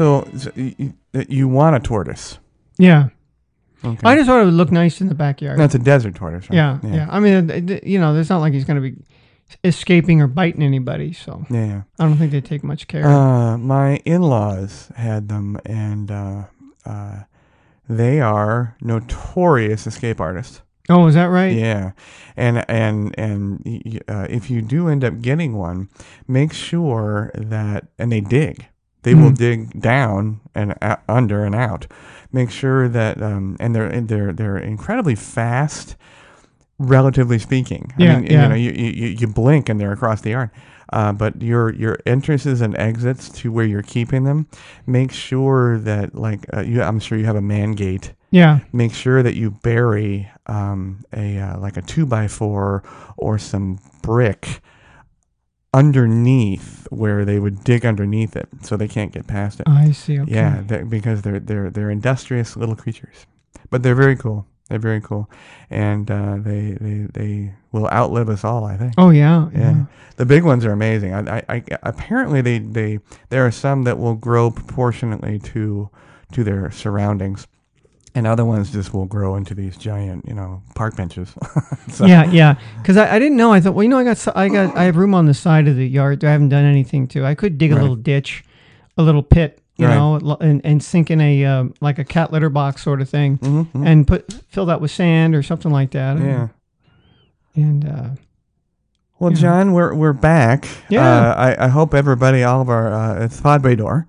So, 0.00 0.26
so 0.34 0.50
you, 0.54 0.94
you 1.28 1.46
want 1.46 1.76
a 1.76 1.78
tortoise? 1.80 2.38
Yeah. 2.78 3.08
Okay. 3.84 3.98
I 4.02 4.14
just 4.16 4.26
thought 4.28 4.40
it 4.40 4.46
would 4.46 4.54
look 4.54 4.72
nice 4.72 5.02
in 5.02 5.08
the 5.08 5.14
backyard. 5.14 5.58
That's 5.58 5.74
a 5.74 5.78
desert 5.78 6.14
tortoise, 6.14 6.48
right? 6.48 6.56
yeah, 6.56 6.78
yeah, 6.82 7.06
I 7.10 7.20
mean, 7.20 7.50
it- 7.50 7.70
it- 7.70 7.84
you 7.84 7.98
know, 8.00 8.16
it's 8.16 8.30
not 8.30 8.38
like 8.38 8.54
he's 8.54 8.64
going 8.64 8.82
to 8.82 8.90
be 8.90 8.96
escaping 9.62 10.22
or 10.22 10.26
biting 10.26 10.62
anybody, 10.62 11.12
so 11.12 11.44
Yeah. 11.50 11.66
yeah. 11.66 11.82
I 11.98 12.04
don't 12.06 12.16
think 12.16 12.32
they 12.32 12.40
take 12.40 12.64
much 12.64 12.88
care. 12.88 13.06
Uh, 13.06 13.58
my 13.58 13.96
in-laws 14.06 14.90
had 14.96 15.28
them, 15.28 15.58
and 15.66 16.10
uh, 16.10 16.44
uh, 16.86 17.16
they 17.86 18.22
are 18.22 18.76
notorious 18.80 19.86
escape 19.86 20.18
artists. 20.18 20.62
oh, 20.88 21.06
is 21.08 21.14
that 21.14 21.26
right? 21.26 21.54
Yeah, 21.54 21.92
and 22.38 22.64
and 22.70 23.14
and 23.18 24.00
uh, 24.08 24.26
if 24.30 24.48
you 24.50 24.62
do 24.62 24.88
end 24.88 25.04
up 25.04 25.20
getting 25.20 25.56
one, 25.58 25.90
make 26.26 26.54
sure 26.54 27.30
that 27.34 27.88
and 27.98 28.10
they 28.10 28.20
dig. 28.22 28.64
They 29.02 29.14
will 29.14 29.30
Mm. 29.32 29.38
dig 29.38 29.80
down 29.80 30.40
and 30.54 30.74
uh, 30.82 30.96
under 31.08 31.44
and 31.44 31.54
out. 31.54 31.86
Make 32.32 32.50
sure 32.50 32.88
that 32.88 33.20
um, 33.22 33.56
and 33.58 33.74
they're 33.74 34.00
they're 34.00 34.32
they're 34.32 34.58
incredibly 34.58 35.14
fast, 35.14 35.96
relatively 36.78 37.38
speaking. 37.38 37.92
I 37.98 38.02
Yeah, 38.02 38.16
mean, 38.18 38.26
yeah. 38.30 38.42
you 38.42 38.48
know, 38.48 38.54
you, 38.54 38.70
you 38.72 39.08
you 39.20 39.26
blink 39.26 39.68
and 39.68 39.80
they're 39.80 39.92
across 39.92 40.20
the 40.20 40.30
yard. 40.30 40.50
Uh, 40.92 41.12
but 41.12 41.40
your 41.40 41.72
your 41.74 41.98
entrances 42.04 42.60
and 42.60 42.76
exits 42.76 43.28
to 43.28 43.52
where 43.52 43.64
you're 43.64 43.82
keeping 43.82 44.24
them, 44.24 44.46
make 44.86 45.12
sure 45.12 45.78
that 45.78 46.14
like 46.16 46.46
uh, 46.52 46.60
you, 46.62 46.82
I'm 46.82 46.98
sure 46.98 47.16
you 47.16 47.26
have 47.26 47.36
a 47.36 47.40
man 47.42 47.72
gate 47.72 48.12
Yeah. 48.32 48.58
make 48.72 48.92
sure 48.92 49.22
that 49.22 49.34
you 49.36 49.52
bury 49.52 50.28
um, 50.46 51.04
a 51.12 51.38
uh, 51.38 51.58
like 51.60 51.76
a 51.76 51.82
two 51.82 52.06
by 52.06 52.26
four 52.28 52.82
or 53.16 53.38
some 53.38 53.78
brick 54.02 54.60
underneath 55.72 56.86
where 56.90 57.24
they 57.24 57.38
would 57.38 57.62
dig 57.64 57.86
underneath 57.86 58.36
it, 58.36 58.48
so 58.62 58.76
they 58.76 58.88
can't 58.88 59.12
get 59.12 59.26
past 59.26 59.60
it. 59.60 59.68
I 59.68 59.92
see. 59.92 60.18
Okay. 60.20 60.32
Yeah, 60.32 60.62
they 60.66 60.82
because 60.82 61.22
they're 61.22 61.40
they're 61.40 61.70
they're 61.70 61.90
industrious 61.90 62.56
little 62.56 62.76
creatures, 62.76 63.26
but 63.70 63.82
they're 63.82 63.94
very 63.94 64.16
cool. 64.16 64.46
They're 64.68 64.78
very 64.78 65.00
cool, 65.00 65.28
and 65.68 66.08
uh, 66.10 66.36
they 66.38 66.76
they 66.80 67.06
they 67.12 67.54
will 67.72 67.88
outlive 67.88 68.28
us 68.28 68.44
all. 68.44 68.64
I 68.64 68.76
think. 68.76 68.94
Oh 68.98 69.10
yeah. 69.10 69.48
Yeah. 69.52 69.58
Yeah, 69.60 69.84
the 70.16 70.26
big 70.26 70.44
ones 70.44 70.64
are 70.64 70.72
amazing. 70.72 71.12
I, 71.14 71.38
I, 71.38 71.44
I 71.48 71.64
apparently 71.82 72.40
they, 72.40 72.58
they 72.58 72.98
there 73.30 73.44
are 73.44 73.50
some 73.50 73.84
that 73.84 73.98
will 73.98 74.14
grow 74.14 74.50
proportionately 74.50 75.38
to 75.40 75.90
to 76.32 76.44
their 76.44 76.70
surroundings, 76.70 77.48
and 78.14 78.26
other 78.26 78.44
ones 78.44 78.70
just 78.72 78.92
will 78.92 79.06
grow 79.06 79.36
into 79.36 79.54
these 79.54 79.76
giant, 79.76 80.26
you 80.26 80.34
know, 80.34 80.62
park 80.74 80.96
benches. 80.96 81.32
so, 81.88 82.06
Yeah, 82.06 82.24
yeah. 82.30 82.54
Because 82.78 82.96
I, 82.96 83.14
I 83.14 83.18
didn't 83.18 83.36
know. 83.36 83.52
I 83.52 83.60
thought, 83.60 83.74
well, 83.74 83.82
you 83.84 83.88
know, 83.88 83.98
I 83.98 84.04
got 84.04 84.36
I 84.36 84.48
got 84.48 84.76
I 84.76 84.84
have 84.84 84.96
room 84.96 85.14
on 85.14 85.26
the 85.26 85.34
side 85.34 85.68
of 85.68 85.76
the 85.76 85.86
yard. 85.86 86.24
I 86.24 86.32
haven't 86.32 86.48
done 86.50 86.64
anything 86.64 87.06
to. 87.08 87.24
I 87.24 87.34
could 87.34 87.56
dig 87.58 87.72
a 87.72 87.76
little 87.76 87.96
ditch, 87.96 88.42
a 88.98 89.02
little 89.02 89.22
pit, 89.22 89.60
you 89.76 89.86
Right. 89.86 89.94
know, 89.94 90.36
and, 90.40 90.60
and 90.64 90.82
sink 90.82 91.10
in 91.10 91.20
a 91.20 91.44
um, 91.44 91.74
like 91.80 91.98
a 91.98 92.04
cat 92.04 92.32
litter 92.32 92.50
box 92.50 92.82
sort 92.82 93.00
of 93.00 93.08
thing, 93.08 93.38
Mhm, 93.38 93.66
mhm. 93.72 93.86
and 93.86 94.06
put 94.06 94.32
fill 94.48 94.66
that 94.66 94.80
with 94.80 94.90
sand 94.90 95.34
or 95.34 95.42
something 95.42 95.70
like 95.72 95.92
that. 95.92 96.18
yeah. 96.18 96.48
And 97.56 97.86
uh, 97.88 98.08
Well, 99.18 99.32
Yeah. 99.32 99.38
John, 99.38 99.72
we're 99.72 99.94
we're 99.94 100.12
back. 100.12 100.66
Yeah. 100.88 101.06
Uh, 101.06 101.34
I 101.34 101.64
I 101.66 101.68
hope 101.68 101.94
everybody, 101.94 102.42
all 102.42 102.60
of 102.60 102.68
our, 102.68 102.92
uh, 102.92 103.24
it's. 103.24 103.40
Uh, 103.44 104.02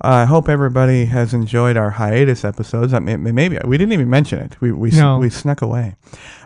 I 0.00 0.24
hope 0.24 0.48
everybody 0.48 1.06
has 1.06 1.32
enjoyed 1.34 1.76
our 1.76 1.90
hiatus 1.90 2.44
episodes. 2.44 2.92
I 2.92 2.98
mean, 2.98 3.22
maybe 3.34 3.58
we 3.64 3.78
didn't 3.78 3.92
even 3.92 4.10
mention 4.10 4.40
it. 4.40 4.60
We 4.60 4.72
we 4.72 4.90
No. 4.90 5.18
we 5.18 5.30
snuck 5.30 5.62
away 5.62 5.94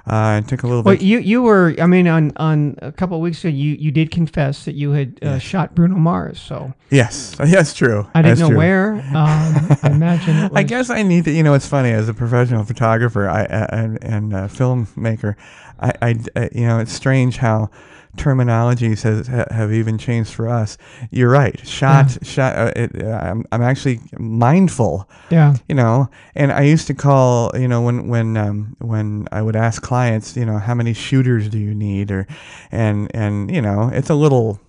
uh, 0.07 0.37
and 0.37 0.49
took 0.49 0.63
a 0.63 0.67
little 0.67 0.83
well, 0.83 0.95
bit. 0.95 1.03
you 1.03 1.19
you 1.19 1.43
were. 1.43 1.75
I 1.81 1.87
mean, 1.87 2.07
on 2.09 2.33
on 2.37 2.77
a 2.83 2.93
couple 2.93 3.17
of 3.17 3.23
weeks 3.23 3.41
ago, 3.45 3.49
you 3.55 3.73
you 3.79 3.91
did 3.91 4.11
confess 4.11 4.65
that 4.65 4.75
you 4.75 4.91
had 4.93 5.19
uh, 5.23 5.29
Yes. 5.31 5.43
shot 5.43 5.75
Bruno 5.75 5.97
Mars. 5.97 6.39
So 6.41 6.73
Yes, 6.91 7.37
yes, 7.47 7.75
true. 7.75 8.07
I 8.15 8.23
didn't 8.23 8.39
That's 8.39 8.41
know 8.41 8.49
true. 8.49 8.59
where. 8.59 8.95
Um, 9.09 9.77
I 9.83 9.91
imagine. 9.91 10.51
I 10.55 10.63
guess 10.63 10.91
I 10.91 11.03
need 11.03 11.25
to. 11.25 11.31
You 11.31 11.43
know, 11.43 11.55
it's 11.55 11.67
funny 11.67 11.91
as 11.91 12.09
a 12.09 12.15
professional 12.15 12.65
photographer 12.65 13.29
I, 13.29 13.45
uh, 13.45 13.67
and 13.71 14.05
and 14.05 14.35
uh, 14.35 14.49
filmmaker. 14.49 15.35
I, 15.81 15.93
I, 16.03 16.15
uh, 16.37 16.49
you 16.53 16.67
know, 16.67 16.81
it's 16.81 16.93
strange 16.93 17.37
how 17.37 17.71
terminologies 18.17 19.03
has 19.03 19.27
have 19.29 19.73
even 19.73 19.99
changed 19.99 20.33
for 20.33 20.49
us. 20.49 20.79
You're 21.11 21.31
right. 21.31 21.59
Shot, 21.67 22.25
shot. 22.27 22.57
Uh, 22.57 22.73
it, 22.77 23.03
uh, 23.03 23.09
I'm, 23.09 23.45
I'm 23.53 23.63
actually 23.63 24.01
mindful. 24.19 25.09
Yeah. 25.31 25.57
You 25.69 25.75
know, 25.75 26.09
and 26.35 26.53
I 26.53 26.63
used 26.63 26.87
to 26.89 26.95
call. 26.95 27.51
You 27.55 27.69
know, 27.69 27.83
when 27.83 28.09
when 28.09 28.37
um, 28.37 28.77
when 28.81 29.29
I 29.33 29.43
would 29.43 29.57
ask 29.57 29.83
clients, 29.83 30.37
you 30.37 30.45
know, 30.45 30.59
how 30.59 30.75
many 30.75 30.95
shooters 30.95 31.49
do 31.49 31.59
you 31.59 31.75
need, 31.75 32.11
or 32.11 32.27
and 32.71 33.11
and 33.15 33.51
you 33.55 33.61
know, 33.63 33.91
it's 33.93 34.11
a 34.11 34.15
little. 34.15 34.61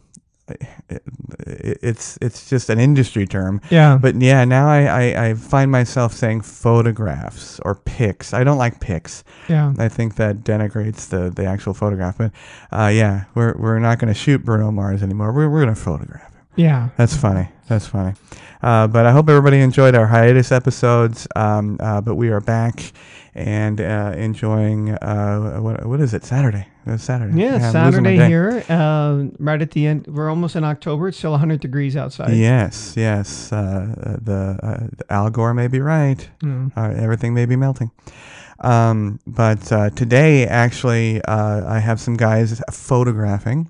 It, 0.90 1.04
it's 1.82 2.18
it's 2.22 2.50
just 2.50 2.70
an 2.70 2.80
industry 2.80 3.26
term 3.28 3.62
Yeah. 3.70 3.98
but 4.02 4.16
yeah, 4.22 4.46
now 4.46 4.68
I, 4.68 4.82
I, 4.86 5.26
I 5.30 5.34
find 5.34 5.72
myself 5.72 6.14
saying 6.14 6.42
photographs 6.42 7.60
or 7.66 7.76
pics. 7.76 8.34
I 8.34 8.44
don't 8.44 8.58
like 8.58 8.80
pics. 8.80 9.24
yeah. 9.48 9.74
I 9.78 9.90
think 9.90 10.16
that 10.16 10.38
denigrates 10.44 11.10
the, 11.10 11.30
the 11.30 11.46
actual 11.46 11.74
photograph. 11.74 12.18
But 12.18 12.32
uh, 12.72 12.88
yeah, 12.94 13.26
we're, 13.36 13.56
we're 13.58 13.80
not 13.80 14.00
going 14.00 14.14
to 14.14 14.20
shoot 14.20 14.44
Bruno 14.44 14.72
Mars 14.72 15.04
anymore. 15.04 15.32
We're, 15.34 15.50
we're 15.50 15.64
going 15.64 15.76
to 15.76 15.80
photograph 15.82 16.32
him. 16.34 16.42
Yeah. 16.56 16.90
That's 16.98 17.16
funny. 17.16 17.50
That's 17.68 17.88
funny. 17.88 18.16
Uh, 18.62 18.88
but 18.88 19.06
I 19.06 19.12
hope 19.12 19.30
everybody 19.30 19.60
enjoyed 19.60 19.96
our 19.96 20.08
hiatus 20.08 20.52
episodes. 20.52 21.28
Um, 21.36 21.78
uh, 21.80 22.02
but 22.02 22.16
we 22.16 22.30
are 22.30 22.42
back 22.42 22.92
and 23.40 23.80
uh, 23.80 24.14
enjoying 24.18 24.92
uh, 24.96 25.60
what 25.60 25.86
what 25.86 26.02
is 26.02 26.14
it? 26.14 26.26
Saturday. 26.26 26.68
It's 26.86 27.04
Saturday. 27.04 27.40
Yeah, 27.40 27.58
my 27.58 27.72
Saturday 27.72 28.18
here, 28.18 28.64
uh, 28.68 29.24
right 29.38 29.62
at 29.62 29.72
the 29.72 29.88
end. 29.88 30.08
We're 30.08 30.30
almost 30.30 30.56
in 30.56 30.64
October. 30.64 31.08
It's 31.08 31.18
still 31.18 31.32
100 31.32 31.60
degrees 31.60 31.96
outside. 31.96 32.34
Yes, 32.34 32.96
yes. 32.98 33.52
Uh, 33.54 34.18
the, 34.22 34.60
uh, 34.64 34.88
the 34.98 35.06
Al 35.14 35.30
Gore 35.30 35.54
may 35.54 35.68
be 35.68 35.80
right. 35.80 36.28
Mm. 36.42 36.72
uh, 36.76 37.02
everything 37.02 37.34
may 37.34 37.46
be 37.46 37.56
melting. 37.56 37.92
Um, 38.62 39.20
but 39.26 39.72
uh, 39.72 39.92
today, 39.92 40.46
actually, 40.46 41.22
uh, 41.24 41.72
I 41.72 41.80
have 41.80 42.02
some 42.02 42.18
guys 42.18 42.62
photographing 42.72 43.70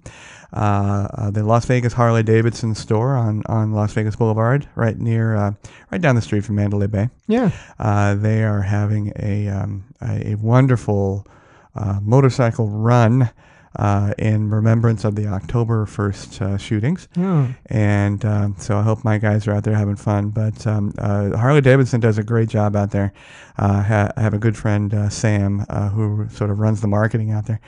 uh, 0.54 1.08
uh, 1.14 1.32
the 1.32 1.44
Las 1.44 1.66
Vegas 1.66 1.94
Harley 1.94 2.24
Davidson 2.24 2.76
store 2.76 3.16
on, 3.16 3.44
on 3.46 3.72
Las 3.72 3.94
Vegas 3.94 4.16
Boulevard, 4.16 4.68
right 4.76 4.98
near, 4.98 5.36
uh, 5.36 5.52
right 5.92 6.02
down 6.02 6.16
the 6.16 6.22
street 6.22 6.44
from 6.44 6.56
Mandalay 6.56 6.88
Bay. 6.88 7.10
Yeah. 7.28 7.52
Uh, 7.78 8.16
they 8.16 8.44
are 8.44 8.62
having 8.62 9.14
a 9.18 9.48
um, 9.48 9.84
a, 10.02 10.32
a 10.32 10.36
wonderful 10.36 11.28
uh, 11.76 12.00
motorcycle 12.02 12.68
run 12.68 13.30
uh, 13.76 14.14
in 14.18 14.50
remembrance 14.50 15.04
of 15.06 15.16
the 15.16 15.28
October 15.28 15.86
first 15.86 16.42
uh, 16.42 16.58
shootings 16.58 17.08
Oh. 17.18 17.54
and 17.68 18.26
um, 18.26 18.56
so 18.58 18.78
I 18.78 18.82
hope 18.82 19.04
my 19.04 19.18
guys 19.20 19.48
are 19.48 19.54
out 19.54 19.64
there 19.64 19.76
having 19.76 19.96
fun. 19.96 20.30
But 20.30 20.66
um, 20.66 20.94
uh, 20.98 21.38
Harley 21.38 21.62
Davidson 21.62 22.00
does 22.00 22.18
a 22.18 22.24
great 22.24 22.50
job 22.50 22.76
out 22.76 22.90
there. 22.92 23.14
Uh, 23.58 23.84
ha- 23.84 24.12
I 24.18 24.22
have 24.22 24.34
a 24.34 24.40
good 24.40 24.58
friend 24.58 24.92
uh, 24.94 25.10
Sam 25.10 25.66
uh, 25.70 25.90
who 25.90 26.28
sort 26.30 26.50
of 26.50 26.60
runs 26.60 26.82
the 26.82 26.88
marketing 26.88 27.32
out 27.32 27.46
there, 27.46 27.60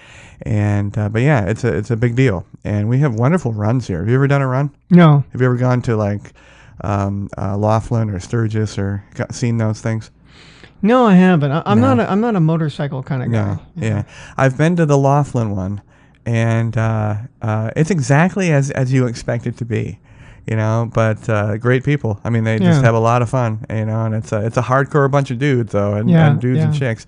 and 0.42 0.98
uh, 0.98 1.10
but 1.10 1.22
yeah, 1.22 1.46
it's 1.46 1.64
a 1.64 1.76
it's 1.78 1.92
a 1.92 1.98
big 1.98 2.16
deal, 2.16 2.46
and 2.64 2.90
we 2.90 2.98
have 3.00 3.14
wonderful 3.16 3.54
runs 3.54 3.88
here. 3.88 4.00
Have 4.00 4.10
you 4.10 4.16
ever 4.16 4.28
done 4.28 4.42
a 4.42 4.48
run? 4.48 4.72
No. 4.90 5.24
Have 5.32 5.42
you 5.42 5.46
ever 5.46 5.58
gone 5.58 5.82
to 5.84 5.96
like 5.96 6.34
um, 6.84 7.30
uh, 7.38 7.56
Laughlin 7.58 8.10
or 8.10 8.20
Sturgis 8.20 8.78
or 8.80 9.04
got, 9.14 9.36
seen 9.36 9.58
those 9.58 9.82
things? 9.82 10.10
No, 10.82 11.06
I 11.06 11.14
haven't. 11.14 11.52
I, 11.52 11.62
I'm 11.66 11.80
No. 11.80 11.94
not. 11.94 12.08
A, 12.08 12.12
I'm 12.12 12.22
not 12.22 12.36
a 12.36 12.40
motorcycle 12.40 13.04
kind 13.04 13.22
of 13.22 13.32
guy. 13.32 13.54
No, 13.54 13.60
yeah. 13.76 14.04
I've 14.36 14.58
been 14.58 14.76
to 14.78 14.86
the 14.88 14.98
Laughlin 14.98 15.52
one, 15.56 15.82
and 16.26 16.78
uh, 16.78 17.16
uh, 17.42 17.72
it's 17.76 17.92
exactly 17.92 18.52
as 18.52 18.72
as 18.72 18.92
you 18.94 19.08
expect 19.08 19.48
it 19.48 19.58
to 19.58 19.66
be, 19.66 20.00
you 20.48 20.56
know. 20.56 20.90
But 20.94 21.28
uh, 21.30 21.58
great 21.58 21.84
people. 21.84 22.20
I 22.24 22.30
mean, 22.30 22.44
they 22.44 22.60
just 22.60 22.80
have 22.86 22.96
a 22.96 23.00
lot 23.00 23.22
of 23.22 23.30
fun, 23.30 23.66
you 23.70 23.86
know. 23.86 24.06
And 24.06 24.16
it's 24.16 24.32
a 24.32 24.46
it's 24.46 24.58
a 24.58 24.62
hardcore 24.62 25.10
bunch 25.10 25.32
of 25.32 25.40
dudes 25.40 25.72
though, 25.72 25.94
and, 25.96 26.10
Yeah, 26.10 26.32
and 26.32 26.42
dudes 26.42 26.60
and 26.66 26.74
chicks. 26.80 27.06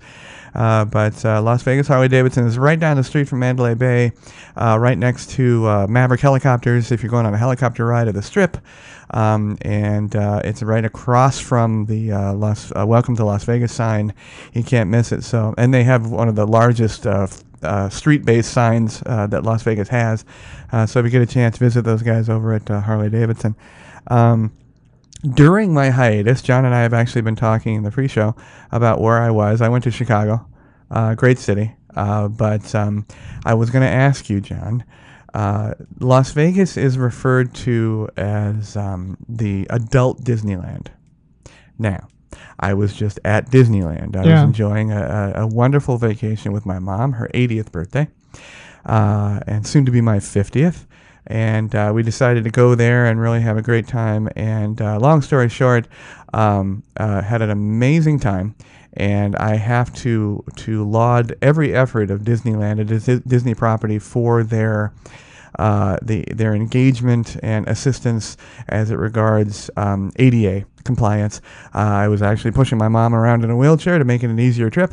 Uh, 0.54 0.84
but 0.84 1.24
uh, 1.24 1.42
Las 1.42 1.64
Vegas 1.64 1.88
Harley 1.88 2.06
Davidson 2.06 2.46
is 2.46 2.58
right 2.58 2.78
down 2.78 2.96
the 2.96 3.02
street 3.02 3.26
from 3.28 3.40
Mandalay 3.40 3.74
Bay, 3.74 4.12
uh, 4.56 4.78
right 4.80 4.96
next 4.96 5.30
to 5.30 5.66
uh, 5.66 5.86
Maverick 5.88 6.20
Helicopters. 6.20 6.92
If 6.92 7.02
you're 7.02 7.10
going 7.10 7.26
on 7.26 7.34
a 7.34 7.36
helicopter 7.38 7.84
ride 7.84 8.06
at 8.06 8.14
the 8.14 8.22
Strip, 8.22 8.56
um, 9.10 9.58
and 9.62 10.14
uh, 10.14 10.42
it's 10.44 10.62
right 10.62 10.84
across 10.84 11.40
from 11.40 11.86
the 11.86 12.12
uh, 12.12 12.34
Las 12.34 12.70
uh, 12.70 12.86
Welcome 12.86 13.16
to 13.16 13.24
Las 13.24 13.42
Vegas 13.42 13.72
sign. 13.72 14.14
You 14.52 14.62
can't 14.62 14.90
miss 14.90 15.10
it. 15.10 15.24
So, 15.24 15.54
and 15.58 15.74
they 15.74 15.82
have 15.82 16.08
one 16.08 16.28
of 16.28 16.36
the 16.36 16.46
largest 16.46 17.04
uh, 17.64 17.88
street-based 17.88 18.50
signs 18.50 19.02
uh, 19.06 19.26
that 19.28 19.42
Las 19.42 19.62
Vegas 19.62 19.88
has. 19.88 20.24
Uh, 20.72 20.86
so, 20.86 21.00
if 21.00 21.04
you 21.04 21.10
get 21.10 21.22
a 21.22 21.26
chance, 21.26 21.58
visit 21.58 21.82
those 21.82 22.02
guys 22.02 22.28
over 22.28 22.52
at 22.52 22.70
uh, 22.70 22.80
Harley 22.80 23.10
Davidson. 23.10 23.56
Um, 24.08 24.52
during 25.34 25.72
my 25.72 25.90
hiatus, 25.90 26.42
John 26.42 26.64
and 26.64 26.74
I 26.74 26.82
have 26.82 26.92
actually 26.92 27.22
been 27.22 27.36
talking 27.36 27.76
in 27.76 27.82
the 27.82 27.90
pre-show 27.90 28.36
about 28.70 29.00
where 29.00 29.18
I 29.18 29.30
was. 29.30 29.62
I 29.62 29.68
went 29.68 29.84
to 29.84 29.90
Chicago, 29.90 30.46
uh, 30.90 31.14
great 31.14 31.38
city. 31.38 31.74
Uh, 31.96 32.28
but 32.28 32.74
um, 32.74 33.06
I 33.44 33.54
was 33.54 33.70
going 33.70 33.84
to 33.84 33.90
ask 33.90 34.28
you, 34.28 34.40
John. 34.40 34.84
Las 36.00 36.32
Vegas 36.32 36.76
is 36.76 36.98
referred 36.98 37.54
to 37.54 38.08
as 38.16 38.76
um, 38.76 39.16
the 39.28 39.66
adult 39.70 40.22
Disneyland. 40.24 40.88
Now, 41.78 42.08
I 42.60 42.74
was 42.74 42.94
just 42.94 43.18
at 43.24 43.50
Disneyland. 43.50 44.16
I 44.16 44.20
was 44.20 44.42
enjoying 44.44 44.92
a, 44.92 45.32
a, 45.36 45.42
a 45.42 45.46
wonderful 45.46 45.98
vacation 45.98 46.52
with 46.52 46.64
my 46.66 46.78
mom, 46.78 47.12
her 47.12 47.28
80th 47.34 47.70
birthday, 47.72 48.08
uh, 48.86 49.40
and 49.46 49.66
soon 49.66 49.84
to 49.86 49.92
be 49.92 50.00
my 50.00 50.18
50th. 50.18 50.86
and 51.26 51.74
uh, 51.74 51.90
we 51.94 52.02
decided 52.02 52.44
to 52.44 52.50
go 52.50 52.74
there 52.74 53.06
and 53.06 53.18
really 53.20 53.40
have 53.40 53.56
a 53.56 53.62
great 53.62 53.86
time. 53.88 54.28
And 54.36 54.80
uh, 54.80 54.98
long 54.98 55.22
story 55.22 55.48
short, 55.48 55.88
um, 56.34 56.82
uh, 56.98 57.22
had 57.22 57.40
an 57.42 57.50
amazing 57.50 58.20
time. 58.20 58.54
And 58.96 59.34
I 59.36 59.56
have 59.56 59.92
to 60.04 60.44
to 60.56 60.84
laud 60.88 61.34
every 61.42 61.74
effort 61.74 62.10
of 62.10 62.20
Disneyland, 62.20 62.78
a 62.80 63.20
Disney 63.28 63.54
property, 63.54 63.98
for 63.98 64.44
their 64.44 64.92
uh, 65.58 65.98
the 66.02 66.24
their 66.34 66.54
engagement 66.54 67.36
and 67.42 67.66
assistance 67.68 68.36
as 68.68 68.90
it 68.90 68.96
regards 68.96 69.70
um, 69.76 70.12
ADA 70.16 70.66
compliance. 70.84 71.40
Uh, 71.74 71.78
I 71.78 72.08
was 72.08 72.22
actually 72.22 72.52
pushing 72.52 72.78
my 72.78 72.88
mom 72.88 73.14
around 73.14 73.44
in 73.44 73.50
a 73.50 73.56
wheelchair 73.56 73.98
to 73.98 74.04
make 74.04 74.22
it 74.22 74.30
an 74.30 74.38
easier 74.38 74.70
trip, 74.70 74.92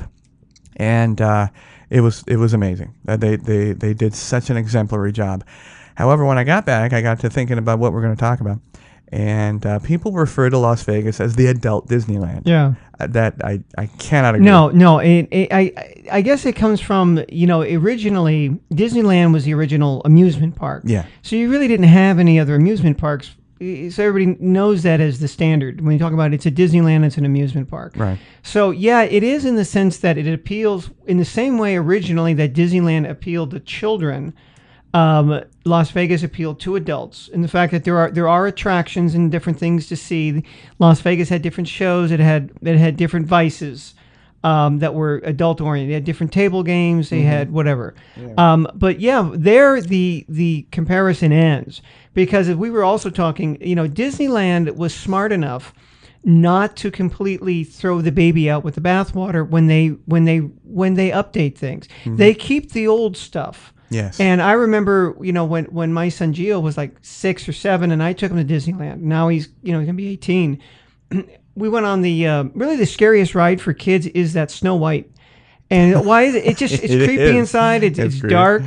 and 0.77 1.19
uh, 1.21 1.47
it 1.89 2.01
was 2.01 2.23
it 2.27 2.37
was 2.37 2.53
amazing. 2.53 2.95
Uh, 3.07 3.17
they 3.17 3.35
they 3.35 3.73
they 3.73 3.93
did 3.93 4.13
such 4.13 4.49
an 4.49 4.57
exemplary 4.57 5.11
job. 5.11 5.43
However, 5.95 6.25
when 6.25 6.37
I 6.37 6.43
got 6.43 6.65
back, 6.65 6.93
I 6.93 7.01
got 7.01 7.19
to 7.19 7.29
thinking 7.29 7.57
about 7.57 7.79
what 7.79 7.93
we're 7.93 8.01
going 8.01 8.15
to 8.15 8.19
talk 8.19 8.39
about. 8.39 8.59
And 9.11 9.65
uh, 9.65 9.79
people 9.79 10.13
refer 10.13 10.49
to 10.49 10.57
Las 10.57 10.83
Vegas 10.83 11.19
as 11.19 11.35
the 11.35 11.47
adult 11.47 11.87
Disneyland. 11.87 12.43
Yeah. 12.45 12.75
That 13.07 13.35
I, 13.43 13.61
I 13.77 13.87
cannot 13.87 14.35
agree. 14.35 14.45
No, 14.45 14.69
no. 14.69 14.99
It, 14.99 15.27
it, 15.31 15.49
I 15.51 15.73
I 16.11 16.21
guess 16.21 16.45
it 16.45 16.55
comes 16.55 16.81
from 16.81 17.23
you 17.29 17.47
know 17.47 17.61
originally 17.61 18.59
Disneyland 18.73 19.33
was 19.33 19.45
the 19.45 19.53
original 19.53 20.01
amusement 20.05 20.55
park. 20.55 20.83
Yeah. 20.85 21.05
So 21.21 21.35
you 21.35 21.49
really 21.49 21.67
didn't 21.67 21.87
have 21.87 22.19
any 22.19 22.39
other 22.39 22.55
amusement 22.55 22.97
parks. 22.97 23.31
So 23.59 24.03
everybody 24.03 24.37
knows 24.39 24.81
that 24.83 24.99
as 24.99 25.19
the 25.19 25.27
standard. 25.27 25.81
When 25.81 25.93
you 25.93 25.99
talk 25.99 26.13
about 26.13 26.31
it, 26.31 26.35
it's 26.35 26.47
a 26.47 26.51
Disneyland, 26.51 27.05
it's 27.05 27.17
an 27.17 27.25
amusement 27.25 27.69
park. 27.69 27.93
Right. 27.95 28.17
So 28.41 28.71
yeah, 28.71 29.03
it 29.03 29.21
is 29.21 29.45
in 29.45 29.55
the 29.55 29.65
sense 29.65 29.99
that 29.99 30.17
it 30.17 30.31
appeals 30.31 30.89
in 31.05 31.17
the 31.17 31.25
same 31.25 31.59
way 31.59 31.75
originally 31.75 32.33
that 32.33 32.53
Disneyland 32.53 33.07
appealed 33.07 33.51
to 33.51 33.59
children. 33.59 34.33
Um, 34.93 35.43
Las 35.63 35.91
Vegas 35.91 36.23
appealed 36.23 36.59
to 36.61 36.75
adults, 36.75 37.29
and 37.33 37.43
the 37.43 37.47
fact 37.47 37.71
that 37.71 37.83
there 37.83 37.97
are 37.97 38.11
there 38.11 38.27
are 38.27 38.47
attractions 38.47 39.15
and 39.15 39.31
different 39.31 39.57
things 39.57 39.87
to 39.87 39.95
see. 39.95 40.43
Las 40.79 40.99
Vegas 41.01 41.29
had 41.29 41.41
different 41.41 41.67
shows. 41.67 42.11
It 42.11 42.19
had 42.19 42.51
it 42.61 42.77
had 42.77 42.97
different 42.97 43.27
vices 43.27 43.93
um, 44.43 44.79
that 44.79 44.93
were 44.93 45.21
adult 45.23 45.61
oriented. 45.61 45.91
They 45.91 45.93
had 45.93 46.03
different 46.03 46.33
table 46.33 46.63
games. 46.63 47.09
They 47.09 47.21
had 47.21 47.51
whatever. 47.51 47.93
Um, 48.37 48.67
but 48.73 48.99
yeah, 48.99 49.29
there 49.33 49.79
the 49.81 50.25
the 50.27 50.65
comparison 50.71 51.31
ends 51.31 51.81
because 52.13 52.47
if 52.49 52.57
we 52.57 52.69
were 52.69 52.83
also 52.83 53.09
talking, 53.09 53.57
you 53.61 53.75
know, 53.75 53.87
Disneyland 53.87 54.75
was 54.75 54.93
smart 54.93 55.31
enough 55.31 55.73
not 56.23 56.75
to 56.77 56.91
completely 56.91 57.63
throw 57.63 57.99
the 58.01 58.11
baby 58.11 58.49
out 58.49 58.63
with 58.63 58.75
the 58.75 58.81
bathwater 58.81 59.47
when 59.47 59.67
they 59.67 59.87
when 60.05 60.25
they 60.25 60.37
when 60.37 60.95
they 60.95 61.11
update 61.11 61.55
things. 61.55 61.87
They 62.05 62.33
keep 62.33 62.71
the 62.71 62.87
old 62.87 63.15
stuff. 63.17 63.73
Yes. 63.91 64.19
And 64.21 64.41
I 64.41 64.53
remember, 64.53 65.15
you 65.21 65.33
know, 65.33 65.45
when 65.45 65.65
when 65.65 65.93
my 65.93 66.09
son 66.09 66.33
Gio 66.33 66.61
was 66.61 66.77
like 66.77 66.95
six 67.01 67.47
or 67.47 67.53
seven, 67.53 67.91
and 67.91 68.01
I 68.01 68.13
took 68.13 68.31
him 68.31 68.37
to 68.37 68.53
Disneyland. 68.53 69.01
Now 69.01 69.27
he's, 69.27 69.49
you 69.61 69.73
know, 69.73 69.79
he's 69.79 69.85
gonna 69.85 69.97
be 69.97 70.07
eighteen. 70.07 70.59
we 71.55 71.67
went 71.69 71.85
on 71.85 72.01
the 72.01 72.25
uh, 72.25 72.43
really 72.55 72.77
the 72.77 72.85
scariest 72.85 73.35
ride 73.35 73.61
for 73.61 73.73
kids 73.73 74.07
is 74.07 74.33
that 74.33 74.49
Snow 74.49 74.75
White. 74.75 75.11
And 75.69 76.05
why 76.05 76.23
is 76.23 76.35
it? 76.35 76.45
It 76.45 76.57
just 76.57 76.73
it's 76.75 76.93
It 76.93 77.05
creepy 77.05 77.21
is. 77.23 77.35
inside. 77.35 77.83
It's, 77.83 77.99
It's 77.99 78.15
it's 78.15 78.23
dark, 78.27 78.63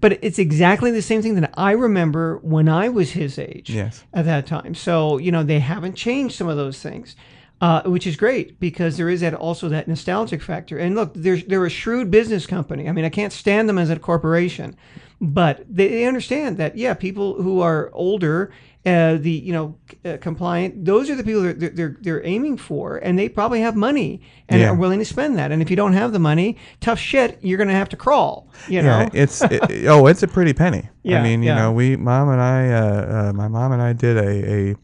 but 0.00 0.18
it's 0.22 0.38
exactly 0.38 0.90
the 0.90 1.02
same 1.02 1.22
thing 1.22 1.36
that 1.36 1.54
I 1.56 1.72
remember 1.72 2.38
when 2.42 2.68
I 2.68 2.90
was 2.90 3.12
his 3.12 3.38
age 3.38 3.70
Yes. 3.70 4.04
at 4.12 4.26
that 4.26 4.46
time. 4.46 4.74
So 4.74 5.16
you 5.16 5.32
know 5.32 5.42
they 5.42 5.60
haven't 5.60 5.94
changed 5.96 6.34
some 6.34 6.48
of 6.48 6.58
those 6.58 6.80
things, 6.82 7.16
uh, 7.60 7.82
which 7.84 8.06
is 8.06 8.16
great 8.16 8.60
because 8.60 8.96
there 8.96 9.08
is 9.08 9.20
that 9.22 9.34
also 9.34 9.68
that 9.68 9.88
nostalgic 9.88 10.42
factor. 10.42 10.78
And 10.78 10.94
look, 10.94 11.12
they're 11.14 11.38
they're 11.38 11.64
a 11.66 11.70
shrewd 11.70 12.10
business 12.10 12.46
company. 12.46 12.88
I 12.88 12.92
mean, 12.92 13.04
I 13.04 13.08
can't 13.10 13.32
stand 13.32 13.68
them 13.68 13.78
as 13.78 13.88
a 13.90 13.98
corporation, 13.98 14.76
but 15.20 15.64
they, 15.68 15.88
they 15.88 16.04
understand 16.04 16.58
that 16.58 16.76
yeah, 16.76 16.94
people 16.94 17.42
who 17.42 17.60
are 17.60 17.90
older. 17.92 18.50
Uh, 18.84 19.16
the 19.16 19.32
you 19.32 19.52
know 19.52 19.76
uh, 20.04 20.16
compliant 20.20 20.84
those 20.84 21.10
are 21.10 21.16
the 21.16 21.24
people 21.24 21.42
that 21.42 21.58
they're, 21.58 21.70
they're 21.70 21.96
they're 22.02 22.24
aiming 22.24 22.56
for 22.56 22.98
and 22.98 23.18
they 23.18 23.28
probably 23.28 23.60
have 23.60 23.74
money 23.74 24.22
and 24.48 24.60
Yeah. 24.60 24.70
are 24.70 24.76
willing 24.76 25.00
to 25.00 25.04
spend 25.04 25.36
that 25.38 25.50
and 25.50 25.60
if 25.60 25.70
you 25.70 25.74
don't 25.74 25.94
have 25.94 26.12
the 26.12 26.20
money 26.20 26.56
tough 26.80 27.00
shit 27.00 27.36
you're 27.42 27.58
gonna 27.58 27.72
have 27.72 27.88
to 27.88 27.96
crawl 27.96 28.48
you 28.68 28.82
know 28.82 29.00
Yeah, 29.00 29.08
it's 29.12 29.42
it, 29.42 29.86
oh, 29.88 30.06
it's 30.06 30.22
a 30.22 30.28
pretty 30.28 30.52
penny. 30.52 30.88
Yeah, 31.02 31.18
I 31.18 31.22
mean, 31.24 31.42
you 31.42 31.48
yeah. 31.48 31.56
know, 31.56 31.72
we 31.72 31.96
mom 31.96 32.28
and 32.28 32.40
I, 32.40 32.70
uh, 32.70 33.30
uh, 33.30 33.32
my 33.32 33.48
mom 33.48 33.72
and 33.72 33.82
I 33.82 33.92
did 33.92 34.16
a 34.18 34.52
a, 34.70 34.76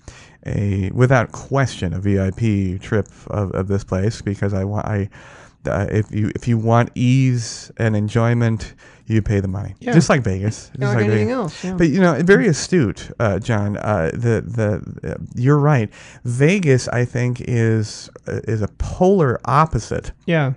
a 0.46 0.90
without 0.92 1.32
question 1.32 1.92
a 1.92 2.00
VIP 2.00 2.80
trip 2.80 3.08
of, 3.28 3.52
of 3.52 3.68
this 3.68 3.84
place 3.84 4.22
because 4.22 4.52
I 4.54 4.64
want 4.64 4.86
I. 4.86 5.08
Uh, 5.64 5.86
if 5.92 6.10
you 6.10 6.32
if 6.34 6.48
you 6.48 6.58
want 6.58 6.90
ease 6.96 7.70
and 7.76 7.94
enjoyment, 7.94 8.74
you 9.06 9.22
pay 9.22 9.38
the 9.38 9.46
money, 9.46 9.76
Yeah. 9.78 9.92
just 9.92 10.08
like 10.08 10.22
Vegas. 10.22 10.70
Just 10.70 10.80
like 10.80 10.96
like 10.96 11.04
anything 11.04 11.28
Vegas. 11.28 11.32
else 11.36 11.64
yeah. 11.64 11.74
But 11.74 11.88
you 11.90 12.00
know, 12.00 12.20
very 12.24 12.48
astute, 12.48 13.08
uh, 13.20 13.38
John. 13.38 13.76
Uh, 13.76 14.10
the 14.12 14.42
the 14.44 15.12
uh, 15.12 15.22
you're 15.36 15.58
right. 15.60 15.88
Vegas, 16.24 16.88
I 16.88 17.04
think, 17.04 17.42
is 17.42 18.10
uh, 18.26 18.40
is 18.48 18.60
a 18.60 18.68
polar 18.78 19.40
opposite 19.44 20.10
yeah 20.26 20.54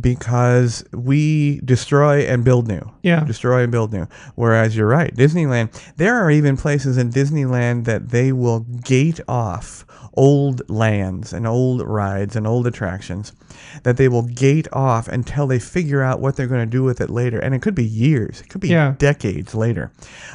because 0.00 0.84
we 0.92 1.60
destroy 1.64 2.20
and 2.20 2.44
build 2.44 2.68
new. 2.68 2.82
Yeah. 3.02 3.24
Destroy 3.24 3.62
and 3.62 3.72
build 3.72 3.92
new. 3.92 4.06
Whereas 4.34 4.76
you're 4.76 4.86
right, 4.86 5.14
Disneyland, 5.14 5.70
there 5.96 6.16
are 6.16 6.30
even 6.30 6.56
places 6.56 6.96
in 6.96 7.10
Disneyland 7.10 7.84
that 7.84 8.08
they 8.10 8.32
will 8.32 8.60
gate 8.60 9.20
off 9.28 9.84
old 10.14 10.68
lands 10.68 11.32
and 11.32 11.46
old 11.46 11.80
rides 11.82 12.36
and 12.36 12.46
old 12.46 12.66
attractions 12.66 13.32
that 13.82 13.96
they 13.96 14.08
will 14.08 14.22
gate 14.22 14.68
off 14.72 15.08
until 15.08 15.46
they 15.46 15.58
figure 15.58 16.02
out 16.02 16.20
what 16.20 16.36
they're 16.36 16.46
going 16.46 16.60
to 16.60 16.70
do 16.70 16.82
with 16.82 17.00
it 17.00 17.08
later. 17.08 17.38
And 17.38 17.54
it 17.54 17.62
could 17.62 17.74
be 17.74 17.84
years, 17.84 18.40
it 18.40 18.48
could 18.48 18.60
be 18.60 18.68
Yeah. 18.68 18.94
decades 18.98 19.54
later. 19.54 19.90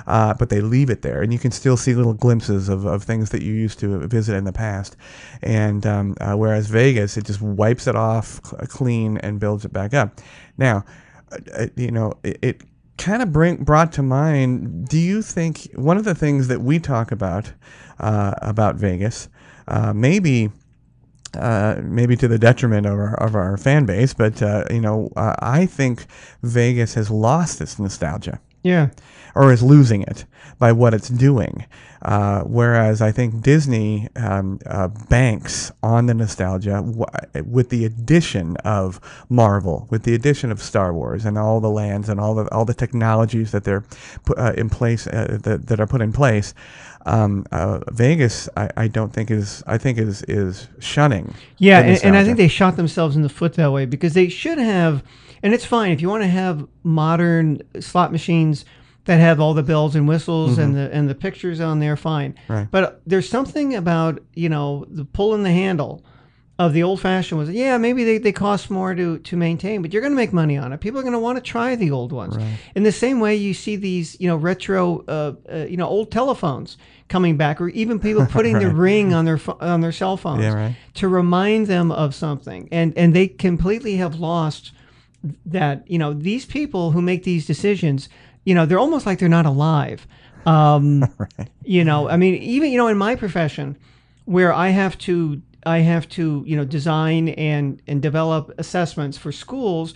Uh, 0.08 0.34
but 0.34 0.50
they 0.50 0.62
leave 0.62 0.90
it 0.90 1.02
there. 1.04 1.22
And 1.22 1.32
you 1.32 1.40
can 1.40 1.52
still 1.52 1.78
see 1.78 1.94
little 1.94 2.14
glimpses 2.14 2.70
of, 2.70 2.86
of 2.86 3.04
things 3.04 3.30
that 3.30 3.44
you 3.44 3.54
used 3.54 3.80
to 3.80 4.00
visit 4.08 4.36
in 4.36 4.46
the 4.46 4.54
past. 4.54 4.96
And 5.42 5.86
um, 5.86 6.16
uh, 6.20 6.34
whereas 6.34 6.68
Vegas, 6.68 7.18
it 7.18 7.26
just 7.26 7.42
wipes 7.42 7.88
it 7.88 7.96
off 7.96 8.42
clean 8.70 9.18
and 9.18 9.40
builds 9.40 9.66
it 9.66 9.74
back 9.74 9.94
up. 9.94 10.20
Now, 10.58 10.86
uh, 11.32 11.38
uh, 11.54 11.68
you 11.76 11.92
know, 11.92 12.14
it, 12.24 12.40
it 12.42 12.62
kind 12.98 13.22
of 13.22 13.32
bring 13.32 13.64
brought 13.64 13.92
to 13.94 14.02
mind. 14.02 14.88
Do 14.88 14.98
you 14.98 15.22
think 15.22 15.70
one 15.76 15.98
of 15.98 16.04
the 16.04 16.16
things 16.16 16.48
that 16.48 16.62
we 16.62 16.80
talk 16.80 17.12
about 17.12 17.54
uh, 18.00 18.34
about 18.42 18.76
Vegas, 18.76 19.30
uh, 19.68 19.94
maybe 19.94 20.50
uh, 21.36 21.76
maybe 21.84 22.16
to 22.16 22.28
the 22.28 22.40
detriment 22.40 22.86
of 22.88 22.94
our, 22.94 23.14
of 23.22 23.36
our 23.36 23.58
fan 23.58 23.86
base, 23.86 24.14
but 24.14 24.42
uh, 24.42 24.64
you 24.72 24.82
know, 24.82 25.10
uh, 25.16 25.36
I 25.40 25.66
think 25.66 26.06
Vegas 26.42 26.94
has 26.96 27.12
lost 27.12 27.62
its 27.62 27.78
nostalgia. 27.78 28.40
Yeah 28.64 28.90
or 29.38 29.54
is 29.54 29.62
losing 29.62 30.02
it 30.02 30.26
by 30.60 30.72
what 30.72 30.94
it's 30.94 31.10
doing. 31.10 31.66
Uh, 32.02 32.42
whereas 32.44 33.02
I 33.02 33.12
think 33.12 33.42
Disney 33.42 34.08
um, 34.16 34.60
uh, 34.66 34.88
banks 34.88 35.72
on 35.82 36.06
the 36.06 36.14
nostalgia 36.14 36.84
w- 36.86 37.06
with 37.44 37.70
the 37.70 37.86
addition 37.86 38.56
of 38.58 39.00
Marvel, 39.30 39.88
with 39.90 40.04
the 40.04 40.14
addition 40.14 40.52
of 40.52 40.62
Star 40.62 40.94
Wars, 40.94 41.26
and 41.26 41.38
all 41.38 41.60
the 41.60 41.70
lands 41.70 42.08
and 42.08 42.20
all 42.20 42.36
the 42.36 42.52
all 42.54 42.66
the 42.66 42.76
technologies 42.76 43.52
that 43.52 43.64
they're 43.64 43.84
put 44.26 44.38
uh, 44.38 44.54
in 44.56 44.70
place 44.70 45.08
uh, 45.08 45.40
that, 45.42 45.68
that 45.68 45.80
are 45.80 45.88
put 45.88 46.02
in 46.02 46.14
place. 46.14 46.54
Um, 47.06 47.46
uh, 47.52 47.80
Vegas, 47.92 48.48
I, 48.56 48.70
I 48.78 48.88
don't 48.88 49.12
think 49.12 49.32
is 49.32 49.64
I 49.66 49.78
think 49.78 49.98
is 49.98 50.22
is 50.24 50.68
shunning. 50.80 51.34
Yeah, 51.58 51.80
and, 51.80 52.04
and 52.04 52.16
I 52.16 52.24
think 52.24 52.38
they 52.38 52.48
shot 52.48 52.76
themselves 52.76 53.16
in 53.16 53.24
the 53.24 53.30
foot 53.30 53.56
that 53.56 53.72
way 53.72 53.86
because 53.86 54.14
they 54.14 54.30
should 54.30 54.60
have, 54.60 55.04
and 55.42 55.54
it's 55.54 55.66
fine 55.66 55.92
if 55.92 56.02
you 56.02 56.10
want 56.10 56.24
to 56.24 56.30
have 56.30 56.68
modern 56.84 57.62
slot 57.82 58.12
machines 58.12 58.66
that 59.08 59.20
have 59.20 59.40
all 59.40 59.54
the 59.54 59.64
bells 59.64 59.96
and 59.96 60.08
whistles 60.08 60.58
and 60.58 60.76
the 60.76 60.94
and 60.94 61.10
the 61.10 61.16
pictures 61.16 61.60
on 61.60 61.80
there, 61.80 61.98
fine. 61.98 62.34
Mm-hmm. 62.34 62.54
Right. 62.54 62.68
But 62.70 63.02
there's 63.08 63.28
something 63.28 63.74
about 63.76 64.20
you 64.36 64.50
know 64.50 64.86
the 64.90 65.04
pulling 65.06 65.44
the 65.44 65.52
handle 65.52 66.04
of 66.60 66.74
the 66.74 66.82
old 66.82 67.00
fashioned 67.00 67.38
was 67.38 67.52
yeah 67.52 67.78
maybe 67.78 68.04
they, 68.04 68.18
they 68.18 68.32
cost 68.32 68.72
more 68.72 68.96
to 68.96 69.20
to 69.20 69.38
maintain 69.38 69.80
but 69.84 69.94
you're 69.94 70.02
going 70.02 70.12
to 70.12 70.16
make 70.18 70.34
money 70.34 70.58
on 70.58 70.74
it 70.74 70.80
people 70.80 71.00
are 71.00 71.04
going 71.04 71.14
to 71.14 71.20
want 71.20 71.38
to 71.38 71.42
try 71.52 71.76
the 71.76 71.92
old 71.92 72.12
ones 72.12 72.36
in 72.74 72.82
the 72.82 72.92
same 72.92 73.20
way 73.20 73.36
you 73.36 73.54
see 73.54 73.76
these 73.76 74.20
you 74.20 74.28
know 74.28 74.36
retro 74.36 75.06
uh, 75.08 75.34
uh, 75.54 75.58
you 75.70 75.78
know 75.78 75.86
old 75.86 76.10
telephones 76.10 76.76
coming 77.10 77.38
back 77.38 77.62
or 77.62 77.70
even 77.70 78.00
people 78.00 78.26
putting 78.38 78.58
the 78.58 78.72
ring 78.72 79.14
on 79.14 79.24
their 79.24 79.40
on 79.60 79.82
their 79.82 79.92
cell 79.92 80.18
phones 80.18 80.42
Yeah, 80.42 80.54
right. 80.56 80.76
to 80.96 81.08
remind 81.08 81.68
them 81.68 81.92
of 81.92 82.16
something 82.16 82.68
and 82.72 82.92
and 82.98 83.14
they 83.16 83.28
completely 83.28 83.98
have 83.98 84.16
lost 84.16 84.72
that 85.46 85.84
you 85.90 86.00
know 86.00 86.12
these 86.12 86.46
people 86.48 86.90
who 86.92 87.04
make 87.04 87.24
these 87.24 87.46
decisions 87.46 88.10
you 88.48 88.56
know 88.56 88.66
they're 88.66 88.80
almost 88.80 89.06
like 89.06 89.20
they're 89.20 89.28
not 89.28 89.46
alive 89.46 90.08
um 90.46 91.04
you 91.66 91.84
know 91.84 92.08
i 92.08 92.16
mean 92.16 92.36
even 92.36 92.72
you 92.72 92.78
know 92.78 92.88
in 92.88 92.98
my 92.98 93.14
profession 93.14 93.78
where 94.24 94.54
i 94.54 94.70
have 94.70 94.98
to 94.98 95.42
i 95.66 95.80
have 95.80 96.08
to 96.08 96.44
you 96.48 96.56
know 96.56 96.64
design 96.64 97.28
and 97.30 97.82
and 97.88 98.02
develop 98.02 98.54
assessments 98.58 99.18
for 99.18 99.34
schools 99.34 99.94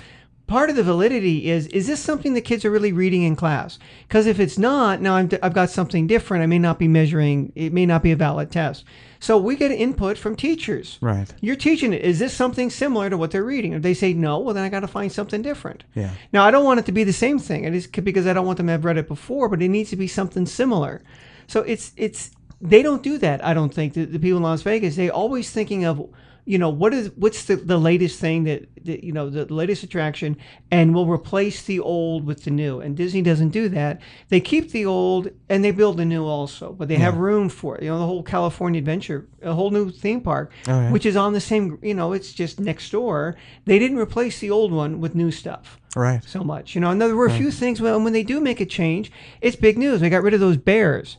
part 0.48 0.70
of 0.70 0.76
the 0.76 0.84
validity 0.84 1.50
is 1.50 1.68
is 1.68 1.88
this 1.88 2.02
something 2.02 2.34
the 2.34 2.42
kids 2.42 2.66
are 2.66 2.72
really 2.72 2.92
reading 2.92 3.24
in 3.24 3.38
class? 3.38 3.80
Because 4.06 4.28
if 4.28 4.38
it's 4.38 4.58
not, 4.58 5.00
now 5.00 5.16
I'm, 5.16 5.30
I've 5.42 5.54
got 5.54 5.70
something 5.70 6.08
different. 6.08 6.44
I 6.44 6.46
may 6.46 6.60
not 6.60 6.78
be 6.78 6.90
measuring. 6.90 7.54
It 7.56 7.72
may 7.72 7.86
not 7.86 8.04
be 8.04 8.12
a 8.12 8.18
valid 8.18 8.52
test. 8.52 8.84
So 9.22 9.38
we 9.38 9.56
get 9.56 9.70
input 9.70 10.18
from 10.18 10.36
teachers. 10.36 10.98
Right. 11.00 11.32
You're 11.42 11.56
teaching 11.56 11.94
it. 11.94 12.02
Is 12.02 12.18
this 12.18 12.34
something 12.34 12.72
similar 12.72 13.08
to 13.08 13.18
what 13.18 13.30
they're 13.30 13.44
reading? 13.44 13.74
If 13.74 13.84
they 13.84 13.94
say 13.94 14.14
no, 14.14 14.40
well 14.40 14.56
then 14.56 14.64
I 14.64 14.70
got 14.70 14.80
to 14.80 14.88
find 14.88 15.12
something 15.12 15.44
different. 15.44 15.84
Yeah. 15.94 16.10
Now 16.34 16.44
I 16.44 16.50
don't 16.50 16.66
want 16.66 16.80
it 16.80 16.88
to 16.88 16.92
be 16.92 17.04
the 17.04 17.14
same 17.14 17.38
thing. 17.38 17.64
It 17.64 17.76
is 17.76 17.86
because 17.86 18.26
I 18.26 18.34
don't 18.34 18.48
want 18.48 18.58
them 18.58 18.66
to 18.66 18.72
have 18.72 18.84
read 18.84 18.98
it 18.98 19.08
before, 19.08 19.48
but 19.48 19.62
it 19.62 19.70
needs 19.70 19.92
to 19.92 19.96
be 19.96 20.08
something 20.08 20.48
similar. 20.48 21.04
So 21.46 21.62
it's 21.62 21.94
it's 21.98 22.32
they 22.60 22.82
don't 22.82 23.04
do 23.04 23.20
that. 23.20 23.46
I 23.46 23.54
don't 23.54 23.72
think 23.72 23.94
the, 23.94 24.06
the 24.06 24.18
people 24.18 24.38
in 24.38 24.44
Las 24.44 24.64
Vegas. 24.64 24.96
They 24.96 25.12
always 25.12 25.52
thinking 25.52 25.86
of 25.86 26.10
you 26.46 26.58
know 26.58 26.70
what 26.70 26.94
is 26.94 27.12
what's 27.16 27.46
the, 27.46 27.56
the 27.56 27.78
latest 27.78 28.20
thing 28.20 28.44
that, 28.46 28.68
that 28.86 29.04
you 29.04 29.12
know 29.12 29.30
the 29.30 29.46
latest 29.54 29.84
attraction 29.84 30.36
and 30.72 30.94
will 30.96 31.06
replace 31.08 31.64
the 31.64 31.80
old 31.80 32.26
with 32.26 32.44
the 32.44 32.52
new? 32.52 32.80
And 32.82 32.98
disney 32.98 33.22
doesn't 33.22 33.50
do 33.50 33.70
that. 33.70 34.02
They 34.30 34.40
keep 34.42 34.72
the 34.72 34.86
old 34.86 35.30
and 35.50 35.64
they 35.64 35.72
build 35.72 35.98
the 35.98 36.06
new 36.06 36.26
also 36.26 36.74
but 36.74 36.88
they 36.88 36.96
have 36.96 37.18
room 37.18 37.48
for 37.50 37.78
it. 37.78 37.84
You 37.84 37.90
know 37.90 38.00
the 38.00 38.06
whole 38.06 38.24
california 38.24 38.80
adventure 38.80 39.28
a 39.44 39.54
whole 39.54 39.70
new 39.72 39.92
theme 39.92 40.22
park 40.22 40.52
Oh, 40.68 40.72
yeah. 40.82 40.92
which 40.92 41.06
is 41.06 41.16
on 41.16 41.34
the 41.34 41.42
same 41.42 41.78
you 41.82 41.94
know 41.94 42.14
it's 42.14 42.34
just 42.34 42.60
next 42.60 42.90
door. 42.92 43.36
They 43.66 43.78
didn't 43.80 43.98
replace 43.98 44.40
the 44.40 44.50
old 44.52 44.72
one 44.72 45.00
with 45.00 45.16
new 45.16 45.32
stuff 45.32 45.80
Right. 45.96 46.24
so 46.24 46.44
much. 46.44 46.74
You 46.76 46.82
know 46.82 46.90
and 46.90 47.00
there 47.02 47.16
were 47.16 47.28
a 47.28 47.32
few 47.32 47.52
things 47.52 47.82
when, 47.82 48.04
when 48.04 48.14
they 48.14 48.24
do 48.24 48.40
make 48.42 48.60
a 48.60 48.66
change 48.66 49.12
it's 49.42 49.56
big 49.56 49.78
news. 49.78 50.02
They 50.02 50.10
got 50.10 50.24
rid 50.24 50.34
of 50.34 50.40
those 50.40 50.58
bears 50.58 51.18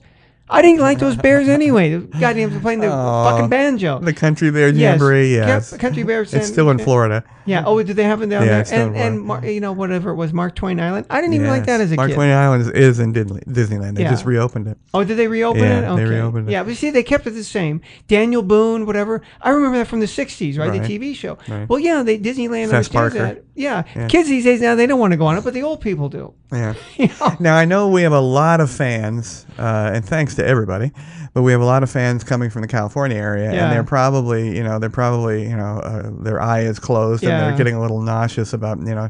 I 0.52 0.62
didn't 0.62 0.80
like 0.80 0.98
those 0.98 1.16
bears 1.16 1.48
anyway. 1.48 1.96
The 1.96 2.18
goddamn 2.18 2.60
playing 2.60 2.80
the 2.80 2.88
fucking 2.88 3.48
banjo. 3.48 3.98
The 3.98 4.12
country 4.12 4.50
bear 4.50 4.68
jamboree. 4.68 5.34
Yes. 5.34 5.76
Country 5.76 6.02
Bear 6.02 6.22
It's 6.22 6.46
still 6.46 6.70
in 6.70 6.78
Florida. 6.78 7.24
Yeah. 7.44 7.64
Oh, 7.66 7.82
did 7.82 7.96
they 7.96 8.04
have 8.04 8.22
it 8.22 8.28
down 8.28 8.42
Yeah, 8.42 8.48
there? 8.52 8.60
it's 8.60 8.72
And 8.72 8.96
and 8.96 9.20
Mar- 9.22 9.44
you 9.44 9.60
know 9.60 9.72
whatever 9.72 10.10
it 10.10 10.14
was, 10.16 10.32
Mark 10.32 10.54
Twain 10.54 10.78
Island. 10.80 11.06
I 11.10 11.20
didn't 11.20 11.34
even 11.34 11.48
like 11.48 11.66
that 11.66 11.80
Yes. 11.80 11.80
as 11.80 11.92
a 11.92 11.94
kid. 11.94 11.96
Mark 11.96 12.08
kid. 12.10 12.14
Twain 12.14 12.30
Island 12.32 12.62
is, 12.62 12.68
is 12.70 13.00
in 13.00 13.12
Disney- 13.12 13.40
Disneyland. 13.48 13.94
They 13.96 14.02
Yeah. 14.02 14.10
just 14.10 14.24
reopened 14.24 14.68
it. 14.68 14.78
Oh, 14.94 15.02
did 15.04 15.16
they 15.18 15.26
reopen 15.28 15.62
Yeah, 15.62 15.92
it? 15.92 15.96
they 15.96 16.04
reopened 16.04 16.48
it. 16.48 16.52
Yeah, 16.52 16.62
but 16.62 16.76
see, 16.76 16.90
they 16.90 17.02
kept 17.02 17.26
it 17.26 17.30
the 17.30 17.44
same. 17.44 17.80
Daniel 18.08 18.42
Boone, 18.42 18.86
whatever. 18.86 19.22
I 19.40 19.50
remember 19.50 19.78
that 19.78 19.86
from 19.88 20.00
the 20.00 20.06
'60s, 20.06 20.58
right? 20.58 20.68
Right. 20.70 20.82
The 20.82 20.98
TV 20.98 21.14
show. 21.14 21.38
Right. 21.48 21.68
Well, 21.68 21.78
yeah, 21.78 22.02
they 22.02 22.18
Disneyland 22.18 22.66
Fess 22.70 22.86
understands 22.88 23.14
Parker. 23.14 23.18
that. 23.18 23.44
Yeah. 23.54 23.82
kids 24.08 24.28
these 24.28 24.44
days 24.44 24.60
now 24.62 24.74
they 24.74 24.86
don't 24.86 24.98
want 25.00 25.10
to 25.12 25.16
go 25.18 25.26
on 25.26 25.36
it, 25.36 25.44
but 25.44 25.52
the 25.54 25.62
old 25.62 25.80
people 25.80 26.08
do. 26.08 26.32
Yeah. 26.52 26.74
You 26.96 27.08
know? 27.20 27.36
Now 27.40 27.56
I 27.56 27.64
know 27.64 27.88
we 27.88 28.02
have 28.02 28.12
a 28.12 28.20
lot 28.20 28.60
of 28.60 28.70
fans, 28.70 29.46
uh, 29.58 29.90
and 29.94 30.04
thanks 30.04 30.34
to 30.36 30.46
everybody, 30.46 30.92
but 31.34 31.42
we 31.42 31.52
have 31.52 31.60
a 31.60 31.64
lot 31.64 31.82
of 31.82 31.90
fans 31.90 32.24
coming 32.24 32.50
from 32.50 32.62
the 32.62 32.68
California 32.68 33.16
area, 33.16 33.52
Yeah. 33.52 33.64
and 33.64 33.72
they're 33.72 33.84
probably, 33.84 34.56
you 34.56 34.62
know, 34.62 34.78
they're 34.78 34.90
probably, 34.90 35.48
you 35.48 35.56
know, 35.56 35.78
uh, 35.78 36.10
their 36.20 36.40
eye 36.40 36.60
is 36.60 36.78
closed 36.78 37.24
and 37.24 37.32
they're 37.32 37.56
getting 37.56 37.74
a 37.74 37.80
little 37.80 38.00
nauseous 38.02 38.52
about, 38.52 38.78
you 38.78 38.94
know, 38.94 39.08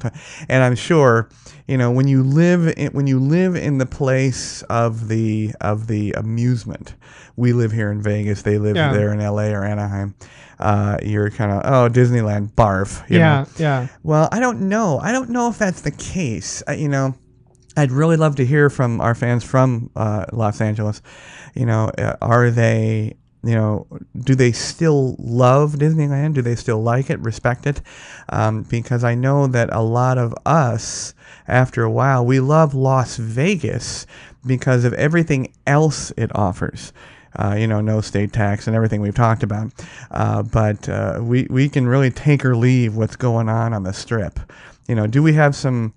and 0.49 0.63
I'm 0.63 0.75
sure, 0.77 1.29
you 1.67 1.77
know, 1.77 1.91
when 1.91 2.07
you 2.09 2.23
live 2.23 2.73
in, 2.77 2.93
when 2.93 3.07
you 3.07 3.19
live 3.19 3.57
in 3.57 3.79
the 3.79 3.87
place 3.87 4.63
of 4.71 5.09
the 5.09 5.53
of 5.61 5.87
the 5.87 6.13
amusement, 6.13 6.95
we 7.37 7.53
live 7.53 7.73
here 7.73 7.91
in 7.91 8.01
Vegas, 8.03 8.43
they 8.43 8.59
live 8.59 8.77
Yeah. 8.77 8.93
there 8.93 9.13
in 9.13 9.21
L.A. 9.21 9.53
or 9.53 9.65
Anaheim. 9.65 10.15
Uh, 10.61 10.97
you're 11.03 11.29
kind 11.31 11.51
of 11.51 11.63
oh 11.65 11.89
Disneyland 11.89 12.53
barf, 12.53 13.03
you 13.11 13.19
Yeah, 13.19 13.41
know? 13.43 13.47
yeah. 13.59 13.87
Well, 14.05 14.29
I 14.31 14.39
don't 14.39 14.69
know. 14.69 15.01
I 15.03 15.11
don't 15.11 15.31
know 15.31 15.49
if 15.49 15.59
that's 15.59 15.81
the 15.81 15.91
case. 15.91 16.63
Uh, 16.69 16.73
you 16.73 16.89
know, 16.89 17.15
I'd 17.77 17.91
really 17.91 18.17
love 18.17 18.37
to 18.37 18.45
hear 18.45 18.69
from 18.71 19.01
our 19.01 19.15
fans 19.15 19.45
from 19.45 19.91
uh, 19.97 20.27
Los 20.33 20.61
Angeles. 20.61 21.01
You 21.55 21.67
know, 21.67 21.91
uh, 21.99 22.17
are 22.21 22.51
they, 22.51 23.17
you 23.43 23.55
know, 23.55 23.87
do 24.19 24.35
they 24.35 24.53
still 24.53 25.17
love 25.19 25.75
Disneyland? 25.75 26.35
Do 26.35 26.43
they 26.43 26.55
still 26.55 26.83
like 26.83 27.11
it, 27.11 27.19
respect 27.21 27.67
it? 27.67 27.81
Um, 28.29 28.63
because 28.63 29.05
I 29.05 29.15
know 29.15 29.47
that 29.47 29.73
a 29.73 29.83
lot 29.83 30.19
of 30.19 30.35
us, 30.45 31.15
after 31.49 31.83
a 31.83 31.91
while, 31.91 32.25
we 32.25 32.41
love 32.41 32.75
Las 32.75 33.17
Vegas 33.17 34.07
because 34.45 34.85
of 34.85 34.93
everything 34.95 35.53
else 35.67 36.13
it 36.17 36.35
offers. 36.37 36.93
Uh, 37.35 37.55
you 37.59 37.67
know, 37.67 37.81
no 37.81 38.03
state 38.03 38.31
tax 38.31 38.67
and 38.67 38.77
everything 38.77 39.01
we've 39.01 39.15
talked 39.15 39.43
about. 39.43 39.73
Uh, 40.11 40.43
but 40.43 40.87
uh, 40.91 41.19
we, 41.23 41.47
we 41.49 41.67
can 41.67 41.89
really 41.89 42.11
take 42.11 42.45
or 42.45 42.55
leave 42.55 42.95
what's 42.95 43.17
going 43.17 43.49
on 43.49 43.73
on 43.73 43.85
the 43.85 43.93
strip. 43.95 44.39
You 44.87 44.95
know, 44.95 45.07
do 45.07 45.23
we 45.23 45.33
have 45.33 45.57
some 45.57 45.95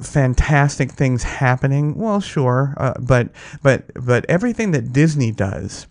fantastic 0.00 0.92
things 0.92 1.22
happening? 1.22 1.94
Well, 1.96 2.20
sure, 2.20 2.74
uh, 2.76 2.94
but 3.00 3.28
but 3.62 3.84
but 3.94 4.24
everything 4.28 4.72
that 4.72 4.92
Disney 4.92 5.30
does 5.32 5.86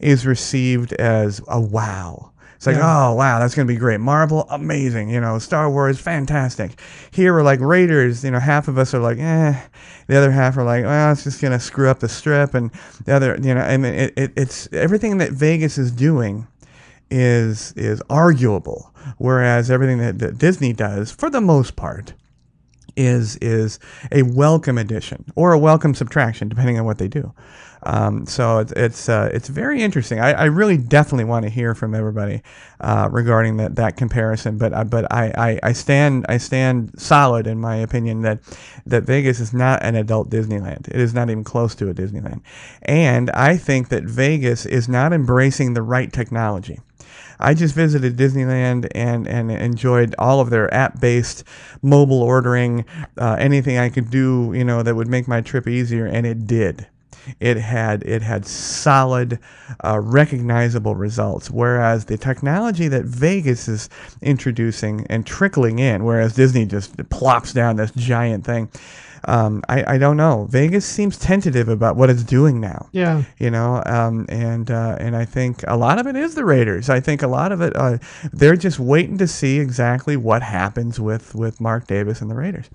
is 0.00 0.26
received 0.26 0.92
as 0.94 1.40
a 1.48 1.60
wow. 1.60 2.30
It's 2.56 2.66
like, 2.66 2.76
Yeah. 2.76 3.08
oh 3.10 3.14
wow, 3.14 3.40
that's 3.40 3.54
gonna 3.54 3.66
be 3.66 3.76
great. 3.76 4.00
Marvel, 4.00 4.46
amazing. 4.48 5.10
You 5.10 5.20
know, 5.20 5.38
Star 5.38 5.70
Wars, 5.70 5.98
fantastic. 5.98 6.80
Here 7.10 7.32
we're 7.34 7.42
like 7.42 7.60
Raiders. 7.60 8.24
You 8.24 8.30
know, 8.30 8.38
half 8.38 8.68
of 8.68 8.78
us 8.78 8.94
are 8.94 9.00
like, 9.00 9.18
eh. 9.18 9.60
The 10.06 10.16
other 10.16 10.30
half 10.30 10.56
are 10.56 10.64
like, 10.64 10.84
well, 10.84 11.12
it's 11.12 11.24
just 11.24 11.40
gonna 11.42 11.60
screw 11.60 11.88
up 11.88 12.00
the 12.00 12.08
strip, 12.08 12.54
and 12.54 12.70
the 13.04 13.12
other, 13.14 13.38
you 13.42 13.54
know, 13.54 13.60
I 13.60 13.76
mean, 13.76 13.94
it, 13.94 14.12
it, 14.16 14.32
it's 14.36 14.68
everything 14.72 15.18
that 15.18 15.32
Vegas 15.32 15.76
is 15.78 15.90
doing 15.90 16.46
is 17.10 17.72
is 17.76 18.02
arguable, 18.08 18.92
whereas 19.18 19.70
everything 19.70 19.98
that, 19.98 20.18
that 20.20 20.38
Disney 20.38 20.72
does, 20.72 21.10
for 21.10 21.28
the 21.30 21.40
most 21.40 21.76
part, 21.76 22.14
is 22.96 23.36
is 23.36 23.78
a 24.12 24.22
welcome 24.22 24.78
addition 24.78 25.24
or 25.36 25.52
a 25.52 25.58
welcome 25.58 25.94
subtraction, 25.94 26.48
depending 26.48 26.78
on 26.78 26.84
what 26.84 26.98
they 26.98 27.08
do. 27.08 27.32
Um, 27.86 28.26
so 28.26 28.58
it's 28.58 28.72
it's 28.72 29.08
uh, 29.08 29.30
it's 29.32 29.48
very 29.48 29.82
interesting. 29.82 30.18
I, 30.18 30.32
I 30.32 30.44
really 30.44 30.78
definitely 30.78 31.24
want 31.24 31.44
to 31.44 31.50
hear 31.50 31.74
from 31.74 31.94
everybody 31.94 32.42
uh, 32.80 33.08
regarding 33.10 33.58
that, 33.58 33.76
that 33.76 33.96
comparison. 33.96 34.56
But 34.58 34.72
uh, 34.72 34.84
but 34.84 35.12
I, 35.12 35.32
I, 35.36 35.60
I 35.62 35.72
stand 35.72 36.24
I 36.28 36.38
stand 36.38 36.98
solid 36.98 37.46
in 37.46 37.60
my 37.60 37.76
opinion 37.76 38.22
that 38.22 38.40
that 38.86 39.04
Vegas 39.04 39.38
is 39.38 39.52
not 39.52 39.82
an 39.82 39.96
adult 39.96 40.30
Disneyland. 40.30 40.88
It 40.88 41.00
is 41.00 41.12
not 41.12 41.28
even 41.28 41.44
close 41.44 41.74
to 41.76 41.90
a 41.90 41.94
Disneyland, 41.94 42.40
and 42.82 43.30
I 43.32 43.56
think 43.56 43.90
that 43.90 44.04
Vegas 44.04 44.64
is 44.64 44.88
not 44.88 45.12
embracing 45.12 45.74
the 45.74 45.82
right 45.82 46.12
technology. 46.12 46.80
I 47.38 47.54
just 47.54 47.74
visited 47.74 48.16
Disneyland 48.16 48.88
and, 48.94 49.26
and 49.26 49.50
enjoyed 49.50 50.14
all 50.18 50.40
of 50.40 50.50
their 50.50 50.72
app-based 50.72 51.44
mobile 51.82 52.22
ordering, 52.22 52.84
uh, 53.18 53.36
anything 53.38 53.78
I 53.78 53.88
could 53.88 54.10
do, 54.10 54.52
you 54.54 54.64
know, 54.64 54.82
that 54.82 54.94
would 54.94 55.08
make 55.08 55.28
my 55.28 55.40
trip 55.40 55.66
easier, 55.68 56.06
and 56.06 56.26
it 56.26 56.46
did. 56.46 56.86
It 57.40 57.56
had 57.56 58.02
it 58.02 58.20
had 58.20 58.44
solid, 58.44 59.38
uh, 59.82 59.98
recognizable 59.98 60.94
results. 60.94 61.50
Whereas 61.50 62.04
the 62.04 62.18
technology 62.18 62.86
that 62.88 63.06
Vegas 63.06 63.66
is 63.66 63.88
introducing 64.20 65.06
and 65.08 65.24
trickling 65.26 65.78
in, 65.78 66.04
whereas 66.04 66.34
Disney 66.34 66.66
just 66.66 67.08
plops 67.08 67.54
down 67.54 67.76
this 67.76 67.92
giant 67.92 68.44
thing. 68.44 68.68
Um, 69.26 69.62
I, 69.68 69.94
I 69.94 69.98
don't 69.98 70.16
know. 70.16 70.46
Vegas 70.50 70.84
seems 70.84 71.18
tentative 71.18 71.68
about 71.68 71.96
what 71.96 72.10
it's 72.10 72.22
doing 72.22 72.60
now. 72.60 72.88
Yeah. 72.92 73.24
you 73.38 73.50
know 73.50 73.82
um, 73.86 74.26
and 74.28 74.70
uh, 74.70 74.96
and 75.00 75.16
I 75.16 75.24
think 75.24 75.64
a 75.66 75.76
lot 75.76 75.98
of 75.98 76.06
it 76.06 76.16
is 76.16 76.34
the 76.34 76.44
Raiders. 76.44 76.90
I 76.90 77.00
think 77.00 77.22
a 77.22 77.26
lot 77.26 77.52
of 77.52 77.60
it 77.60 77.74
uh, 77.76 77.98
they're 78.32 78.56
just 78.56 78.78
waiting 78.78 79.18
to 79.18 79.26
see 79.26 79.58
exactly 79.58 80.16
what 80.16 80.42
happens 80.42 81.00
with 81.00 81.34
with 81.34 81.60
Mark 81.60 81.86
Davis 81.86 82.20
and 82.20 82.30
the 82.30 82.34
Raiders. 82.34 82.68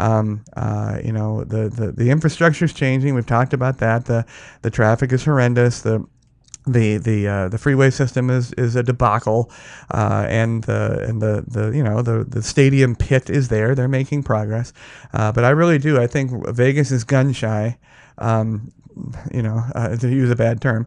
Um, 0.00 0.44
uh, 0.56 0.98
you 1.04 1.12
know 1.12 1.44
the, 1.44 1.68
the 1.68 1.92
the 1.92 2.10
infrastructure 2.10 2.64
is 2.64 2.72
changing. 2.72 3.14
We've 3.14 3.26
talked 3.26 3.52
about 3.52 3.78
that. 3.78 4.04
The 4.06 4.24
the 4.62 4.70
traffic 4.70 5.12
is 5.12 5.24
horrendous. 5.24 5.82
The 5.82 6.06
the 6.72 6.98
the 6.98 7.28
uh, 7.28 7.48
the 7.48 7.58
freeway 7.58 7.90
system 7.90 8.30
is 8.30 8.52
is 8.54 8.76
a 8.76 8.82
debacle, 8.82 9.50
uh, 9.92 10.26
and 10.28 10.64
the 10.64 11.04
and 11.08 11.20
the, 11.22 11.44
the 11.46 11.70
you 11.76 11.82
know 11.82 12.02
the 12.02 12.24
the 12.24 12.42
stadium 12.42 12.94
pit 12.96 13.30
is 13.30 13.48
there. 13.48 13.74
They're 13.74 13.88
making 13.88 14.22
progress, 14.24 14.72
uh, 15.12 15.32
but 15.32 15.44
I 15.44 15.50
really 15.50 15.78
do. 15.78 16.00
I 16.00 16.06
think 16.06 16.30
Vegas 16.48 16.90
is 16.90 17.04
gun 17.04 17.32
shy. 17.32 17.78
Um, 18.18 18.72
you 19.32 19.42
know, 19.42 19.62
uh, 19.76 19.94
to 19.96 20.08
use 20.08 20.28
a 20.28 20.34
bad 20.34 20.60
term, 20.60 20.84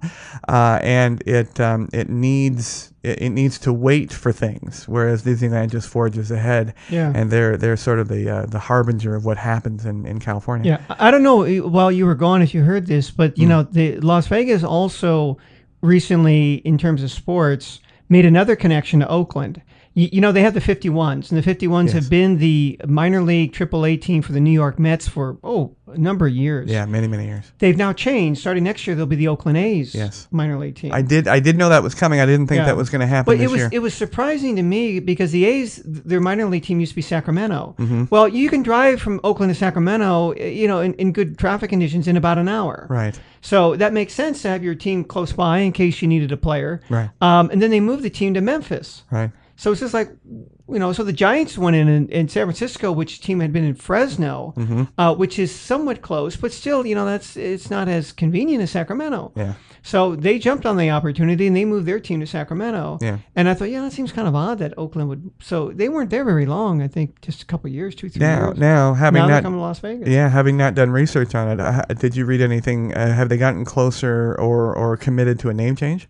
uh, 0.50 0.80
and 0.82 1.24
it 1.26 1.62
um, 1.62 1.88
it 1.94 2.10
needs 2.10 2.92
it, 3.04 3.22
it 3.22 3.30
needs 3.30 3.58
to 3.60 3.72
wait 3.72 4.12
for 4.12 4.34
things, 4.34 4.86
whereas 4.86 5.24
Disneyland 5.24 5.72
just 5.72 5.88
forges 5.88 6.30
ahead, 6.30 6.74
Yeah. 6.90 7.14
and 7.16 7.32
they're 7.32 7.56
they're 7.56 7.78
sort 7.78 8.00
of 8.00 8.10
the 8.10 8.30
uh, 8.30 8.46
the 8.48 8.60
harbinger 8.60 9.16
of 9.16 9.24
what 9.24 9.38
happens 9.38 9.86
in, 9.86 10.06
in 10.06 10.20
California. 10.20 10.78
Yeah, 10.90 10.96
I 11.00 11.10
don't 11.10 11.24
know 11.24 11.46
while 11.62 11.90
you 11.90 12.06
were 12.06 12.16
gone 12.16 12.42
if 12.42 12.54
you 12.54 12.64
heard 12.64 12.86
this, 12.86 13.12
but 13.12 13.38
you 13.38 13.48
know, 13.48 13.64
the 13.64 13.96
Las 14.02 14.28
Vegas 14.28 14.62
also 14.66 15.38
recently, 15.82 16.56
in 16.56 16.78
terms 16.78 17.04
of 17.04 17.12
sports, 17.12 17.80
made 18.10 18.26
another 18.26 18.56
connection 18.56 19.00
to 19.00 19.08
Oakland. 19.08 19.62
You, 19.94 20.08
you 20.14 20.22
know, 20.22 20.32
they 20.32 20.42
have 20.42 20.54
the 20.54 20.62
51s, 20.62 21.32
and 21.32 21.44
the 21.44 21.56
51s 21.56 21.86
Yes. 21.88 21.94
have 21.96 22.10
been 22.10 22.38
the 22.38 22.80
minor 22.88 23.22
league 23.22 23.52
AAA 23.54 24.02
team 24.02 24.22
for 24.22 24.32
the 24.32 24.40
New 24.40 24.52
York 24.52 24.80
Mets 24.80 25.06
for 25.08 25.38
oh 25.44 25.76
a 25.94 25.98
number 25.98 26.28
of 26.28 26.34
years. 26.34 26.70
yeah, 26.70 26.86
many 26.86 27.08
many 27.08 27.26
years. 27.26 27.52
They've 27.60 27.76
now 27.76 27.92
changed. 27.92 28.40
Starting 28.40 28.64
next 28.64 28.88
year, 28.88 28.96
they'll 28.96 29.06
be 29.06 29.18
the 29.18 29.28
Oakland 29.28 29.58
A's 29.58 29.94
Yes. 29.94 30.30
minor 30.32 30.58
league 30.58 30.76
team. 30.76 30.94
I 30.94 31.02
did 31.02 31.28
I 31.28 31.42
did 31.42 31.58
know 31.58 31.68
that 31.68 31.84
was 31.84 31.94
coming. 31.94 32.22
I 32.22 32.26
didn't 32.26 32.48
think 32.48 32.60
Yeah. 32.60 32.66
that 32.68 32.78
was 32.78 32.90
going 32.90 33.02
to 33.02 33.08
happen 33.08 33.34
But 33.34 33.40
this 33.40 33.50
it 33.50 33.52
was 33.52 33.60
year. 33.60 33.70
it 33.74 33.80
was 33.80 33.94
surprising 33.94 34.56
to 34.56 34.62
me 34.64 35.02
because 35.02 35.32
the 35.32 35.44
A's 35.44 35.82
their 35.86 36.22
minor 36.22 36.46
league 36.46 36.64
team 36.64 36.80
used 36.80 36.94
to 36.94 36.96
be 36.96 37.02
Sacramento. 37.02 37.76
Mm-hmm. 37.78 38.06
Well, 38.10 38.30
you 38.30 38.50
can 38.50 38.64
drive 38.64 39.02
from 39.02 39.20
Oakland 39.26 39.52
to 39.54 39.60
Sacramento, 39.60 40.32
eh, 40.32 40.48
you 40.48 40.68
know, 40.70 40.80
in, 40.80 40.94
in 40.94 41.12
good 41.12 41.38
traffic 41.38 41.70
conditions 41.70 42.08
in 42.08 42.16
about 42.16 42.38
an 42.38 42.48
hour. 42.48 42.88
right. 42.90 43.20
So 43.44 43.76
that 43.76 43.92
makes 43.92 44.14
sense 44.14 44.44
to 44.44 44.50
have 44.50 44.64
your 44.64 44.76
team 44.76 45.04
close 45.04 45.34
by 45.34 45.58
in 45.60 45.72
case 45.72 46.02
you 46.02 46.08
needed 46.08 46.32
a 46.32 46.38
player. 46.38 46.80
Right. 46.92 47.10
Um, 47.22 47.50
and 47.50 47.60
then 47.62 47.72
they 47.72 47.80
moved 47.80 48.04
the 48.04 48.10
team 48.12 48.36
to 48.36 48.42
Memphis. 48.42 49.02
Right. 49.12 49.32
So 49.62 49.72
it's 49.72 49.80
just 49.82 49.94
like, 49.94 50.10
you 50.26 50.80
know, 50.80 50.92
so 50.92 51.04
the 51.04 51.14
Giants 51.14 51.56
went 51.56 51.76
in, 51.76 51.88
in 51.88 52.10
in 52.10 52.28
San 52.28 52.48
Francisco, 52.48 52.92
which 52.92 53.22
team 53.22 53.40
had 53.42 53.54
been 53.54 53.64
in 53.64 53.76
Fresno, 53.76 54.56
Mm-hmm. 54.58 54.84
uh, 54.98 55.14
which 55.14 55.38
is 55.38 55.54
somewhat 55.54 56.02
close, 56.02 56.36
but 56.36 56.52
still, 56.52 56.84
you 56.84 56.96
know, 56.96 57.06
that's 57.06 57.38
it's 57.38 57.70
not 57.70 57.88
as 57.88 58.12
convenient 58.12 58.64
as 58.64 58.72
Sacramento. 58.72 59.32
Yeah. 59.36 59.54
So 59.84 60.16
they 60.16 60.40
jumped 60.40 60.66
on 60.66 60.78
the 60.78 60.90
opportunity 60.90 61.46
and 61.46 61.56
they 61.56 61.66
moved 61.66 61.86
their 61.86 62.00
team 62.00 62.20
to 62.22 62.26
Sacramento. 62.26 62.98
Yeah. 63.02 63.18
And 63.36 63.48
I 63.48 63.54
thought, 63.54 63.70
yeah, 63.70 63.82
that 63.82 63.94
seems 63.94 64.12
kind 64.12 64.28
of 64.28 64.36
odd 64.36 64.58
that 64.60 64.74
Oakland 64.78 65.10
would. 65.10 65.30
So 65.42 65.72
they 65.72 65.90
weren't 65.90 66.10
there 66.10 66.26
very 66.26 66.48
long. 66.48 66.82
I 66.82 66.88
think 66.88 67.22
just 67.22 67.44
a 67.44 67.46
couple 67.46 67.68
of 67.70 67.74
years, 67.76 67.94
two, 67.94 68.10
three 68.10 68.20
Now, 68.20 68.48
years. 68.48 68.58
now 68.58 68.96
having 68.96 69.22
now 69.22 69.28
not 69.28 69.44
coming 69.44 69.60
to 69.60 69.62
Las 69.64 69.80
Vegas. 69.80 70.08
Yeah, 70.10 70.30
having 70.30 70.58
not 70.58 70.74
done 70.74 70.90
research 70.90 71.36
on 71.36 71.48
it, 71.50 71.60
uh, 71.60 71.84
did 72.00 72.16
you 72.16 72.26
read 72.26 72.42
anything? 72.42 72.96
Uh, 72.96 73.14
have 73.14 73.30
they 73.30 73.38
gotten 73.38 73.64
closer 73.64 74.36
or, 74.40 74.76
or 74.76 74.98
committed 74.98 75.38
to 75.42 75.50
a 75.50 75.54
name 75.54 75.76
change? 75.76 76.08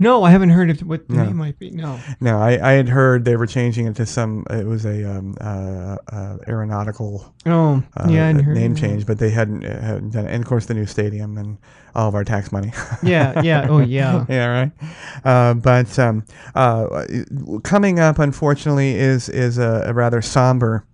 No, 0.00 0.22
I 0.22 0.30
haven't 0.30 0.50
heard 0.50 0.70
of 0.70 0.80
what 0.80 1.08
the 1.08 1.14
No. 1.14 1.24
name 1.24 1.36
might 1.36 1.58
be. 1.58 1.70
No. 1.70 1.98
No, 2.20 2.38
I, 2.40 2.70
I 2.70 2.72
had 2.74 2.88
heard 2.88 3.24
they 3.24 3.36
were 3.36 3.46
changing 3.46 3.86
it 3.86 3.96
to 3.96 4.06
some. 4.06 4.44
It 4.48 4.64
was 4.66 4.84
a 4.84 5.02
um, 5.18 5.36
uh, 5.40 5.96
uh, 6.12 6.36
aeronautical 6.46 7.34
Oh, 7.46 7.82
uh, 7.96 8.06
yeah, 8.08 8.30
name 8.32 8.74
change, 8.76 9.06
but 9.06 9.18
they 9.18 9.30
hadn't, 9.30 9.64
uh, 9.64 9.80
hadn't 9.80 10.10
done 10.10 10.26
it. 10.26 10.32
And 10.32 10.42
of 10.42 10.48
course, 10.48 10.66
the 10.66 10.74
new 10.74 10.86
stadium 10.86 11.36
and 11.36 11.58
all 11.94 12.08
of 12.08 12.14
our 12.14 12.22
tax 12.24 12.52
money. 12.52 12.72
Yeah, 13.02 13.40
yeah. 13.42 13.66
Oh, 13.68 13.78
yeah. 13.98 14.24
yeah, 14.28 14.46
right. 14.46 14.72
Uh, 15.24 15.54
but 15.54 15.98
um, 15.98 16.24
uh, 16.54 17.04
coming 17.64 17.98
up, 17.98 18.18
unfortunately, 18.20 18.94
is 18.94 19.28
is 19.28 19.58
a, 19.58 19.82
a 19.86 19.92
rather 19.94 20.22
somber 20.22 20.84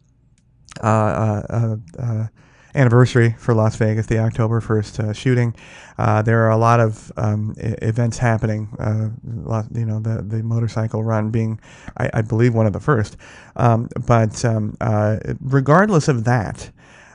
uh, 0.83 0.87
uh, 0.87 1.43
uh, 1.51 1.77
uh, 2.03 2.27
anniversary 2.75 3.35
for 3.39 3.55
Las 3.55 3.77
Vegas, 3.77 4.07
the 4.07 4.19
October 4.19 4.61
first 4.61 4.99
uh, 5.01 5.13
shooting. 5.13 5.55
Uh, 5.99 6.23
there 6.23 6.45
are 6.45 6.51
a 6.51 6.57
lot 6.57 6.81
of 6.81 7.13
um, 7.17 7.55
I- 7.59 7.77
events 7.83 8.19
happening. 8.19 8.69
Uh, 8.79 9.11
you 9.73 9.85
know, 9.85 10.01
the 10.01 10.23
the 10.23 10.43
motorcycle 10.43 11.03
run 11.03 11.31
being, 11.31 11.61
I, 11.97 12.11
I 12.15 12.23
believe, 12.23 12.55
one 12.55 12.67
of 12.67 12.73
the 12.73 12.81
first. 12.81 13.17
Um, 13.57 13.89
but 14.07 14.45
um, 14.45 14.77
uh, 14.81 15.19
regardless 15.41 16.09
of 16.09 16.25
that. 16.25 16.71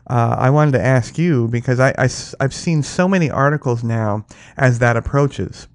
Uh, 0.07 0.35
I 0.39 0.49
wanted 0.49 0.71
to 0.71 0.83
ask 0.83 1.19
you 1.19 1.47
because 1.49 1.79
I, 1.79 1.93
have 2.41 2.51
seen 2.51 2.81
so 2.81 3.07
many 3.07 3.29
articles 3.29 3.83
now 3.83 4.25
as 4.57 4.79
that 4.79 4.97
approaches, 4.97 5.67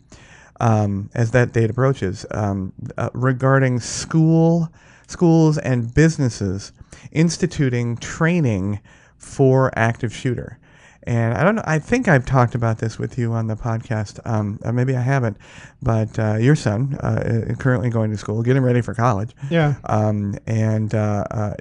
um, 0.59 1.09
as 1.15 1.31
that 1.31 1.53
date 1.53 1.71
approaches, 1.71 2.27
um, 2.33 2.73
uh, 2.99 3.11
regarding 3.15 3.79
school, 3.79 4.73
schools 5.07 5.57
and 5.59 5.95
businesses 5.95 6.73
instituting 7.13 7.97
training 7.97 8.81
for 9.25 9.73
active 9.77 10.15
shooter. 10.15 10.59
And 11.07 11.35
I 11.35 11.45
don't 11.45 11.55
know. 11.55 11.63
I 11.67 11.79
think 11.79 12.09
I've 12.09 12.25
talked 12.25 12.55
about 12.55 12.79
this 12.79 12.99
with 12.99 13.19
you 13.19 13.33
on 13.33 13.47
the 13.47 13.57
podcast. 13.57 14.21
Um, 14.25 14.59
uh, 14.65 14.73
maybe 14.73 14.97
I 14.97 15.03
haven't, 15.03 15.37
but 15.83 16.19
uh, 16.19 16.37
your 16.37 16.57
son, 16.57 16.97
uh, 17.03 17.23
is 17.25 17.59
currently 17.59 17.91
going 17.91 18.11
to 18.11 18.17
school, 18.17 18.43
getting 18.43 18.63
ready 18.63 18.81
for 18.81 18.95
college. 18.95 19.33
Yeah. 19.51 19.75
Um, 19.85 20.39
and 20.47 20.95
uh, 20.95 21.25
uh, 21.31 21.55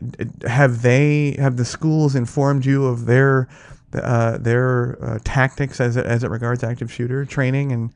have 0.48 0.82
they 0.82 1.36
have 1.40 1.58
the 1.58 1.66
schools 1.66 2.16
informed 2.16 2.66
you 2.66 2.86
of 2.86 3.06
their 3.06 3.50
uh, 3.94 4.38
their 4.38 4.98
uh, 5.04 5.20
tactics 5.24 5.82
as 5.82 5.98
it, 5.98 6.06
as 6.06 6.24
it 6.24 6.30
regards 6.30 6.64
active 6.64 6.92
shooter 6.92 7.26
training 7.26 7.72
and 7.74 7.94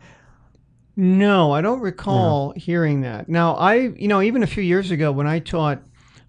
No, 0.95 1.51
I 1.53 1.61
don't 1.61 1.79
recall 1.79 2.51
hearing 2.57 3.01
that. 3.01 3.29
Now, 3.29 3.55
I, 3.55 3.93
you 3.95 4.07
know, 4.07 4.21
even 4.21 4.43
a 4.43 4.47
few 4.47 4.63
years 4.63 4.91
ago 4.91 5.11
when 5.11 5.27
I 5.27 5.39
taught, 5.39 5.79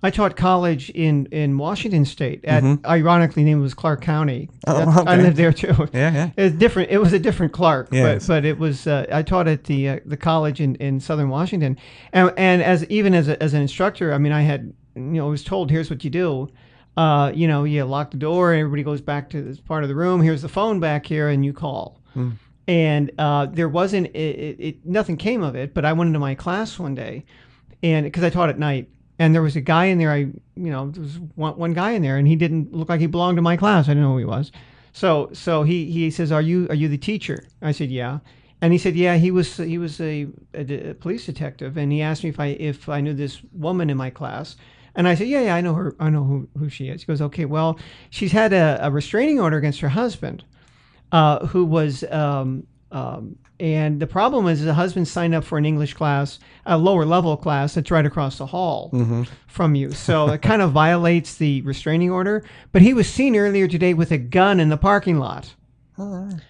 I 0.03 0.11
taught 0.11 0.37
college 0.37 0.91
in 0.91 1.27
in 1.33 1.59
Washington 1.59 2.05
State. 2.05 2.45
At 2.45 2.63
ironically, 2.87 3.43
name 3.43 3.61
was 3.61 3.75
Clark 3.75 4.01
County. 4.01 4.49
Mm-hmm. 4.67 4.71
Oh, 4.71 4.93
That's- 4.93 5.07
I 5.07 5.17
lived 5.17 5.37
there 5.37 5.53
too. 5.53 5.89
yeah 5.93 6.13
yeah 6.13 6.31
It's 6.37 6.55
different. 6.57 6.91
It 6.91 6.99
was 6.99 7.13
a 7.13 7.19
different 7.19 7.53
Clark, 7.53 7.89
Yes. 7.91 8.27
but 8.27 8.35
but 8.35 8.45
it 8.45 8.59
was. 8.59 8.87
Uh, 8.87 9.07
I 9.13 9.23
taught 9.23 9.49
at 9.49 9.65
the 9.65 9.89
uh, 9.89 9.99
the 10.07 10.17
college 10.17 10.61
in, 10.61 10.77
in 10.77 11.01
Southern 11.01 11.29
Washington, 11.29 11.77
and 12.13 12.33
and 12.37 12.63
as 12.63 12.85
even 12.85 13.13
as 13.15 13.29
a, 13.29 13.43
as 13.43 13.55
an 13.55 13.61
instructor, 13.63 14.13
I 14.13 14.19
mean, 14.19 14.33
I 14.33 14.43
had 14.43 14.73
you 14.95 15.03
know 15.03 15.27
was 15.29 15.43
told 15.43 15.71
here's 15.71 15.91
what 15.91 16.05
you 16.05 16.11
do. 16.11 16.49
Uh, 16.97 17.31
you 17.35 17.47
know, 17.47 17.63
you 17.65 17.85
lock 17.85 18.11
the 18.11 18.17
door, 18.17 18.53
everybody 18.53 18.83
goes 18.83 19.01
back 19.01 19.31
to 19.31 19.41
this 19.41 19.61
part 19.61 19.85
of 19.85 19.89
the 19.89 19.95
room. 19.95 20.21
Here's 20.21 20.43
the 20.43 20.49
phone 20.49 20.81
back 20.81 21.07
here, 21.07 21.29
and 21.29 21.45
you 21.45 21.53
call. 21.53 22.01
And 22.67 23.11
uh, 23.19 23.47
there 23.47 23.69
wasn't 23.69 24.09
it, 24.09 24.19
it, 24.19 24.57
it, 24.61 24.87
nothing 24.87 25.17
came 25.17 25.43
of 25.43 25.55
it. 25.55 25.73
But 25.75 25.85
I 25.85 25.93
went 25.93 26.09
into 26.09 26.19
my 26.19 26.35
class 26.35 26.79
one 26.79 26.95
day, 26.95 27.25
and 27.83 28.05
because 28.05 28.23
I 28.25 28.31
taught 28.31 28.49
at 28.51 28.59
night, 28.59 28.89
and 29.19 29.35
there 29.35 29.43
was 29.43 29.57
a 29.57 29.61
guy 29.61 29.87
in 29.87 29.99
there. 29.99 30.11
I 30.11 30.19
you 30.19 30.71
know 30.71 30.91
there 30.91 31.03
was 31.03 31.19
one, 31.35 31.57
one 31.57 31.73
guy 31.73 31.93
in 31.93 32.03
there, 32.03 32.17
and 32.17 32.29
he 32.29 32.37
didn't 32.37 32.73
look 32.73 32.89
like 32.89 33.01
he 33.01 33.07
belonged 33.07 33.37
to 33.37 33.43
my 33.43 33.57
class. 33.57 33.87
I 33.87 33.91
didn't 33.91 34.05
know 34.05 34.13
who 34.13 34.19
he 34.19 34.25
was. 34.25 34.53
So 34.93 35.31
so 35.33 35.63
he 35.63 35.91
he 35.91 36.11
says, 36.11 36.33
"Are 36.33 36.43
you 36.43 36.67
are 36.71 36.75
you 36.75 36.89
the 36.89 36.99
teacher?" 36.99 37.45
I 37.63 37.73
said, 37.73 37.91
"Yeah." 37.91 38.21
And 38.61 38.73
he 38.73 38.79
said, 38.79 38.97
"Yeah, 38.97 39.17
he 39.17 39.31
was 39.31 39.57
he 39.57 39.79
was 39.79 40.01
a, 40.01 40.27
a 40.55 40.91
a 40.91 40.95
police 40.95 41.27
detective, 41.27 41.77
and 41.77 41.93
he 41.93 42.03
asked 42.03 42.25
me 42.25 42.31
if 42.31 42.41
I 42.41 42.47
if 42.47 42.89
I 42.89 43.01
knew 43.01 43.15
this 43.15 43.43
woman 43.53 43.91
in 43.91 43.97
my 43.97 44.11
class." 44.11 44.57
And 44.95 45.07
I 45.07 45.15
said, 45.15 45.29
"Yeah, 45.29 45.43
yeah, 45.43 45.55
I 45.55 45.61
know 45.61 45.75
her. 45.75 45.95
I 46.01 46.11
know 46.11 46.25
who, 46.25 46.49
who 46.59 46.69
she 46.69 46.89
is." 46.89 47.03
He 47.03 47.07
goes, 47.07 47.23
"Okay, 47.23 47.45
well, 47.45 47.79
she's 48.11 48.33
had 48.33 48.53
a, 48.53 48.79
a 48.83 48.91
restraining 48.91 49.39
order 49.39 49.57
against 49.57 49.81
her 49.81 49.89
husband, 49.89 50.45
uh, 51.13 51.47
who 51.47 51.65
was." 51.65 52.05
Um, 52.05 52.67
um, 52.93 53.37
and 53.61 54.01
the 54.01 54.07
problem 54.07 54.47
is 54.47 54.65
the 54.65 54.73
husband 54.75 55.09
signed 55.09 55.35
up 55.35 55.45
for 55.45 55.59
an 55.59 55.65
English 55.67 55.95
class, 55.95 56.39
a 56.65 56.79
lower 56.79 57.05
level 57.05 57.37
class 57.37 57.75
that's 57.75 57.91
right 57.91 58.07
across 58.07 58.39
the 58.39 58.47
hall 58.47 58.91
from 59.49 59.75
you. 59.75 59.91
So 59.93 60.29
it 60.31 60.43
kind 60.43 60.63
of 60.63 60.71
violates 60.73 61.35
the 61.37 61.63
restraining 61.63 62.11
order. 62.11 62.45
But 62.73 62.83
he 62.83 62.95
was 62.95 63.09
seen 63.09 63.35
earlier 63.37 63.67
today 63.69 63.95
with 63.95 64.13
a 64.13 64.19
gun 64.19 64.61
in 64.61 64.69
the 64.69 64.77
parking 64.77 65.19
lot. 65.19 65.55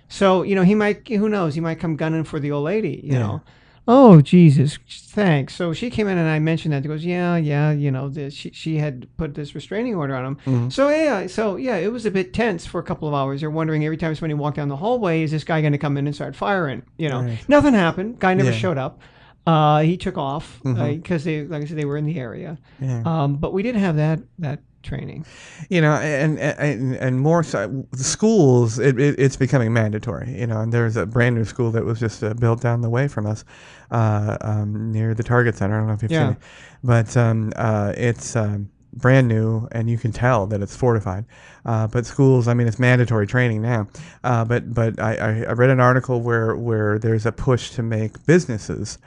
So 0.08 0.42
you 0.42 0.54
know 0.54 0.62
he 0.62 0.74
might. 0.74 1.08
Who 1.08 1.28
knows? 1.28 1.54
He 1.54 1.60
might 1.62 1.80
come 1.80 1.96
gunning 1.96 2.24
for 2.24 2.38
the 2.38 2.50
old 2.52 2.64
lady. 2.64 3.00
You 3.02 3.12
Yeah. 3.14 3.18
know. 3.18 3.42
Oh 3.90 4.20
Jesus! 4.20 4.78
Thanks. 4.86 5.54
So 5.54 5.72
she 5.72 5.88
came 5.88 6.08
in 6.08 6.18
and 6.18 6.28
I 6.28 6.38
mentioned 6.40 6.74
that. 6.74 6.82
She 6.82 6.88
goes, 6.88 7.04
yeah, 7.06 7.36
yeah. 7.36 7.70
You 7.72 7.90
know, 7.90 8.10
the, 8.10 8.30
she 8.30 8.50
she 8.50 8.76
had 8.76 9.08
put 9.16 9.34
this 9.34 9.54
restraining 9.54 9.94
order 9.94 10.14
on 10.14 10.24
him. 10.26 10.36
Mm-hmm. 10.44 10.68
So 10.68 10.90
yeah, 10.90 11.26
so 11.26 11.56
yeah, 11.56 11.76
it 11.76 11.90
was 11.90 12.04
a 12.04 12.10
bit 12.10 12.34
tense 12.34 12.66
for 12.66 12.78
a 12.80 12.82
couple 12.84 13.08
of 13.08 13.14
hours. 13.14 13.40
You're 13.40 13.50
wondering 13.50 13.82
every 13.86 13.96
time 13.96 14.14
somebody 14.14 14.34
walked 14.34 14.56
down 14.58 14.68
the 14.68 14.76
hallway, 14.76 15.22
is 15.22 15.30
this 15.30 15.42
guy 15.42 15.62
going 15.62 15.72
to 15.72 15.78
come 15.78 15.96
in 15.96 16.06
and 16.06 16.14
start 16.14 16.36
firing? 16.36 16.82
You 16.98 17.08
know, 17.08 17.22
Right. 17.22 17.48
nothing 17.48 17.72
happened. 17.72 18.18
Guy 18.18 18.34
never 18.34 18.50
Yeah. 18.50 18.56
showed 18.58 18.76
up. 18.78 19.00
Uh, 19.46 19.80
he 19.80 19.96
took 19.96 20.18
off 20.18 20.60
because 20.62 21.24
they, 21.24 21.44
like 21.44 21.62
I 21.62 21.64
said, 21.64 21.78
they 21.78 21.86
were 21.86 21.96
in 21.96 22.04
the 22.04 22.20
area. 22.20 22.58
yeah. 22.80 23.02
Um, 23.06 23.36
but 23.36 23.54
we 23.54 23.62
didn't 23.62 23.80
have 23.80 23.96
that 23.96 24.20
that 24.38 24.60
training. 24.88 25.24
you 25.68 25.80
know, 25.80 25.92
and 25.94 26.38
and 26.38 26.96
and 26.96 27.20
more 27.20 27.42
so, 27.42 27.86
the 27.92 28.04
schools, 28.04 28.78
it, 28.78 28.98
it, 28.98 29.14
it's 29.18 29.36
becoming 29.36 29.72
mandatory. 29.72 30.38
You 30.40 30.46
know, 30.46 30.60
and 30.60 30.72
there's 30.72 30.96
a 30.96 31.06
brand 31.06 31.36
new 31.36 31.44
school 31.44 31.70
that 31.72 31.84
was 31.84 32.00
just 32.00 32.22
uh, 32.24 32.34
built 32.34 32.60
down 32.60 32.80
the 32.80 32.90
way 32.90 33.06
from 33.08 33.26
us, 33.26 33.44
uh, 33.90 34.36
um, 34.40 34.90
near 34.92 35.14
the 35.14 35.22
Target 35.22 35.54
Center. 35.56 35.76
I 35.76 35.78
don't 35.78 35.86
know 35.88 35.94
if 35.94 36.02
you've 36.02 36.10
Yeah. 36.12 36.28
seen 36.28 36.32
it, 36.36 36.42
but 36.82 37.16
um, 37.16 37.52
uh, 37.56 37.92
it's 37.96 38.34
um, 38.36 38.70
brand 38.94 39.28
new, 39.28 39.68
and 39.72 39.88
you 39.90 39.98
can 39.98 40.10
tell 40.12 40.46
that 40.46 40.60
it's 40.62 40.74
fortified. 40.74 41.24
Uh, 41.64 41.86
but 41.86 42.06
schools, 42.06 42.48
I 42.48 42.54
mean, 42.54 42.66
it's 42.66 42.78
mandatory 42.78 43.26
training 43.26 43.60
now. 43.62 43.86
Uh, 44.24 44.44
but 44.44 44.72
but 44.72 44.98
I, 44.98 45.14
I, 45.16 45.28
I 45.48 45.52
read 45.52 45.70
an 45.70 45.80
article 45.80 46.20
where 46.22 46.56
where 46.56 46.98
there's 46.98 47.26
a 47.26 47.32
push 47.32 47.70
to 47.72 47.82
make 47.82 48.24
businesses 48.26 48.98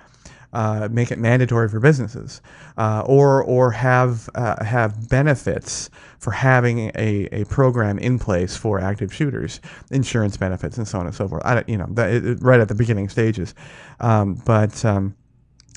uh, 0.54 0.90
make 0.92 1.12
it 1.12 1.20
mandatory 1.20 1.70
for 1.70 1.80
businesses, 1.80 2.42
uh, 2.78 3.04
or 3.06 3.44
or 3.44 3.72
have 3.72 4.30
uh, 4.36 4.64
have 4.64 5.10
benefits 5.10 5.90
for 6.20 6.32
having 6.32 6.92
a, 6.96 7.28
a 7.32 7.46
program 7.46 7.98
in 8.00 8.20
place 8.20 8.56
for 8.56 8.80
active 8.80 9.14
shooters, 9.14 9.60
insurance 9.90 10.38
benefits 10.38 10.78
and 10.78 10.88
so 10.88 11.00
on 11.00 11.06
and 11.06 11.16
so 11.16 11.28
forth. 11.28 11.42
I 11.46 11.56
don't, 11.56 11.70
you 11.70 11.78
know, 11.78 11.88
that, 11.92 12.12
it, 12.12 12.42
right 12.42 12.60
at 12.60 12.68
the 12.68 12.76
beginning 12.76 13.10
stages, 13.10 13.56
um, 14.00 14.36
but. 14.46 14.84
Um, 14.86 15.16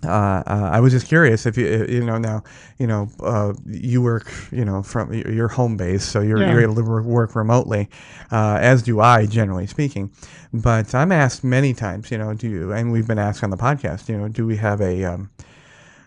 uh, 0.04 0.42
uh, 0.46 0.70
I 0.72 0.80
was 0.80 0.92
just 0.92 1.06
curious 1.08 1.46
if 1.46 1.56
you 1.56 1.86
you 1.88 2.04
know 2.04 2.18
now 2.18 2.42
you 2.78 2.86
know 2.86 3.08
uh, 3.20 3.52
you 3.66 4.02
work 4.02 4.32
you 4.52 4.64
know 4.64 4.82
from 4.82 5.12
your 5.12 5.48
home 5.48 5.76
base 5.76 6.04
so 6.04 6.20
you're, 6.20 6.40
Yeah. 6.42 6.52
you're 6.52 6.62
able 6.62 6.74
to 6.76 6.82
work, 6.82 7.34
remotely 7.34 7.88
uh, 8.32 8.58
as 8.60 8.82
do 8.82 9.00
I 9.00 9.26
generally 9.26 9.66
speaking 9.66 10.10
but 10.52 10.94
I'm 10.94 11.12
asked 11.12 11.42
many 11.44 11.72
times 11.74 12.10
you 12.10 12.18
know 12.18 12.34
do 12.34 12.48
you 12.48 12.72
and 12.72 12.92
we've 12.92 13.06
been 13.06 13.18
asked 13.18 13.42
on 13.44 13.50
the 13.50 13.56
podcast 13.56 14.08
you 14.08 14.16
know 14.18 14.28
do 14.28 14.46
we 14.46 14.56
have 14.56 14.80
a 14.80 15.04
um, 15.04 15.30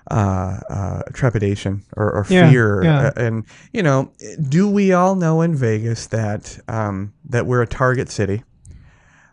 uh, 0.10 0.60
uh, 0.70 1.02
trepidation 1.14 1.84
or, 1.98 2.10
or 2.12 2.26
Yeah, 2.30 2.50
fear 2.50 2.84
yeah. 2.84 3.08
Uh, 3.08 3.12
and 3.18 3.46
you 3.74 3.84
know 3.84 4.12
do 4.48 4.70
we 4.70 4.94
all 4.94 5.16
know 5.16 5.42
in 5.42 5.54
Vegas 5.56 6.08
that 6.08 6.60
um, 6.68 7.14
that 7.30 7.46
we're 7.46 7.62
a 7.62 7.68
target 7.68 8.10
city 8.10 8.44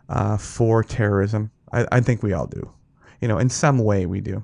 uh, 0.09 0.37
for 0.37 0.83
terrorism 0.83 1.51
I, 1.71 1.85
I 1.91 1.99
think 2.01 2.21
we 2.23 2.33
all 2.33 2.47
do 2.47 2.71
you 3.21 3.27
know 3.27 3.37
in 3.37 3.49
some 3.49 3.79
way 3.79 4.05
we 4.05 4.21
do. 4.21 4.43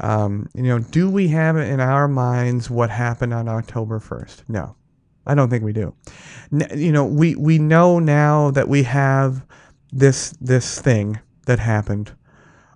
Um, 0.00 0.48
you 0.54 0.62
know 0.62 0.78
do 0.78 1.10
we 1.10 1.28
have 1.28 1.56
in 1.56 1.80
our 1.80 2.08
minds 2.08 2.70
what 2.70 2.90
happened 2.90 3.34
on 3.34 3.48
October 3.48 4.00
1st 4.00 4.44
no. 4.48 4.76
I 5.26 5.34
don't 5.34 5.50
think 5.50 5.62
we 5.62 5.72
do. 5.72 5.94
You 6.74 6.92
know 6.92 7.04
we 7.04 7.34
we 7.34 7.58
know 7.58 7.98
now 7.98 8.50
that 8.52 8.68
we 8.68 8.82
have 8.84 9.46
this 9.92 10.30
this 10.40 10.80
thing 10.80 11.20
that 11.46 11.58
happened 11.58 12.12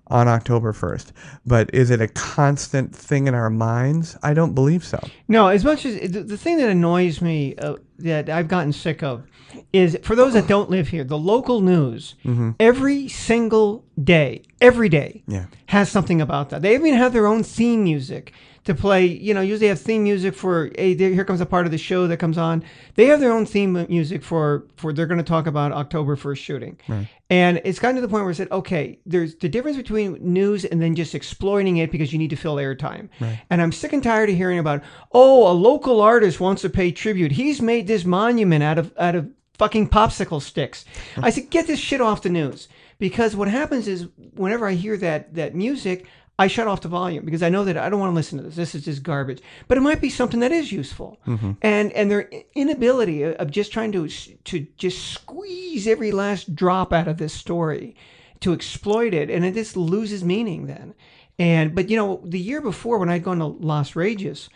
on 0.07 0.27
October 0.27 0.71
1st 0.71 1.11
but 1.45 1.73
is 1.73 1.89
it 1.89 1.99
a 1.99 2.07
constant 2.07 2.95
thing 2.95 3.27
in 3.27 3.33
our 3.33 3.49
minds? 3.49 4.15
I 4.21 4.33
don't 4.33 4.53
believe 4.53 4.85
so. 4.85 4.99
No, 5.27 5.47
as 5.47 5.65
much 5.65 5.85
as 5.85 6.11
the, 6.11 6.21
the 6.21 6.37
thing 6.37 6.57
that 6.57 6.69
annoys 6.69 7.21
me 7.21 7.55
uh, 7.55 7.75
that 7.99 8.29
I've 8.29 8.47
gotten 8.47 8.71
sick 8.71 9.01
of 9.01 9.23
is 9.71 9.97
for 10.03 10.15
those 10.15 10.33
that 10.33 10.47
don't 10.47 10.69
live 10.69 10.87
here, 10.89 11.03
the 11.03 11.17
local 11.17 11.61
news 11.61 12.15
mm-hmm. 12.23 12.51
every 12.59 13.07
single 13.07 13.85
day, 14.03 14.43
every 14.61 14.89
day 14.89 15.23
yeah 15.27 15.45
has 15.67 15.89
something 15.89 16.21
about 16.21 16.49
that. 16.49 16.61
They 16.61 16.75
even 16.75 16.93
have 16.93 17.13
their 17.13 17.27
own 17.27 17.43
theme 17.43 17.83
music. 17.83 18.33
to 18.65 18.73
play. 18.73 19.05
You 19.05 19.33
know, 19.33 19.41
usually 19.41 19.67
have 19.67 19.79
theme 19.79 20.03
music 20.03 20.35
for. 20.35 20.69
Hey, 20.75 20.95
here 20.95 21.23
comes 21.23 21.41
a 21.41 21.45
part 21.45 21.65
of 21.65 21.71
the 21.71 21.77
show 21.77 22.07
that 22.07 22.17
comes 22.17 22.37
on. 22.37 22.63
They 22.95 23.05
have 23.05 23.19
their 23.19 23.31
own 23.31 23.45
theme 23.45 23.73
music 23.89 24.23
for 24.23 24.65
for. 24.75 24.91
They're 24.91 25.05
going 25.05 25.19
to 25.19 25.23
talk 25.23 25.47
about 25.47 25.71
October 25.71 26.15
first 26.15 26.43
shooting, 26.43 26.77
and 27.29 27.61
it's 27.63 27.79
gotten 27.79 27.95
to 27.95 28.01
the 28.01 28.07
point 28.07 28.23
where 28.23 28.31
I 28.31 28.33
said, 28.33 28.51
okay, 28.51 28.99
there's 29.05 29.35
the 29.35 29.49
difference 29.49 29.77
between 29.77 30.17
news 30.21 30.65
and 30.65 30.81
then 30.81 30.95
just 30.95 31.15
exploiting 31.15 31.77
it 31.77 31.91
because 31.91 32.11
you 32.11 32.19
need 32.19 32.31
to 32.31 32.35
fill 32.35 32.55
airtime. 32.55 33.09
And 33.49 33.61
I'm 33.61 33.71
sick 33.71 33.93
and 33.93 34.03
tired 34.03 34.29
of 34.29 34.35
hearing 34.35 34.59
about, 34.59 34.83
oh, 35.11 35.51
a 35.51 35.53
local 35.53 36.01
artist 36.01 36.39
wants 36.39 36.61
to 36.63 36.69
pay 36.69 36.91
tribute. 36.91 37.31
He's 37.31 37.61
made 37.61 37.87
this 37.87 38.05
monument 38.05 38.63
out 38.63 38.77
of 38.77 38.93
out 38.97 39.15
of 39.15 39.29
fucking 39.57 39.89
popsicle 39.89 40.41
sticks. 40.41 40.85
I 41.17 41.29
said, 41.29 41.49
get 41.49 41.67
this 41.67 41.79
shit 41.79 42.01
off 42.01 42.21
the 42.21 42.29
news. 42.29 42.67
Because 42.97 43.35
what 43.35 43.49
happens 43.49 43.87
is 43.87 44.07
whenever 44.35 44.67
I 44.67 44.73
hear 44.73 44.95
that 44.97 45.33
that 45.35 45.53
music, 45.53 46.05
I 46.39 46.47
shut 46.47 46.67
off 46.67 46.81
the 46.81 46.87
volume 46.87 47.25
because 47.25 47.43
I 47.43 47.49
know 47.49 47.65
that 47.65 47.77
I 47.77 47.89
don't 47.89 47.99
want 47.99 48.11
to 48.11 48.15
listen 48.15 48.37
to 48.37 48.43
this. 48.43 48.55
This 48.55 48.75
is 48.75 48.85
just 48.85 49.03
garbage. 49.03 49.41
But 49.67 49.77
it 49.77 49.81
might 49.81 50.01
be 50.01 50.09
something 50.09 50.39
that 50.39 50.51
is 50.51 50.71
useful. 50.71 51.17
And 51.61 51.91
and 51.91 52.09
their 52.09 52.29
inability 52.55 53.23
of 53.23 53.51
just 53.51 53.73
trying 53.73 53.91
to 53.93 54.07
to 54.07 54.67
just 54.77 55.11
squeeze 55.11 55.87
every 55.87 56.11
last 56.11 56.55
drop 56.55 56.93
out 56.93 57.07
of 57.07 57.17
this 57.17 57.33
story 57.33 57.95
to 58.41 58.53
exploit 58.53 59.13
it, 59.13 59.29
and 59.29 59.45
it 59.45 59.53
just 59.53 59.75
loses 59.75 60.23
meaning 60.23 60.67
then. 60.67 60.93
And 61.37 61.75
but 61.75 61.89
you 61.89 61.97
know 61.97 62.21
the 62.23 62.39
year 62.39 62.61
before 62.61 62.97
when 62.97 63.09
I'd 63.09 63.23
gone 63.23 63.39
to 63.39 63.45
Las 63.45 63.95
Rageous, 63.95 64.49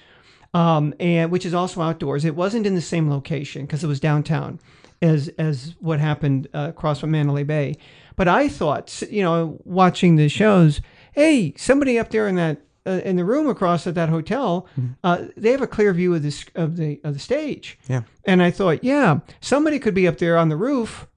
um, 0.53 0.93
and 0.99 1.29
which 1.31 1.45
is 1.45 1.53
also 1.53 1.81
outdoors, 1.81 2.23
it 2.23 2.35
wasn't 2.35 2.65
in 2.65 2.75
the 2.75 2.81
same 2.81 3.09
location 3.09 3.65
because 3.65 3.83
it 3.83 3.87
was 3.87 3.99
downtown, 3.99 4.59
as 5.01 5.29
as 5.37 5.75
what 5.79 5.99
happened 5.99 6.47
uh, 6.53 6.67
across 6.69 6.99
from 6.99 7.11
Mandalay 7.11 7.43
Bay. 7.43 7.75
But 8.15 8.27
I 8.27 8.49
thought, 8.49 9.01
you 9.09 9.23
know, 9.23 9.59
watching 9.63 10.15
the 10.15 10.27
shows, 10.29 10.81
hey, 11.13 11.53
somebody 11.55 11.97
up 11.97 12.09
there 12.09 12.27
in 12.27 12.35
that 12.35 12.61
uh, 12.85 13.01
in 13.05 13.15
the 13.15 13.25
room 13.25 13.47
across 13.47 13.87
at 13.87 13.95
that 13.95 14.09
hotel, 14.09 14.67
uh, 15.03 15.25
they 15.37 15.51
have 15.51 15.61
a 15.61 15.67
clear 15.67 15.93
view 15.93 16.13
of 16.15 16.23
this 16.23 16.45
of 16.55 16.77
the 16.77 16.99
of 17.03 17.13
the 17.13 17.19
stage. 17.19 17.77
Yeah. 17.87 18.01
And 18.25 18.43
I 18.43 18.51
thought, 18.51 18.83
yeah, 18.83 19.19
somebody 19.39 19.79
could 19.79 19.93
be 19.93 20.07
up 20.07 20.17
there 20.17 20.37
on 20.37 20.49
the 20.49 20.57
roof 20.57 21.07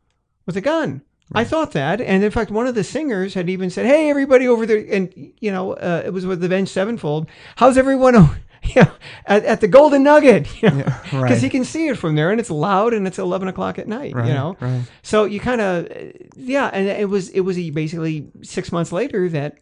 with 0.47 0.57
a 0.57 0.61
gun. 0.61 1.03
I 1.35 1.45
thought 1.45 1.73
that, 1.73 2.01
and 2.01 2.23
in 2.23 2.31
fact, 2.31 2.51
one 2.51 2.67
of 2.67 2.75
the 2.75 2.85
singers 2.85 3.33
had 3.33 3.49
even 3.49 3.71
said, 3.71 3.87
"Hey, 3.87 4.11
everybody 4.11 4.47
over 4.47 4.67
there," 4.67 4.85
and 4.91 5.11
you 5.41 5.51
know, 5.51 5.73
uh, 5.73 6.03
it 6.05 6.13
was 6.13 6.27
with 6.27 6.41
the 6.41 6.47
Avenged 6.47 6.71
Sevenfold. 6.71 7.27
How's 7.57 7.79
everyone? 7.79 8.43
O- 8.65 8.69
You 8.75 8.83
know, 8.83 8.93
at, 9.27 9.45
at 9.45 9.61
the 9.61 9.69
Golden 9.69 10.03
Nugget, 10.05 10.63
you 10.63 10.71
know, 10.71 10.85
because 10.85 11.13
right. 11.15 11.39
he 11.43 11.49
can 11.51 11.65
see 11.65 11.89
it 11.89 11.99
from 11.99 12.15
there, 12.15 12.31
and 12.31 12.39
it's 12.41 12.51
loud, 12.51 12.93
and 12.95 13.07
it's 13.07 13.19
eleven 13.19 13.49
o'clock 13.49 13.79
at 13.79 13.89
night. 13.89 14.15
Right, 14.15 14.29
you 14.29 14.35
know, 14.35 14.57
right. 14.61 14.83
so 15.03 15.25
you 15.25 15.41
kind 15.41 15.61
of, 15.61 15.89
yeah, 16.37 16.71
and 16.73 16.87
it 16.89 17.09
was 17.09 17.29
it 17.31 17.41
was 17.41 17.57
basically 17.71 18.29
six 18.43 18.71
months 18.73 18.93
later 18.93 19.29
that 19.31 19.59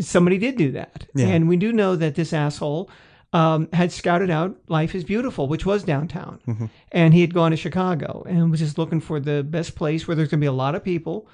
somebody 0.00 0.38
did 0.38 0.56
do 0.56 0.72
that, 0.72 1.06
Yeah. 1.14 1.28
and 1.28 1.48
we 1.48 1.56
do 1.56 1.72
know 1.72 1.96
that 1.96 2.14
this 2.16 2.32
asshole 2.32 2.90
um, 3.32 3.68
had 3.72 3.90
scouted 3.92 4.30
out 4.30 4.56
Life 4.68 4.94
is 4.94 5.04
Beautiful, 5.04 5.48
which 5.48 5.64
was 5.66 5.82
downtown, 5.82 6.40
Mm-hmm. 6.46 6.66
and 6.92 7.14
he 7.14 7.20
had 7.22 7.32
gone 7.34 7.50
to 7.50 7.56
Chicago 7.56 8.24
and 8.28 8.50
was 8.50 8.60
just 8.60 8.76
looking 8.78 9.00
for 9.00 9.20
the 9.20 9.42
best 9.42 9.74
place 9.74 10.06
where 10.06 10.14
there's 10.14 10.28
going 10.28 10.40
to 10.40 10.44
be 10.44 10.48
a 10.48 10.52
lot 10.52 10.74
of 10.74 10.84
people 10.84 11.28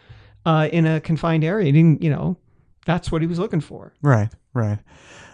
uh, 0.46 0.68
in 0.73 0.87
a 0.87 1.01
confined 1.01 1.44
area. 1.44 1.66
He 1.66 1.73
didn't, 1.73 2.03
you 2.03 2.11
know, 2.11 2.37
that's 2.87 3.11
what 3.12 3.20
he 3.20 3.27
was 3.27 3.38
looking 3.38 3.61
for. 3.61 3.92
Right, 4.01 4.31
right. 4.55 4.79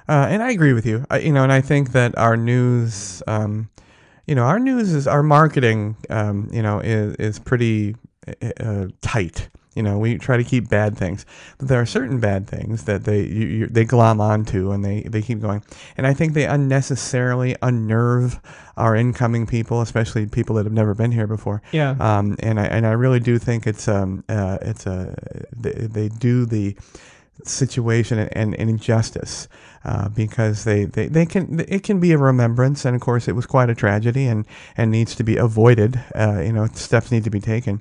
Uh, 0.08 0.26
and 0.30 0.42
I 0.42 0.50
agree 0.50 0.72
with 0.72 0.86
you. 0.86 1.04
I, 1.10 1.18
you 1.18 1.32
know, 1.32 1.42
and 1.42 1.52
I 1.52 1.60
think 1.60 1.92
that 1.92 2.16
our 2.16 2.36
news, 2.36 3.22
um, 3.26 3.68
you 4.26 4.34
know, 4.34 4.44
our 4.44 4.58
news 4.58 4.92
is 4.92 5.06
our 5.06 5.22
marketing, 5.22 5.96
um, 6.10 6.48
you 6.52 6.62
know, 6.62 6.80
is 6.80 7.16
is 7.16 7.38
pretty 7.38 7.96
uh, 8.60 8.86
tight. 9.00 9.48
You 9.74 9.82
know, 9.82 9.98
we 9.98 10.16
try 10.16 10.38
to 10.38 10.44
keep 10.44 10.70
bad 10.70 10.96
things, 10.96 11.26
but 11.58 11.68
there 11.68 11.78
are 11.78 11.84
certain 11.86 12.18
bad 12.18 12.46
things 12.46 12.84
that 12.84 13.04
they 13.04 13.20
you, 13.20 13.46
you, 13.46 13.66
they 13.66 13.84
glom 13.84 14.22
onto 14.22 14.70
and 14.70 14.82
they, 14.82 15.02
they 15.02 15.20
keep 15.20 15.40
going. 15.40 15.62
And 15.98 16.06
I 16.06 16.14
think 16.14 16.32
they 16.32 16.46
unnecessarily 16.46 17.56
unnerve 17.60 18.40
our 18.78 18.96
incoming 18.96 19.46
people, 19.46 19.82
especially 19.82 20.24
people 20.26 20.56
that 20.56 20.64
have 20.64 20.72
never 20.72 20.94
been 20.94 21.12
here 21.12 21.26
before. 21.26 21.60
Yeah. 21.72 21.94
Um, 22.00 22.36
and 22.40 22.58
I 22.58 22.64
and 22.64 22.86
I 22.86 22.92
really 22.92 23.20
do 23.20 23.38
think 23.38 23.66
it's 23.66 23.86
um 23.86 24.24
uh, 24.30 24.56
it's 24.62 24.86
a 24.86 25.14
they, 25.54 25.72
they 25.72 26.08
do 26.08 26.46
the 26.46 26.74
situation 27.44 28.18
and, 28.18 28.54
and, 28.58 28.70
injustice 28.70 29.48
uh, 29.84 30.08
because 30.08 30.64
they, 30.64 30.84
they, 30.84 31.06
they 31.06 31.26
can 31.26 31.60
it 31.68 31.82
can 31.82 32.00
be 32.00 32.12
a 32.12 32.18
remembrance 32.18 32.84
and 32.84 32.96
of 32.96 33.02
course 33.02 33.28
it 33.28 33.32
was 33.32 33.46
quite 33.46 33.70
a 33.70 33.74
tragedy 33.74 34.26
and, 34.26 34.46
and 34.76 34.90
needs 34.90 35.14
to 35.14 35.22
be 35.22 35.36
avoided 35.36 36.02
uh, 36.14 36.40
you 36.40 36.52
know 36.52 36.66
steps 36.68 37.12
need 37.12 37.24
to 37.24 37.30
be 37.30 37.40
taken 37.40 37.80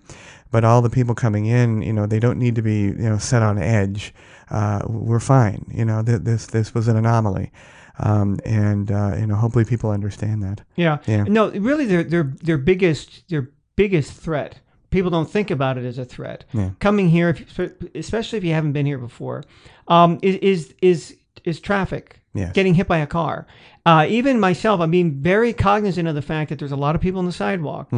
but 0.52 0.64
all 0.64 0.82
the 0.82 0.90
people 0.90 1.16
coming 1.16 1.46
in 1.46 1.82
you 1.82 1.94
know 1.94 2.06
they 2.06 2.20
don't 2.20 2.38
need 2.38 2.56
to 2.56 2.62
be 2.62 2.82
you 2.82 3.10
know 3.10 3.18
set 3.18 3.42
on 3.42 3.58
edge 3.58 4.14
uh, 4.52 4.82
we're 4.88 5.20
fine 5.20 5.66
you 5.74 5.86
know 5.86 6.04
th- 6.04 6.22
this 6.22 6.48
this 6.48 6.74
was 6.74 6.88
an 6.88 6.98
anomaly 6.98 7.52
um, 8.00 8.40
and 8.46 8.92
uh, 8.92 9.16
you 9.18 9.26
know 9.26 9.36
hopefully 9.36 9.66
people 9.66 9.90
understand 9.90 10.44
that 10.44 10.62
Yeah. 10.76 10.98
Yeah. 11.06 11.24
No, 11.24 11.50
really, 11.50 11.86
their 11.86 12.04
their 12.04 12.34
their 12.44 12.58
biggest 12.58 13.28
their 13.30 13.52
biggest 13.76 14.14
threat. 14.14 14.60
People 14.96 15.12
don't 15.12 15.30
think 15.30 15.52
about 15.52 15.78
it 15.78 15.84
as 15.84 15.98
a 15.98 16.06
threat. 16.06 16.46
Yeah. 16.54 16.70
Coming 16.80 17.10
here, 17.10 17.28
if, 17.30 17.60
especially 17.94 18.38
if 18.38 18.46
you 18.46 18.54
haven't 18.54 18.72
been 18.72 18.86
here 18.86 18.98
before, 18.98 19.44
um, 19.90 20.20
is 20.22 20.36
is 20.38 20.74
is 20.82 21.18
is 21.44 21.60
traffic. 21.60 22.22
Yes. 22.34 22.54
Getting 22.54 22.76
hit 22.76 22.88
by 22.88 23.00
a 23.00 23.06
car. 23.06 23.46
Uh, 23.86 24.06
even 24.08 24.40
myself, 24.40 24.80
I'm 24.80 24.92
being 24.92 25.12
very 25.12 25.52
cognizant 25.52 26.08
of 26.08 26.16
the 26.16 26.22
fact 26.22 26.50
that 26.50 26.60
there's 26.60 26.72
a 26.72 26.78
lot 26.78 26.96
of 26.96 27.02
people 27.02 27.20
on 27.20 27.26
the 27.26 27.34
sidewalk, 27.34 27.90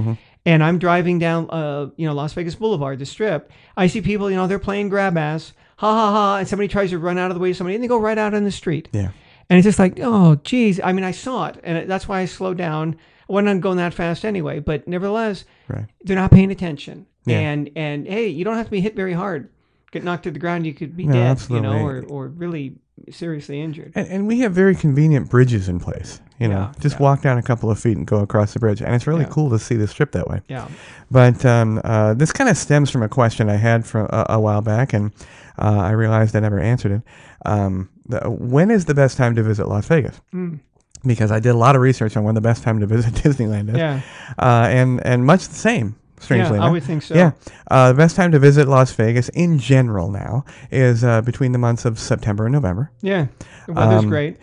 and 0.46 0.64
I'm 0.64 0.80
driving 0.80 1.20
down, 1.20 1.48
uh, 1.52 1.92
you 1.98 2.08
know, 2.08 2.16
Las 2.16 2.34
Vegas 2.34 2.56
Boulevard, 2.56 2.98
the 2.98 3.06
Strip. 3.06 3.52
I 3.76 3.86
see 3.86 4.02
people, 4.02 4.30
you 4.32 4.36
know, 4.36 4.48
they're 4.48 4.58
playing 4.58 4.90
grab 4.90 5.18
ass, 5.18 5.54
ha 5.78 5.94
ha 5.94 6.12
ha, 6.12 6.38
and 6.38 6.48
somebody 6.48 6.68
tries 6.68 6.90
to 6.90 6.98
run 6.98 7.20
out 7.20 7.30
of 7.30 7.36
the 7.36 7.42
way 7.42 7.52
of 7.52 7.58
somebody, 7.58 7.76
and 7.76 7.84
they 7.84 7.88
go 7.88 8.00
right 8.00 8.18
out 8.18 8.34
on 8.34 8.44
the 8.44 8.52
street. 8.52 8.90
yeah 8.92 9.12
And 9.50 9.60
it's 9.60 9.66
just 9.66 9.78
like, 9.78 10.00
oh, 10.02 10.36
geez. 10.44 10.80
I 10.84 10.94
mean, 10.94 11.06
I 11.06 11.12
saw 11.12 11.48
it, 11.48 11.60
and 11.64 11.88
that's 11.90 12.08
why 12.08 12.22
I 12.22 12.26
slowed 12.26 12.58
down. 12.58 12.98
I 13.30 13.34
wasn't 13.34 13.62
going 13.62 13.78
that 13.78 13.94
fast 13.94 14.24
anyway, 14.26 14.60
but 14.60 14.88
nevertheless, 14.88 15.46
right 15.68 15.86
they're 16.04 16.16
not 16.16 16.32
paying 16.32 16.52
attention. 16.52 17.06
Yeah. 17.26 17.40
And 17.40 17.70
and 17.76 18.08
hey, 18.08 18.28
you 18.30 18.46
don't 18.46 18.56
have 18.56 18.66
to 18.68 18.72
be 18.72 18.82
hit 18.82 18.96
very 18.96 19.13
hard. 19.13 19.50
Get 19.92 20.04
knocked 20.04 20.24
to 20.24 20.32
the 20.32 20.40
ground, 20.40 20.66
you 20.66 20.74
could 20.74 20.96
be 20.98 21.06
No, 21.06 21.13
dead, 21.13 21.42
you 21.50 21.62
know, 21.62 21.78
or, 21.80 22.04
or 22.10 22.28
really 22.28 22.76
seriously 23.10 23.62
injured. 23.62 23.94
And, 23.96 24.08
and 24.08 24.28
we 24.28 24.40
have 24.40 24.52
very 24.54 24.76
convenient 24.76 25.30
bridges 25.30 25.70
in 25.70 25.80
place. 25.80 26.20
You 26.40 26.48
know, 26.50 26.56
Yeah, 26.60 26.74
just 26.82 26.96
yeah. 26.98 27.04
walk 27.04 27.22
down 27.22 27.38
a 27.38 27.42
couple 27.42 27.72
of 27.72 27.80
feet 27.80 27.96
and 27.98 28.06
go 28.06 28.20
across 28.20 28.54
the 28.54 28.60
bridge, 28.60 28.82
and 28.82 28.94
it's 28.94 29.08
really 29.08 29.22
Yeah. 29.22 29.30
cool 29.30 29.50
to 29.50 29.58
see 29.60 29.76
the 29.76 29.88
strip 29.88 30.12
that 30.12 30.28
way. 30.28 30.42
Yeah. 30.50 30.68
But 31.10 31.46
um, 31.46 31.80
uh, 31.84 32.13
this 32.16 32.32
kind 32.34 32.50
of 32.50 32.58
stems 32.58 32.90
from 32.90 33.02
a 33.02 33.10
question 33.10 33.50
I 33.50 33.56
had 33.56 33.86
from 33.86 34.08
a, 34.12 34.26
a 34.32 34.40
while 34.40 34.62
back, 34.62 34.94
and 34.94 35.12
uh, 35.58 35.80
I 35.80 35.92
realized 35.92 36.36
I 36.36 36.42
never 36.42 36.60
answered 36.60 36.92
it. 36.92 37.02
Um, 37.46 37.90
the, 38.08 38.20
when 38.30 38.70
is 38.72 38.86
the 38.86 38.94
best 38.94 39.18
time 39.18 39.36
to 39.36 39.44
visit 39.44 39.68
Las 39.68 39.88
Vegas? 39.88 40.20
Mm. 40.34 40.60
Because 41.08 41.32
I 41.32 41.39
did 41.39 41.50
a 41.50 41.58
lot 41.58 41.76
of 41.76 41.82
research 41.82 42.15
on 42.17 42.24
when 42.24 42.36
the 42.36 42.41
best 42.41 42.62
time 42.63 42.80
to 42.82 42.86
visit 42.86 43.13
Disneyland 43.24 43.70
is, 43.70 43.78
Yeah. 43.78 44.02
uh, 44.38 44.67
and 44.70 45.04
and 45.06 45.26
much 45.26 45.48
the 45.48 45.56
same. 45.56 45.96
Strangely 46.20 46.58
yeah, 46.58 46.65
I 46.65 46.72
would 46.72 46.82
think 46.84 47.04
so. 47.04 47.13
Yeah. 47.15 47.32
Uh, 47.70 47.89
the 47.89 47.98
best 47.98 48.15
time 48.15 48.32
to 48.32 48.39
visit 48.39 48.67
Las 48.67 48.91
Vegas 48.93 49.30
in 49.30 49.60
general 49.60 50.10
now 50.10 50.46
is 50.72 51.04
uh, 51.04 51.22
between 51.22 51.52
the 51.52 51.60
months 51.60 51.86
of 51.86 52.00
September 52.00 52.46
and 52.48 52.54
November. 52.54 52.91
Yeah. 53.02 53.28
The 53.67 53.74
weather's 53.74 54.04
Um, 54.04 54.10
great. 54.10 54.38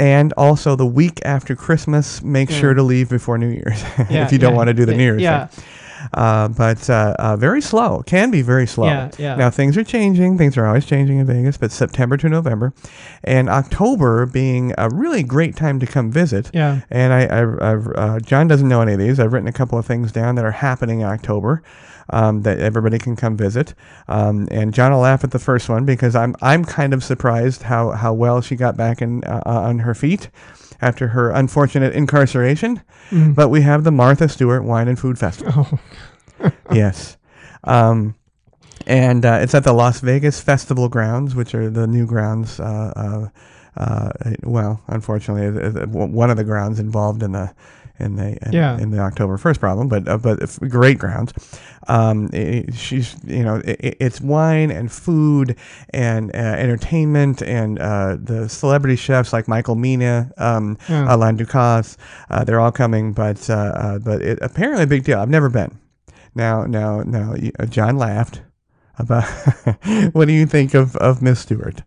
And 0.00 0.32
also 0.36 0.74
the 0.74 0.86
week 0.86 1.20
after 1.24 1.54
Christmas, 1.54 2.20
make 2.22 2.50
Yeah. 2.50 2.56
sure 2.58 2.74
to 2.74 2.82
leave 2.82 3.08
before 3.08 3.38
New 3.38 3.46
Year's 3.48 3.80
Yeah, 4.10 4.24
if 4.24 4.32
you 4.32 4.38
don't 4.38 4.52
yeah, 4.52 4.56
want 4.56 4.68
to 4.68 4.74
do 4.74 4.84
the 4.86 4.94
New 4.96 5.04
Year's 5.04 5.22
Yeah. 5.22 5.46
thing. 5.46 5.64
Uh, 6.14 6.48
but 6.48 6.88
uh, 6.88 7.14
uh, 7.18 7.36
very 7.36 7.60
slow. 7.60 8.02
Can 8.06 8.30
be 8.30 8.42
very 8.42 8.66
slow. 8.66 8.86
Yeah, 8.86 9.10
yeah. 9.18 9.36
Now 9.36 9.50
things 9.50 9.76
are 9.76 9.84
changing. 9.84 10.38
Things 10.38 10.56
are 10.56 10.66
always 10.66 10.86
changing 10.86 11.18
in 11.18 11.26
Vegas. 11.26 11.56
But 11.56 11.72
September 11.72 12.16
to 12.18 12.28
November, 12.28 12.72
and 13.24 13.48
October 13.48 14.26
being 14.26 14.74
a 14.78 14.88
really 14.88 15.22
great 15.22 15.56
time 15.56 15.80
to 15.80 15.86
come 15.86 16.10
visit. 16.10 16.50
Yeah. 16.52 16.80
And 16.90 17.12
I, 17.12 17.26
I 17.26 17.72
I've, 17.72 17.86
uh, 17.94 18.20
John 18.20 18.48
doesn't 18.48 18.68
know 18.68 18.80
any 18.80 18.94
of 18.94 18.98
these. 18.98 19.20
I've 19.20 19.32
written 19.32 19.48
a 19.48 19.52
couple 19.52 19.78
of 19.78 19.86
things 19.86 20.12
down 20.12 20.34
that 20.36 20.44
are 20.44 20.52
happening 20.52 21.00
in 21.00 21.06
October. 21.06 21.62
Um, 22.12 22.42
that 22.42 22.58
everybody 22.58 22.98
can 22.98 23.14
come 23.14 23.36
visit, 23.36 23.72
um, 24.08 24.48
and 24.50 24.74
John 24.74 24.90
will 24.90 24.98
laugh 24.98 25.22
at 25.22 25.30
the 25.30 25.38
first 25.38 25.68
one 25.68 25.84
because 25.84 26.16
I'm 26.16 26.34
I'm 26.42 26.64
kind 26.64 26.92
of 26.92 27.04
surprised 27.04 27.62
how, 27.62 27.90
how 27.92 28.12
well 28.12 28.40
she 28.40 28.56
got 28.56 28.76
back 28.76 29.00
in 29.00 29.22
uh, 29.22 29.40
uh, 29.46 29.60
on 29.60 29.78
her 29.80 29.94
feet 29.94 30.28
after 30.82 31.08
her 31.08 31.30
unfortunate 31.30 31.94
incarceration. 31.94 32.82
Mm. 33.10 33.34
But 33.34 33.48
we 33.48 33.62
have 33.62 33.84
the 33.84 33.90
Martha 33.90 34.28
Stewart 34.28 34.64
Wine 34.64 34.88
and 34.88 34.98
Food 34.98 35.18
Festival. 35.18 35.66
Oh. 36.40 36.52
yes. 36.72 37.16
Um, 37.64 38.14
and 38.86 39.24
uh, 39.24 39.38
it's 39.42 39.54
at 39.54 39.64
the 39.64 39.72
Las 39.72 40.00
Vegas 40.00 40.40
Festival 40.40 40.88
grounds, 40.88 41.34
which 41.34 41.54
are 41.54 41.68
the 41.68 41.86
new 41.86 42.06
grounds. 42.06 42.58
Uh, 42.58 42.92
uh, 42.96 43.28
uh, 43.76 44.10
well, 44.42 44.82
unfortunately, 44.88 45.46
uh, 45.46 45.84
uh, 45.84 45.86
one 45.86 46.30
of 46.30 46.36
the 46.36 46.44
grounds 46.44 46.78
involved 46.78 47.22
in 47.22 47.32
the 47.32 47.54
in 48.00 48.16
the 48.16 48.38
in, 48.46 48.52
Yeah. 48.52 48.78
in 48.78 48.90
the 48.90 48.98
October 48.98 49.36
first 49.38 49.60
problem, 49.60 49.88
but 49.88 50.08
uh, 50.08 50.18
but 50.18 50.38
great 50.68 50.98
grounds. 50.98 51.32
Um, 51.88 52.28
i- 52.32 52.64
she's 52.74 53.16
you 53.24 53.42
know 53.42 53.56
i 53.66 53.70
i- 53.70 53.96
it's 54.00 54.20
wine 54.20 54.70
and 54.70 54.90
food 54.92 55.56
and 55.94 56.30
uh, 56.34 56.38
entertainment 56.38 57.42
and 57.42 57.78
uh, 57.78 58.16
the 58.20 58.48
celebrity 58.48 58.96
chefs 58.96 59.32
like 59.32 59.48
Michael 59.48 59.74
Mina, 59.76 60.30
um, 60.38 60.76
Yeah. 60.88 61.14
Alain 61.14 61.36
Ducasse, 61.36 61.96
uh, 62.30 62.44
they're 62.44 62.60
all 62.60 62.72
coming. 62.72 63.12
But 63.12 63.48
uh, 63.50 63.54
uh, 63.54 63.98
but 63.98 64.22
it 64.22 64.38
apparently 64.42 64.84
a 64.84 64.86
big 64.86 65.04
deal. 65.04 65.18
I've 65.18 65.30
never 65.30 65.48
been. 65.48 65.78
Now 66.34 66.64
now 66.64 67.02
now 67.02 67.34
John 67.68 67.96
laughed 67.96 68.42
about. 68.98 69.24
what 70.12 70.26
do 70.26 70.32
you 70.32 70.46
think 70.46 70.74
of 70.74 70.96
of 70.96 71.22
Miss 71.22 71.40
Stewart? 71.40 71.82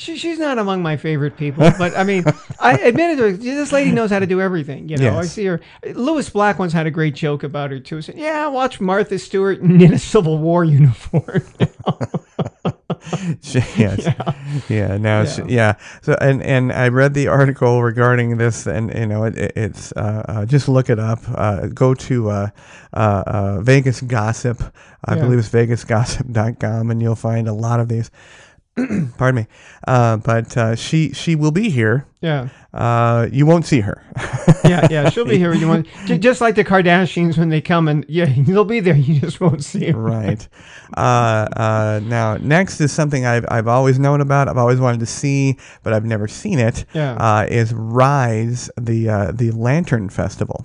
She, 0.00 0.16
she's 0.16 0.38
not 0.38 0.58
among 0.58 0.82
my 0.82 0.96
favorite 0.96 1.36
people, 1.36 1.70
but 1.78 1.94
I 1.94 2.04
mean, 2.04 2.24
I 2.60 2.72
admit 2.78 3.18
it. 3.20 3.40
This 3.40 3.70
lady 3.70 3.92
knows 3.92 4.10
how 4.10 4.18
to 4.18 4.26
do 4.26 4.40
everything. 4.40 4.88
You 4.88 4.96
know, 4.96 5.18
I 5.18 5.24
see 5.26 5.44
her. 5.44 5.60
Lewis 5.94 6.30
Black 6.30 6.58
once 6.58 6.72
had 6.72 6.86
a 6.86 6.90
great 6.90 7.14
joke 7.14 7.42
about 7.42 7.70
her 7.70 7.78
too. 7.78 8.00
Said, 8.00 8.16
"Yeah, 8.16 8.46
watch 8.46 8.80
Martha 8.80 9.18
Stewart 9.18 9.58
in 9.60 9.92
a 9.92 9.98
Civil 9.98 10.38
War 10.38 10.64
uniform." 10.64 11.42
She- 13.40 13.58
yes. 13.76 14.06
Yeah. 14.68 14.96
Now, 14.98 15.22
yeah. 15.22 15.44
yeah. 15.48 15.74
So, 16.02 16.16
and 16.20 16.42
and 16.42 16.70
I 16.72 16.88
read 16.88 17.14
the 17.14 17.28
article 17.28 17.82
regarding 17.82 18.36
this, 18.36 18.66
and 18.66 18.92
you 18.94 19.06
know, 19.06 19.24
it, 19.24 19.38
it, 19.38 19.52
it's 19.56 19.92
uh, 19.92 20.24
uh, 20.28 20.44
just 20.46 20.68
look 20.68 20.90
it 20.90 20.98
up. 20.98 21.20
Uh, 21.34 21.68
go 21.68 21.94
to 21.94 22.30
uh, 22.30 22.48
uh, 22.92 23.22
uh, 23.26 23.60
Vegas 23.62 24.00
Gossip. 24.02 24.62
I 25.04 25.14
Yeah. 25.16 25.22
believe 25.22 25.38
it's 25.38 25.48
VegasGossip.com, 25.48 26.90
and 26.90 27.00
you'll 27.00 27.14
find 27.16 27.48
a 27.48 27.54
lot 27.54 27.80
of 27.80 27.88
these. 27.88 28.10
Pardon 29.18 29.42
me. 29.42 29.46
Uh, 29.86 30.16
but 30.18 30.56
uh, 30.56 30.74
she 30.76 31.12
she 31.12 31.34
will 31.34 31.50
be 31.50 31.68
here. 31.70 32.06
yeah, 32.22 32.48
Uh, 32.72 33.26
you 33.32 33.44
won't 33.44 33.66
see 33.66 33.80
her. 33.80 34.02
yeah, 34.64 34.86
yeah. 34.90 35.10
She'll 35.10 35.24
be 35.26 35.36
here. 35.38 35.50
when 35.50 35.60
You 35.60 35.68
want 35.68 35.86
ju- 36.06 36.16
just 36.18 36.40
like 36.40 36.54
the 36.54 36.64
Kardashians 36.64 37.36
when 37.36 37.48
they 37.48 37.60
come 37.60 37.88
and 37.88 38.06
yeah, 38.08 38.26
they'll 38.38 38.64
be 38.64 38.80
there. 38.80 38.94
You 38.94 39.20
just 39.20 39.40
won't 39.40 39.64
see 39.64 39.86
them. 39.90 39.96
right. 39.96 40.46
Uh, 40.96 41.46
uh, 41.56 42.00
now, 42.04 42.36
next 42.36 42.80
is 42.80 42.92
something 42.92 43.26
I've, 43.26 43.44
I've 43.50 43.68
always 43.68 43.98
known 43.98 44.20
about. 44.20 44.48
I've 44.48 44.56
always 44.58 44.78
wanted 44.80 45.00
to 45.00 45.06
see, 45.06 45.58
but 45.82 45.92
I've 45.92 46.04
never 46.04 46.28
seen 46.28 46.58
it. 46.58 46.84
Yeah. 46.94 47.14
Uh, 47.14 47.46
is 47.50 47.72
Rise, 47.74 48.70
the 48.80 49.08
uh, 49.08 49.32
the 49.32 49.50
Lantern 49.50 50.08
Festival, 50.08 50.64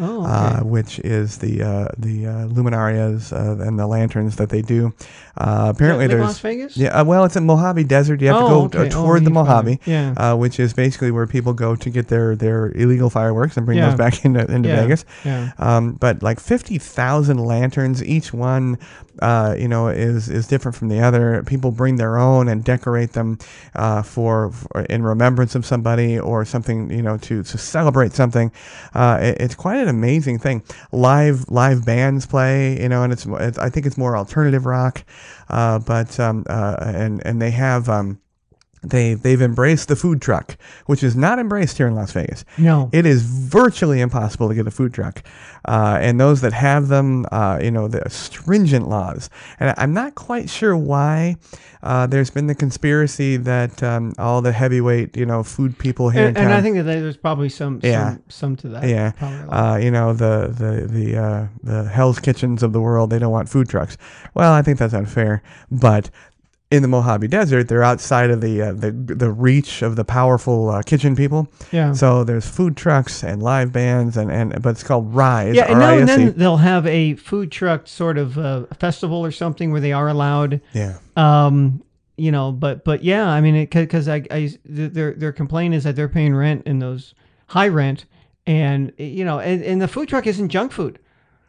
Oh, 0.00 0.22
okay. 0.22 0.30
uh, 0.60 0.64
which 0.64 0.98
is 1.00 1.38
the 1.38 1.62
uh, 1.62 1.88
the 1.98 2.26
uh, 2.26 2.32
luminarias 2.48 3.32
uh, 3.32 3.62
and 3.62 3.78
the 3.78 3.86
lanterns 3.86 4.36
that 4.36 4.48
they 4.48 4.62
do. 4.62 4.92
Uh, 5.36 5.72
apparently, 5.74 6.06
there's 6.06 6.20
Las 6.22 6.38
Vegas. 6.40 6.76
yeah. 6.76 7.00
Uh, 7.00 7.04
well, 7.04 7.24
it's 7.24 7.36
in 7.36 7.44
Mojave 7.46 7.84
Desert. 7.84 8.20
You 8.20 8.28
have 8.28 8.38
to 8.38 8.44
Oh, 8.44 8.48
go 8.48 8.64
okay. 8.64 8.78
uh, 8.78 8.84
Oh, 8.84 8.88
toward 9.04 9.24
the 9.24 9.30
Mojave. 9.30 9.78
Yeah. 9.86 10.12
Uh, 10.16 10.36
which 10.36 10.58
is 10.60 10.72
basically 10.74 11.10
where 11.10 11.26
people 11.26 11.52
go 11.52 11.76
to 11.76 11.90
get 11.90 12.08
their, 12.08 12.34
their 12.36 12.72
illegal 12.72 13.08
fireworks 13.10 13.56
and 13.56 13.64
bring 13.66 13.78
Yeah. 13.78 13.88
those 13.90 13.98
back 13.98 14.24
into, 14.24 14.40
into 14.50 14.68
Yeah. 14.68 14.82
Vegas. 14.82 15.04
Yeah. 15.24 15.52
Um, 15.58 15.92
but 15.92 16.22
like 16.22 16.40
50,000 16.40 17.38
lanterns, 17.38 18.02
each 18.04 18.32
one, 18.32 18.78
uh, 19.20 19.54
you 19.58 19.68
know, 19.68 19.88
is, 19.88 20.28
is 20.28 20.46
different 20.46 20.76
from 20.76 20.88
the 20.88 21.00
other. 21.00 21.42
People 21.44 21.70
bring 21.70 21.96
their 21.96 22.18
own 22.18 22.48
and 22.48 22.64
decorate 22.64 23.12
them 23.12 23.38
uh, 23.74 24.02
for, 24.02 24.50
for 24.52 24.82
in 24.82 25.02
remembrance 25.02 25.54
of 25.54 25.64
somebody 25.66 26.18
or 26.18 26.44
something, 26.44 26.90
you 26.90 27.02
know, 27.02 27.16
to, 27.18 27.42
to 27.42 27.58
celebrate 27.58 28.12
something. 28.12 28.52
Uh, 28.94 29.18
it- 29.20 29.36
it's 29.40 29.54
quite 29.54 29.76
an 29.78 29.88
amazing 29.88 30.38
thing. 30.38 30.62
Live 30.92 31.50
live 31.50 31.84
bands 31.84 32.26
play, 32.26 32.80
you 32.80 32.88
know, 32.88 33.02
and 33.02 33.12
it's, 33.12 33.26
it's 33.26 33.58
I 33.58 33.70
think 33.70 33.86
it's 33.86 33.96
more 33.98 34.16
alternative 34.16 34.66
rock, 34.66 35.04
uh, 35.48 35.78
but 35.78 36.18
um, 36.20 36.44
uh, 36.48 36.76
and 36.80 37.24
and 37.26 37.40
they 37.40 37.50
have. 37.50 37.88
Um, 37.88 38.20
they 38.82 39.14
they've 39.14 39.42
embraced 39.42 39.88
the 39.88 39.96
food 39.96 40.20
truck, 40.22 40.56
which 40.86 41.02
is 41.02 41.14
not 41.16 41.38
embraced 41.38 41.76
here 41.76 41.86
in 41.86 41.94
Las 41.94 42.12
Vegas. 42.12 42.44
No. 42.58 42.88
It 42.92 43.04
is 43.06 43.22
virtually 43.22 44.00
impossible 44.00 44.48
to 44.48 44.54
get 44.54 44.66
a 44.66 44.70
food 44.70 44.94
truck, 44.94 45.22
uh, 45.66 45.98
and 46.00 46.18
those 46.20 46.40
that 46.40 46.52
have 46.52 46.88
them, 46.88 47.26
uh, 47.30 47.60
you 47.62 47.70
know, 47.70 47.88
the 47.88 48.08
stringent 48.08 48.88
laws. 48.88 49.28
And 49.58 49.74
I'm 49.76 49.92
not 49.92 50.14
quite 50.14 50.48
sure 50.48 50.76
why. 50.76 51.36
Uh, 51.82 52.06
there's 52.06 52.28
been 52.28 52.46
the 52.46 52.54
conspiracy 52.54 53.38
that 53.38 53.82
um, 53.82 54.12
all 54.18 54.42
the 54.42 54.52
heavyweight, 54.52 55.16
you 55.16 55.24
know, 55.24 55.42
food 55.42 55.78
people 55.78 56.10
here 56.10 56.26
and, 56.28 56.36
and. 56.36 56.52
I 56.52 56.60
think 56.60 56.76
that 56.76 56.82
there's 56.82 57.16
probably 57.16 57.48
some 57.48 57.80
Yeah. 57.82 58.10
some, 58.10 58.22
some 58.28 58.56
to 58.56 58.68
that. 58.68 58.86
Yeah, 58.86 59.12
uh, 59.48 59.78
you 59.80 59.90
know 59.90 60.12
the 60.12 60.48
the 60.56 60.86
the 60.86 61.16
uh, 61.18 61.46
the 61.62 61.84
Hell's 61.88 62.18
Kitchens 62.18 62.62
of 62.62 62.72
the 62.74 62.80
world. 62.80 63.08
They 63.10 63.18
don't 63.18 63.32
want 63.32 63.48
food 63.48 63.68
trucks. 63.68 63.96
Well, 64.34 64.52
I 64.52 64.60
think 64.62 64.78
that's 64.78 64.92
unfair, 64.94 65.42
but 65.70 66.10
in 66.70 66.82
the 66.82 66.88
Mojave 66.88 67.26
Desert, 67.26 67.66
they're 67.68 67.82
outside 67.82 68.30
of 68.30 68.40
the 68.40 68.62
uh, 68.62 68.72
the 68.72 68.92
the 68.92 69.30
reach 69.30 69.82
of 69.82 69.96
the 69.96 70.04
powerful 70.04 70.70
uh, 70.70 70.82
kitchen 70.82 71.16
people. 71.16 71.48
yeah. 71.72 71.92
So 71.92 72.22
there's 72.22 72.48
food 72.48 72.76
trucks 72.76 73.24
and 73.24 73.42
live 73.42 73.72
bands, 73.72 74.16
and, 74.16 74.30
and 74.30 74.62
but 74.62 74.70
it's 74.70 74.84
called 74.84 75.12
Rise. 75.12 75.56
yeah, 75.56 75.64
and 75.68 75.80
now 75.80 75.98
and 75.98 76.08
then 76.08 76.32
they'll 76.36 76.58
have 76.58 76.86
a 76.86 77.14
food 77.16 77.50
truck 77.50 77.88
sort 77.88 78.18
of 78.18 78.38
uh, 78.38 78.66
festival 78.78 79.24
or 79.24 79.32
something 79.32 79.72
where 79.72 79.80
they 79.80 79.92
are 79.92 80.08
allowed. 80.08 80.60
yeah, 80.72 80.98
Um, 81.16 81.82
you 82.16 82.30
know, 82.30 82.52
but 82.52 82.84
but 82.84 83.02
yeah, 83.02 83.28
I 83.28 83.40
mean, 83.40 83.66
because 83.66 84.08
I, 84.08 84.24
I 84.30 84.50
their 84.64 85.14
their 85.14 85.32
complaint 85.32 85.74
is 85.74 85.84
that 85.84 85.96
they're 85.96 86.08
paying 86.08 86.34
rent 86.36 86.66
in 86.66 86.78
those 86.78 87.14
high 87.48 87.68
rent, 87.68 88.04
and 88.46 88.92
you 88.96 89.24
know, 89.24 89.40
and, 89.40 89.64
and 89.64 89.82
the 89.82 89.88
food 89.88 90.08
truck 90.08 90.26
isn't 90.28 90.50
junk 90.50 90.70
food. 90.70 91.00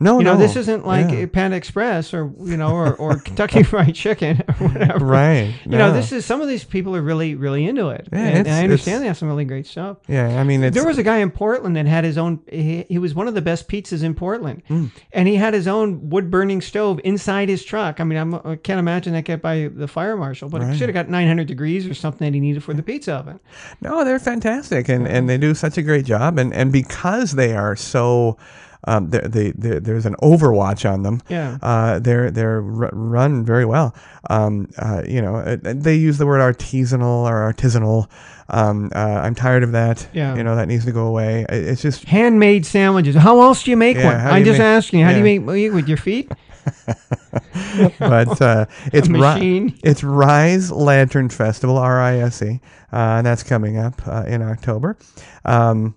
No, 0.01 0.17
You 0.19 0.25
know, 0.25 0.33
no, 0.33 0.39
this 0.39 0.55
isn't 0.55 0.85
like 0.85 1.11
yeah. 1.11 1.25
Panda 1.27 1.55
Express 1.55 2.13
or 2.13 2.31
you 2.43 2.57
know, 2.57 2.71
or, 2.73 2.95
or 2.95 3.19
Kentucky 3.25 3.63
Fried 3.63 3.95
Chicken 3.95 4.41
or 4.59 4.67
whatever. 4.67 5.05
right. 5.05 5.53
You 5.65 5.77
know, 5.77 5.93
this 5.93 6.11
is 6.11 6.25
some 6.25 6.41
of 6.41 6.47
these 6.47 6.63
people 6.63 6.95
are 6.95 7.01
really 7.01 7.35
really 7.35 7.65
into 7.65 7.89
it, 7.89 8.09
Yeah, 8.11 8.19
and, 8.19 8.47
and 8.47 8.55
I 8.55 8.63
understand 8.63 9.03
they 9.03 9.07
have 9.07 9.17
some 9.17 9.27
really 9.29 9.45
great 9.45 9.67
stuff. 9.67 9.97
yeah. 10.07 10.39
I 10.39 10.43
mean, 10.43 10.63
it's 10.63 10.73
There 10.75 10.85
was 10.85 10.97
a 10.97 11.03
guy 11.03 11.17
in 11.19 11.31
Portland 11.31 11.75
that 11.77 11.85
had 11.85 12.03
his 12.03 12.17
own. 12.17 12.39
He, 12.51 12.85
he 12.89 12.97
was 12.97 13.13
one 13.15 13.27
of 13.27 13.33
the 13.33 13.41
best 13.41 13.69
pizzas 13.69 14.03
in 14.03 14.13
Portland, 14.15 14.63
Hmm. 14.67 14.87
and 15.13 15.27
he 15.27 15.35
had 15.35 15.53
his 15.53 15.67
own 15.67 16.09
wood 16.09 16.29
burning 16.31 16.61
stove 16.61 16.99
inside 17.03 17.47
his 17.49 17.63
truck. 17.63 17.99
I 17.99 18.03
mean, 18.03 18.17
I'm, 18.17 18.33
I 18.35 18.55
can't 18.55 18.79
imagine 18.79 19.13
that 19.13 19.25
got 19.25 19.41
by 19.41 19.69
the 19.73 19.87
fire 19.87 20.17
marshal, 20.17 20.49
but 20.49 20.61
it 20.61 20.75
should 20.77 20.89
have 20.89 20.93
got 20.93 21.09
900 21.09 21.47
degrees 21.47 21.85
or 21.87 21.93
something 21.93 22.25
that 22.25 22.33
he 22.33 22.39
needed 22.39 22.63
for 22.63 22.73
the 22.73 22.83
pizza 22.83 23.13
oven. 23.13 23.39
No, 23.81 24.03
they're 24.03 24.19
fantastic, 24.19 24.89
and, 24.89 25.07
and 25.07 25.29
they 25.29 25.37
do 25.37 25.53
such 25.53 25.77
a 25.77 25.81
great 25.81 26.05
job, 26.05 26.39
and, 26.39 26.53
and 26.53 26.71
because 26.71 27.33
they 27.33 27.53
are 27.55 27.75
so, 27.75 28.37
um, 28.85 29.09
they, 29.09 29.19
they, 29.19 29.51
they, 29.51 29.79
there's 29.79 30.05
an 30.05 30.15
overwatch 30.23 30.89
on 30.91 31.03
them. 31.03 31.21
Yeah. 31.29 31.57
Uh, 31.61 31.99
they're 31.99 32.31
they're 32.31 32.57
r- 32.63 32.89
run 32.93 33.45
very 33.45 33.65
well. 33.65 33.93
Um, 34.29 34.69
uh, 34.77 35.03
you 35.07 35.21
know, 35.21 35.35
uh, 35.35 35.57
they 35.61 35.95
use 35.95 36.17
the 36.17 36.25
word 36.25 36.39
artisanal 36.41 37.29
or 37.29 37.53
artisanal. 37.53 38.09
Um, 38.49 38.91
uh, 38.93 38.97
I'm 39.23 39.35
tired 39.35 39.63
of 39.63 39.71
that. 39.73 40.07
Yeah. 40.13 40.35
You 40.35 40.43
know, 40.43 40.55
that 40.55 40.67
needs 40.67 40.83
to 40.85 40.91
go 40.91 41.07
away. 41.07 41.45
It's 41.49 41.81
just 41.81 42.03
Handmade 42.05 42.65
sandwiches. 42.65 43.15
How 43.15 43.39
else 43.41 43.63
do 43.63 43.71
you 43.71 43.77
make 43.77 43.97
Yeah, 43.97 44.25
one? 44.25 44.33
I'm 44.35 44.43
just 44.43 44.57
make- 44.59 44.65
asking. 44.65 45.01
How 45.01 45.11
do 45.11 45.19
you 45.19 45.25
yeah. 45.25 45.39
make 45.39 45.73
with 45.73 45.87
your 45.87 45.97
feet? 45.97 46.31
but 47.99 48.41
uh, 48.41 48.65
it's 48.93 49.07
Ri- 49.07 49.75
it's 49.83 50.03
Rise 50.03 50.71
Lantern 50.71 51.29
Festival, 51.29 51.77
R 51.77 51.99
I 51.99 52.17
S 52.17 52.41
E, 52.41 52.59
uh, 52.91 52.95
and 52.95 53.25
that's 53.25 53.43
coming 53.43 53.77
up 53.77 54.05
uh, 54.07 54.23
in 54.27 54.41
October. 54.41 54.97
Um, 55.45 55.95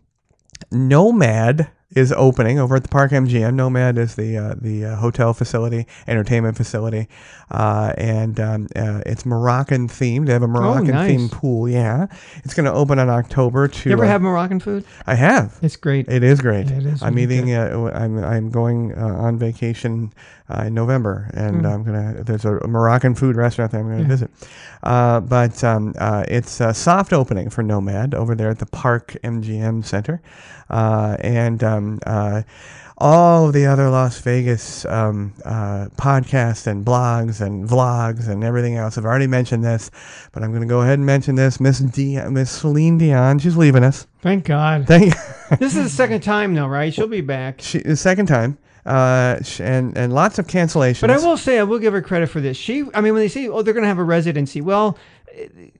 Nomad 0.70 1.68
is 1.94 2.12
opening 2.12 2.58
over 2.58 2.76
at 2.76 2.82
the 2.82 2.88
Park 2.88 3.12
MGM. 3.12 3.54
Nomad 3.54 3.98
is 3.98 4.14
the 4.16 4.36
uh, 4.36 4.54
the 4.60 4.84
uh, 4.84 4.96
hotel 4.96 5.32
facility, 5.32 5.86
entertainment 6.08 6.56
facility, 6.56 7.08
uh, 7.50 7.92
and 7.96 8.38
um, 8.40 8.68
uh, 8.76 9.00
it's 9.06 9.24
Moroccan 9.24 9.88
themed. 9.88 10.26
They 10.26 10.32
have 10.32 10.42
a 10.42 10.48
Moroccan 10.48 10.90
Oh, 10.90 10.94
nice. 10.94 11.10
themed 11.10 11.32
pool. 11.32 11.68
Yeah, 11.68 12.06
it's 12.44 12.54
going 12.54 12.66
to 12.66 12.72
open 12.72 12.98
in 12.98 13.08
October. 13.08 13.68
To 13.68 13.88
You 13.88 13.94
ever 13.94 14.04
uh, 14.04 14.08
have 14.08 14.22
Moroccan 14.22 14.60
food? 14.60 14.84
I 15.06 15.14
have. 15.14 15.58
It's 15.62 15.76
great. 15.76 16.08
It 16.08 16.22
is 16.22 16.40
great. 16.40 16.68
Yeah, 16.68 16.78
it 16.78 16.86
is 16.86 17.02
I'm 17.02 17.18
eating. 17.18 17.52
Uh, 17.54 17.90
I'm 17.94 18.22
I'm 18.24 18.50
going 18.50 18.92
uh, 18.96 19.06
on 19.06 19.38
vacation 19.38 20.12
uh, 20.48 20.64
in 20.66 20.74
November, 20.74 21.30
and 21.34 21.60
Hmm. 21.60 21.66
I'm 21.66 21.84
gonna. 21.84 22.22
There's 22.24 22.44
a 22.44 22.66
Moroccan 22.66 23.14
food 23.14 23.36
restaurant 23.36 23.72
that 23.72 23.78
I'm 23.78 23.88
gonna 23.90 24.04
visit. 24.04 24.30
Uh, 24.82 25.20
but 25.20 25.62
um, 25.64 25.94
uh, 25.98 26.24
it's 26.28 26.60
a 26.60 26.74
soft 26.74 27.12
opening 27.12 27.48
for 27.50 27.62
Nomad 27.62 28.14
over 28.14 28.34
there 28.34 28.50
at 28.50 28.58
the 28.58 28.66
Park 28.66 29.16
MGM 29.24 29.84
Center, 29.84 30.20
uh, 30.70 31.16
and 31.20 31.62
um, 31.62 32.00
uh, 32.06 32.42
all 32.98 33.50
the 33.50 33.66
other 33.66 33.90
Las 33.90 34.20
Vegas 34.20 34.84
um, 34.86 35.32
uh, 35.44 35.88
podcasts 35.96 36.66
and 36.66 36.84
blogs 36.84 37.40
and 37.40 37.68
vlogs 37.68 38.28
and 38.28 38.44
everything 38.44 38.76
else. 38.76 38.96
I've 38.96 39.04
already 39.04 39.26
mentioned 39.26 39.64
this, 39.64 39.90
but 40.32 40.42
I'm 40.42 40.52
gonna 40.52 40.66
go 40.66 40.82
ahead 40.82 40.98
and 40.98 41.06
mention 41.06 41.34
this. 41.34 41.60
Miss 41.60 41.80
D, 41.80 42.20
Miss 42.28 42.50
Celine 42.50 42.98
Dion, 42.98 43.38
she's 43.38 43.56
leaving 43.56 43.84
us. 43.84 44.06
Thank 44.22 44.44
God. 44.44 44.86
Thank. 44.86 45.14
this 45.58 45.76
is 45.76 45.84
the 45.84 45.90
second 45.90 46.22
time 46.22 46.54
though, 46.54 46.68
right? 46.68 46.92
She'll 46.94 47.06
be 47.08 47.20
back. 47.20 47.60
She, 47.60 47.78
the 47.78 47.96
second 47.96 48.26
time, 48.26 48.58
uh, 48.86 49.38
and 49.60 49.96
and 49.96 50.12
lots 50.12 50.38
of 50.38 50.46
cancellations. 50.46 51.00
But 51.00 51.10
I 51.10 51.16
will 51.18 51.36
say, 51.36 51.58
I 51.58 51.62
will 51.62 51.78
give 51.78 51.92
her 51.92 52.02
credit 52.02 52.28
for 52.28 52.40
this. 52.40 52.56
She, 52.56 52.84
I 52.94 53.00
mean, 53.00 53.14
when 53.14 53.22
they 53.22 53.28
say, 53.28 53.48
oh, 53.48 53.62
they're 53.62 53.74
going 53.74 53.82
to 53.84 53.88
have 53.88 53.98
a 53.98 54.04
residency, 54.04 54.60
well, 54.60 54.98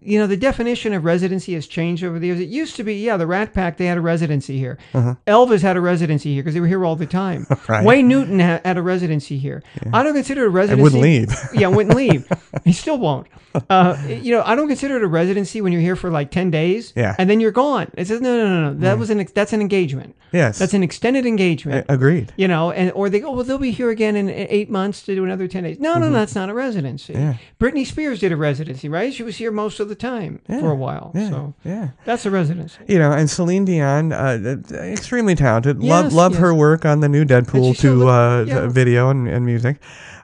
you 0.01 0.19
know, 0.19 0.27
the 0.27 0.37
definition 0.37 0.93
of 0.93 1.05
residency 1.05 1.55
has 1.55 1.67
changed 1.67 2.03
over 2.05 2.19
the 2.19 2.27
years. 2.27 2.40
It 2.40 2.49
used 2.49 2.77
to 2.77 2.85
be, 2.85 2.97
yeah, 2.97 3.17
the 3.17 3.27
Rat 3.27 3.53
Pack, 3.55 3.77
they 3.77 3.87
had 3.87 3.99
a 3.99 4.01
residency 4.01 4.59
here. 4.59 4.79
Elvis 5.27 5.62
had 5.62 5.77
a 5.77 5.81
residency 5.81 6.35
here 6.35 6.43
because 6.43 6.55
they 6.55 6.61
were 6.61 6.67
here 6.67 6.85
all 6.85 6.97
the 6.97 7.07
time. 7.07 7.47
Uh-huh. 7.51 7.61
Right. 7.75 7.85
Wayne 7.85 8.09
Newton 8.09 8.40
ha- 8.40 8.61
had 8.64 8.77
a 8.77 8.83
residency 8.83 9.38
here. 9.38 9.62
I 9.93 10.03
don't 10.03 10.14
consider 10.14 10.45
it 10.45 10.49
a 10.49 10.51
I 10.51 10.55
residency. 10.55 10.83
wouldn't 10.83 11.03
leave. 11.03 11.35
yeah, 11.55 11.69
wouldn't 11.69 11.97
leave. 11.97 12.27
he 12.64 12.73
still 12.73 12.99
won't. 12.99 13.27
Uh, 13.71 13.97
you 14.09 14.33
know, 14.33 14.43
I 14.45 14.55
don't 14.57 14.69
consider 14.69 14.97
it 14.97 15.03
a 15.03 15.07
residency 15.07 15.61
when 15.61 15.73
you're 15.73 15.81
here 15.81 15.97
for 15.97 16.11
like 16.11 16.31
ten 16.31 16.51
days. 16.51 16.93
Yeah. 16.97 17.14
and 17.19 17.31
then 17.31 17.40
you're 17.40 17.53
gone. 17.53 17.90
It 17.97 18.07
says 18.09 18.21
no, 18.21 18.37
no, 18.37 18.47
no, 18.49 18.73
no. 18.73 18.79
That 18.81 18.99
was 18.99 19.11
an 19.11 19.21
ex- 19.21 19.33
that's 19.33 19.53
an 19.53 19.61
engagement. 19.61 20.14
yes, 20.33 20.59
That's 20.59 20.75
an 20.75 20.83
extended 20.83 21.25
engagement 21.25 21.87
A- 21.88 21.95
agreed. 21.95 22.33
you 22.37 22.49
know, 22.49 22.71
and 22.73 22.90
or 22.93 23.09
they 23.09 23.21
go, 23.21 23.31
well, 23.31 23.45
they'll 23.45 23.59
be 23.59 23.71
here 23.71 23.90
again 23.90 24.17
in 24.17 24.29
eight 24.29 24.69
months 24.71 25.03
to 25.05 25.14
do 25.14 25.25
another 25.25 25.47
ten 25.49 25.62
days. 25.64 25.79
No, 25.79 25.99
no, 25.99 26.11
that's 26.11 26.35
not 26.35 26.49
a 26.51 26.55
residency. 26.55 27.12
Mm-hmm. 27.14 27.23
Yeah. 27.23 27.37
Britney 27.61 27.87
Spears 27.87 28.19
did 28.21 28.33
a 28.33 28.37
residency, 28.37 28.88
right? 28.88 29.14
She 29.14 29.23
was 29.23 29.37
here 29.37 29.44
here 29.45 29.53
most 29.53 29.79
of 29.79 29.89
the 29.91 29.95
time 29.95 30.41
Yeah. 30.49 30.61
for 30.61 30.71
a 30.71 30.75
while. 30.87 31.13
Yeah, 31.15 31.29
So 31.29 31.55
yeah. 31.65 31.89
that's 32.07 32.25
a 32.25 32.31
residency. 32.31 32.79
You 32.89 32.99
know, 32.99 33.13
and 33.13 33.29
Celine 33.29 33.67
Dion, 33.67 34.11
uh, 34.13 34.57
extremely 34.73 35.35
talented. 35.35 35.83
love 35.83 36.07
Yes, 36.07 36.13
love 36.15 36.33
yes. 36.33 36.41
her 36.41 36.55
work 36.55 36.87
on 36.87 37.01
the 37.01 37.09
new 37.11 37.25
Deadpool 37.27 37.79
2 37.79 38.09
uh, 38.09 38.45
yeah. 38.49 38.67
video 38.69 39.11
and, 39.11 39.29
and 39.29 39.45
music. 39.45 39.77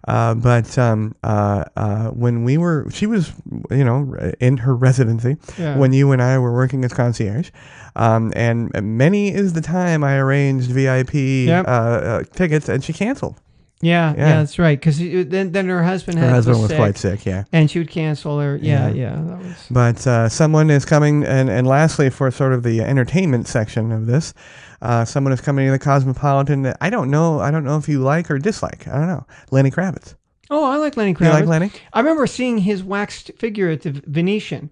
Uh, 0.09 0.33
but 0.35 0.79
um, 0.79 1.15
uh, 1.23 1.65
uh, 1.77 2.09
when 2.09 2.43
we 2.45 2.57
were, 2.57 2.87
she 2.91 3.07
was, 3.07 3.33
you 3.71 3.85
know, 3.85 4.15
in 4.41 4.57
her 4.57 4.75
residency 4.75 5.37
when 5.77 5.93
you 5.93 6.11
and 6.13 6.23
I 6.23 6.39
were 6.39 6.55
working 6.55 6.83
as 6.87 6.93
concierge. 6.95 7.51
Um, 7.97 8.33
and 8.35 8.71
many 8.83 9.35
is 9.35 9.53
the 9.53 9.61
time 9.61 10.03
I 10.03 10.17
arranged 10.17 10.71
VIP 10.71 11.13
Yep. 11.47 11.67
uh, 11.67 11.71
uh, 11.71 12.23
tickets, 12.33 12.69
and 12.71 12.83
she 12.83 12.95
canceled. 12.95 13.37
Yeah, 13.83 14.12
yeah, 14.12 14.19
Yeah. 14.19 14.37
that's 14.40 14.59
right. 14.59 14.79
Because 14.79 14.99
then 14.99 15.53
then 15.53 15.69
her 15.69 15.83
husband 15.83 16.19
Her 16.19 16.29
husband 16.29 16.57
was 16.57 16.62
was 16.62 16.71
sick, 16.71 16.79
quite 16.79 16.99
sick, 16.99 17.25
yeah. 17.25 17.45
and 17.53 17.71
she 17.71 17.79
would 17.79 17.88
cancel 17.90 18.38
her. 18.38 18.59
Yeah, 18.61 18.88
Yeah. 18.88 18.95
yeah, 19.16 19.23
that 19.23 19.38
was. 19.38 19.66
But 19.71 20.07
uh, 20.07 20.29
someone 20.29 20.69
is 20.71 20.85
coming, 20.85 21.25
and, 21.25 21.49
and 21.49 21.66
lastly, 21.66 22.11
for 22.11 22.31
sort 22.31 22.53
of 22.53 22.62
the 22.62 22.83
entertainment 22.83 23.49
section 23.49 23.90
of 23.90 24.07
this, 24.07 24.35
uh, 24.83 25.05
someone 25.07 25.33
is 25.33 25.40
coming 25.40 25.66
to 25.66 25.73
the 25.73 25.79
Cosmopolitan. 25.79 26.62
that 26.62 26.77
I 26.81 26.90
don't 26.90 27.11
know. 27.11 27.40
I 27.40 27.51
don't 27.51 27.64
know 27.64 27.79
if 27.79 27.88
you 27.88 28.01
like 28.01 28.31
or 28.31 28.38
dislike. 28.38 28.87
I 28.87 28.99
don't 28.99 29.07
know. 29.09 29.27
Lenny 29.51 29.71
Kravitz. 29.71 30.14
Oh, 30.51 30.64
I 30.64 30.77
like 30.77 30.97
Lenny 30.99 31.14
Kravitz. 31.14 31.25
You 31.27 31.31
like 31.31 31.47
Lenny? 31.47 31.71
I 31.93 32.01
remember 32.01 32.27
seeing 32.27 32.59
his 32.59 32.83
waxed 32.85 33.31
figure 33.38 33.71
at 33.71 33.83
the 33.83 33.93
Venetian 34.07 34.71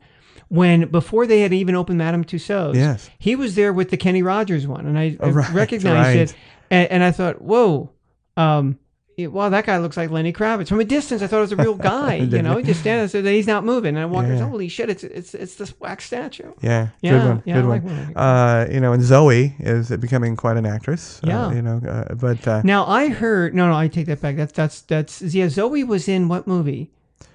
when 0.49 0.89
before 0.91 1.27
they 1.27 1.41
had 1.41 1.53
even 1.55 1.75
opened 1.75 1.99
Madame 1.99 2.25
Tussauds. 2.25 2.75
Yes. 2.75 3.09
he 3.19 3.37
was 3.37 3.55
there 3.55 3.73
with 3.73 3.89
the 3.91 3.97
Kenny 3.97 4.23
Rogers 4.23 4.67
one, 4.67 4.87
and 4.87 4.99
I, 4.99 5.17
Oh, 5.21 5.31
right, 5.31 5.51
recognized 5.53 6.09
right. 6.09 6.17
it, 6.31 6.35
and, 6.71 6.91
and 6.91 7.03
I 7.05 7.11
thought, 7.13 7.41
whoa. 7.41 7.91
Um, 8.37 8.79
wow, 9.27 9.49
that 9.49 9.67
guy 9.67 9.79
looks 9.79 9.97
like 9.97 10.11
Lenny 10.11 10.33
Kravitz. 10.33 10.69
From 10.69 10.81
a 10.81 10.85
distance, 10.85 11.21
I 11.23 11.27
thought 11.27 11.39
it 11.39 11.41
was 11.43 11.53
a 11.53 11.57
real 11.57 11.75
guy. 11.75 12.15
you 12.17 12.41
know, 12.43 12.57
he 12.57 12.63
just 12.63 12.81
standing 12.81 13.09
there, 13.09 13.23
so 13.23 13.23
he's 13.29 13.47
not 13.47 13.65
moving. 13.65 13.97
And 13.97 13.99
I 13.99 14.07
walked, 14.07 14.29
Yeah. 14.29 14.49
holy 14.49 14.69
shit, 14.69 14.89
it's 14.89 15.03
it's 15.05 15.35
it's 15.35 15.57
this 15.57 15.79
wax 15.81 16.05
statue. 16.05 16.53
Yeah, 16.63 16.89
Yeah, 17.01 17.11
good 17.11 17.25
one. 17.29 17.43
yeah, 17.45 17.55
good 17.57 17.67
one. 17.67 17.87
like 18.07 18.13
uh, 18.17 18.67
you 18.71 18.81
know, 18.81 18.93
and 18.93 19.03
Zoe 19.03 19.55
is 19.59 19.91
becoming 19.97 20.37
quite 20.37 20.57
an 20.57 20.67
actress. 20.67 21.21
uh, 21.25 21.27
Yeah. 21.29 21.53
you 21.53 21.63
know, 21.63 21.81
uh, 21.89 22.15
but 22.15 22.47
uh, 22.47 22.63
Now 22.65 22.87
I 22.87 23.09
heard 23.09 23.55
no, 23.55 23.67
no, 23.69 23.75
I 23.77 23.89
take 23.89 24.07
that 24.07 24.21
back. 24.21 24.37
That's 24.37 24.53
that's 24.53 24.81
that's 24.83 25.21
yeah. 25.23 25.49
Zoe 25.49 25.83
was 25.85 26.07
in 26.09 26.29
what 26.29 26.47
movie? 26.47 26.91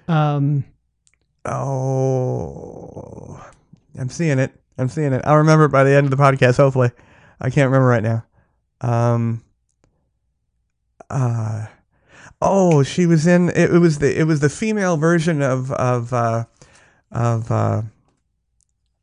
Um, 0.08 0.64
oh, 1.46 3.44
I'm 3.98 4.10
seeing 4.10 4.40
it. 4.40 4.54
I'm 4.78 4.90
seeing 4.90 5.14
it. 5.14 5.22
I'll 5.26 5.38
remember 5.38 5.66
it 5.66 5.70
by 5.70 5.84
the 5.84 5.92
end 5.92 6.06
of 6.06 6.12
the 6.12 6.18
podcast. 6.18 6.58
Hopefully, 6.58 6.92
I 7.40 7.50
can't 7.50 7.68
remember 7.70 7.88
right 7.88 8.04
now. 8.04 8.26
Um. 8.82 9.44
Uh. 11.10 11.68
Oh, 12.46 12.84
she 12.84 13.06
was 13.06 13.26
in. 13.28 13.50
It, 13.50 13.74
it 13.74 13.80
was 13.80 14.00
the. 14.00 14.20
It 14.20 14.26
was 14.26 14.40
the 14.42 14.50
female 14.50 14.98
version 14.98 15.42
of 15.42 15.72
of 15.72 16.14
uh, 16.14 16.46
of. 17.12 17.52
Uh, 17.52 17.82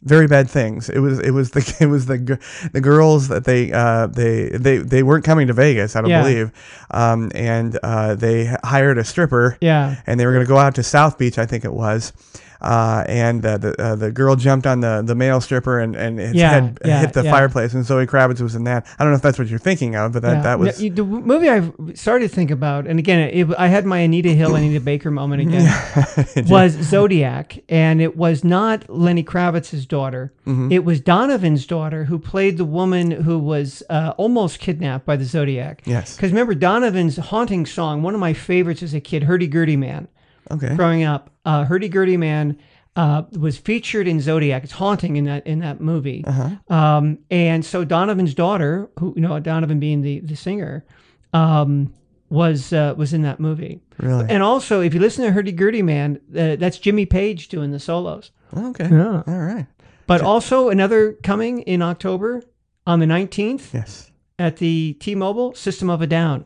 very 0.03 0.27
bad 0.27 0.49
things. 0.49 0.89
It 0.89 1.01
was 1.01 1.19
it 1.19 1.33
was 1.33 1.51
the 1.51 1.77
it 1.81 1.85
was 1.87 2.07
the 2.07 2.39
the 2.73 2.81
girls 2.81 3.29
that 3.29 3.45
they 3.45 3.71
uh 3.71 4.07
they 4.07 4.49
they 4.49 4.79
they 4.79 5.03
weren't 5.03 5.25
coming 5.27 5.49
to 5.49 5.53
Vegas. 5.53 5.95
I 5.95 6.01
don't 6.01 6.09
Yeah. 6.09 6.23
believe, 6.23 6.53
um 6.91 7.31
and 7.35 7.79
uh 7.83 8.15
they 8.15 8.47
hired 8.65 8.97
a 8.97 9.05
stripper 9.05 9.59
yeah, 9.61 9.97
and 10.07 10.19
they 10.19 10.25
were 10.25 10.33
going 10.33 10.45
to 10.45 10.49
go 10.49 10.57
out 10.57 10.75
to 10.77 10.83
South 10.83 11.19
Beach, 11.19 11.37
I 11.37 11.45
think 11.45 11.67
it 11.67 11.73
was. 11.75 12.15
Uh, 12.61 13.05
and 13.09 13.45
uh, 13.45 13.57
the 13.59 13.81
uh, 13.83 13.95
the 13.97 14.11
girl 14.13 14.37
jumped 14.37 14.67
on 14.67 14.81
the, 14.81 15.03
the 15.05 15.15
male 15.15 15.41
stripper 15.41 15.79
and, 15.81 15.97
and 15.97 16.19
his 16.19 16.35
Yeah, 16.35 16.51
head 16.51 16.79
yeah, 16.85 17.01
hit 17.01 17.13
the 17.15 17.25
yeah. 17.25 17.31
fireplace, 17.31 17.73
and 17.73 17.85
Zoe 17.85 18.07
Kravitz 18.07 18.41
was 18.41 18.55
in 18.55 18.65
that. 18.65 18.87
I 18.99 19.05
don't 19.05 19.13
know 19.13 19.17
if 19.17 19.23
that's 19.23 19.39
what 19.39 19.49
you're 19.49 19.59
thinking 19.59 19.97
of, 19.97 20.13
but 20.13 20.23
that, 20.23 20.43
that 20.43 20.59
was 20.59 20.81
Now, 20.83 20.95
the 20.95 21.05
movie 21.05 21.49
I 21.49 21.71
started 21.95 22.29
to 22.29 22.35
think 22.35 22.51
about, 22.51 22.87
and 22.87 22.99
again, 22.99 23.31
it, 23.33 23.49
I 23.59 23.69
had 23.69 23.87
my 23.87 23.99
Anita 23.99 24.31
Hill, 24.31 24.55
Anita 24.55 24.81
Baker 24.81 25.11
moment 25.11 25.43
again. 25.43 26.47
was 26.49 26.73
Zodiac, 26.73 27.63
and 27.69 28.01
it 28.03 28.17
was 28.17 28.45
not 28.45 28.89
Lenny 28.91 29.25
Kravitz's 29.25 29.87
daughter. 29.87 30.33
Mm-hmm. 30.47 30.73
It 30.73 30.85
was 30.85 31.01
Donovan's 31.01 31.67
daughter 31.67 32.05
who 32.05 32.19
played 32.19 32.59
the 32.59 32.65
woman 32.65 33.11
who 33.11 33.39
was 33.39 33.83
uh, 33.89 34.13
almost 34.17 34.59
kidnapped 34.59 35.07
by 35.07 35.17
the 35.17 35.25
Zodiac. 35.25 35.83
yes. 35.87 36.17
Because 36.17 36.31
remember, 36.31 36.55
Donovan's 36.55 37.17
haunting 37.17 37.65
song, 37.65 38.03
one 38.03 38.15
of 38.15 38.21
my 38.21 38.33
favorites 38.35 38.83
as 38.83 38.93
a 38.95 39.01
kid, 39.01 39.25
Hurdy 39.25 39.47
Gurdy 39.47 39.77
Man. 39.77 40.09
Okay. 40.51 40.75
growing 40.75 41.05
up, 41.05 41.31
uh, 41.45 41.65
Hurdy 41.65 41.89
Gurdy 41.89 42.17
Man 42.17 42.59
uh, 42.97 43.23
was 43.39 43.57
featured 43.57 44.09
in 44.09 44.21
Zodiac. 44.21 44.65
It's 44.65 44.73
haunting 44.73 45.17
in 45.17 45.25
that 45.25 45.47
in 45.47 45.61
that 45.61 45.81
movie. 45.81 46.25
Uh-huh. 46.27 46.51
Um, 46.75 47.19
and 47.31 47.65
so 47.65 47.85
Donovan's 47.85 48.35
daughter, 48.35 48.91
who 48.99 49.13
you 49.17 49.23
know 49.23 49.39
Donovan 49.41 49.79
being 49.81 50.03
the 50.03 50.21
the 50.21 50.35
singer, 50.37 50.85
um, 51.33 51.95
was 52.29 52.73
uh, 52.73 52.95
was 52.97 53.13
in 53.13 53.23
that 53.23 53.39
movie. 53.41 53.81
Really? 53.99 54.27
And 54.29 54.43
also, 54.43 54.81
if 54.81 54.93
you 54.95 55.01
listen 55.01 55.25
to 55.25 55.33
Hurdy 55.33 55.53
Gurdy 55.53 55.83
Man, 55.83 56.21
uh, 56.37 56.57
that's 56.57 56.79
Jimmy 56.79 57.07
Page 57.07 57.49
doing 57.49 57.71
the 57.71 57.79
solos. 57.81 58.31
Okay. 58.57 58.89
Yeah. 58.91 59.23
All 59.27 59.39
right. 59.39 59.67
But 60.07 60.23
also 60.23 60.71
another 60.71 61.13
coming 61.23 61.61
in 61.63 61.83
October 61.83 62.43
on 62.87 62.99
the 62.99 63.07
nineteenth 63.07 63.73
Yes. 63.73 64.11
at 64.41 64.57
the 64.57 64.95
T-Mobile 64.95 65.55
System 65.55 65.89
of 65.89 66.03
a 66.03 66.07
Down 66.09 66.45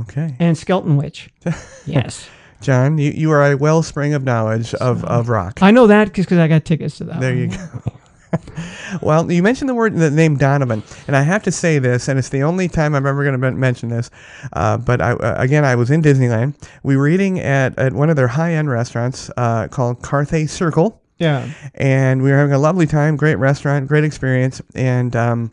Okay. 0.00 0.36
and 0.38 0.54
Skeletonwitch. 0.56 1.28
yes, 1.86 2.28
John, 2.60 2.98
you, 2.98 3.10
you 3.12 3.30
are 3.30 3.52
a 3.52 3.56
wellspring 3.56 4.14
of 4.14 4.24
knowledge 4.24 4.74
of, 4.74 5.04
of 5.04 5.28
rock. 5.28 5.62
I 5.62 5.70
know 5.70 5.86
that 5.86 6.12
because 6.12 6.30
I 6.38 6.48
got 6.48 6.64
tickets 6.64 6.98
to 6.98 7.04
that. 7.04 7.20
There 7.20 7.32
one. 7.34 7.50
you 7.50 7.56
go. 7.56 7.92
well, 9.02 9.30
you 9.30 9.42
mentioned 9.42 9.68
the 9.70 9.74
word, 9.74 9.94
the 9.94 10.10
name 10.10 10.36
Donovan, 10.36 10.82
and 11.06 11.16
I 11.16 11.22
have 11.22 11.42
to 11.44 11.52
say 11.52 11.78
this, 11.78 12.08
and 12.08 12.18
it's 12.18 12.28
the 12.28 12.42
only 12.42 12.68
time 12.68 12.94
I'm 12.94 13.06
ever 13.06 13.24
going 13.24 13.40
to 13.40 13.52
mention 13.52 13.88
this. 13.88 14.10
Uh, 14.52 14.76
but 14.76 15.00
I, 15.00 15.12
uh, 15.12 15.34
again, 15.38 15.64
I 15.64 15.74
was 15.76 15.90
in 15.90 16.02
Disneyland. 16.02 16.54
We 16.82 16.96
were 16.96 17.08
eating 17.08 17.40
at, 17.40 17.78
at 17.78 17.92
one 17.92 18.10
of 18.10 18.16
their 18.16 18.28
high 18.28 18.52
end 18.54 18.70
restaurants 18.70 19.30
uh, 19.36 19.68
called 19.68 20.02
Carthay 20.02 20.48
Circle, 20.48 21.00
Yeah. 21.18 21.48
and 21.74 22.22
we 22.22 22.30
were 22.30 22.36
having 22.36 22.52
a 22.52 22.58
lovely 22.58 22.86
time. 22.86 23.16
Great 23.16 23.36
restaurant, 23.36 23.88
great 23.88 24.04
experience, 24.04 24.60
and. 24.74 25.14
Um, 25.16 25.52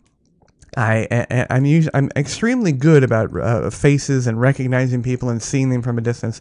I, 0.76 1.06
I 1.30 1.46
I'm 1.50 1.64
us- 1.64 1.88
I'm 1.94 2.10
extremely 2.16 2.72
good 2.72 3.02
about 3.04 3.34
uh, 3.36 3.70
faces 3.70 4.26
and 4.26 4.40
recognizing 4.40 5.02
people 5.02 5.28
and 5.30 5.42
seeing 5.42 5.70
them 5.70 5.82
from 5.82 5.98
a 5.98 6.00
distance. 6.00 6.40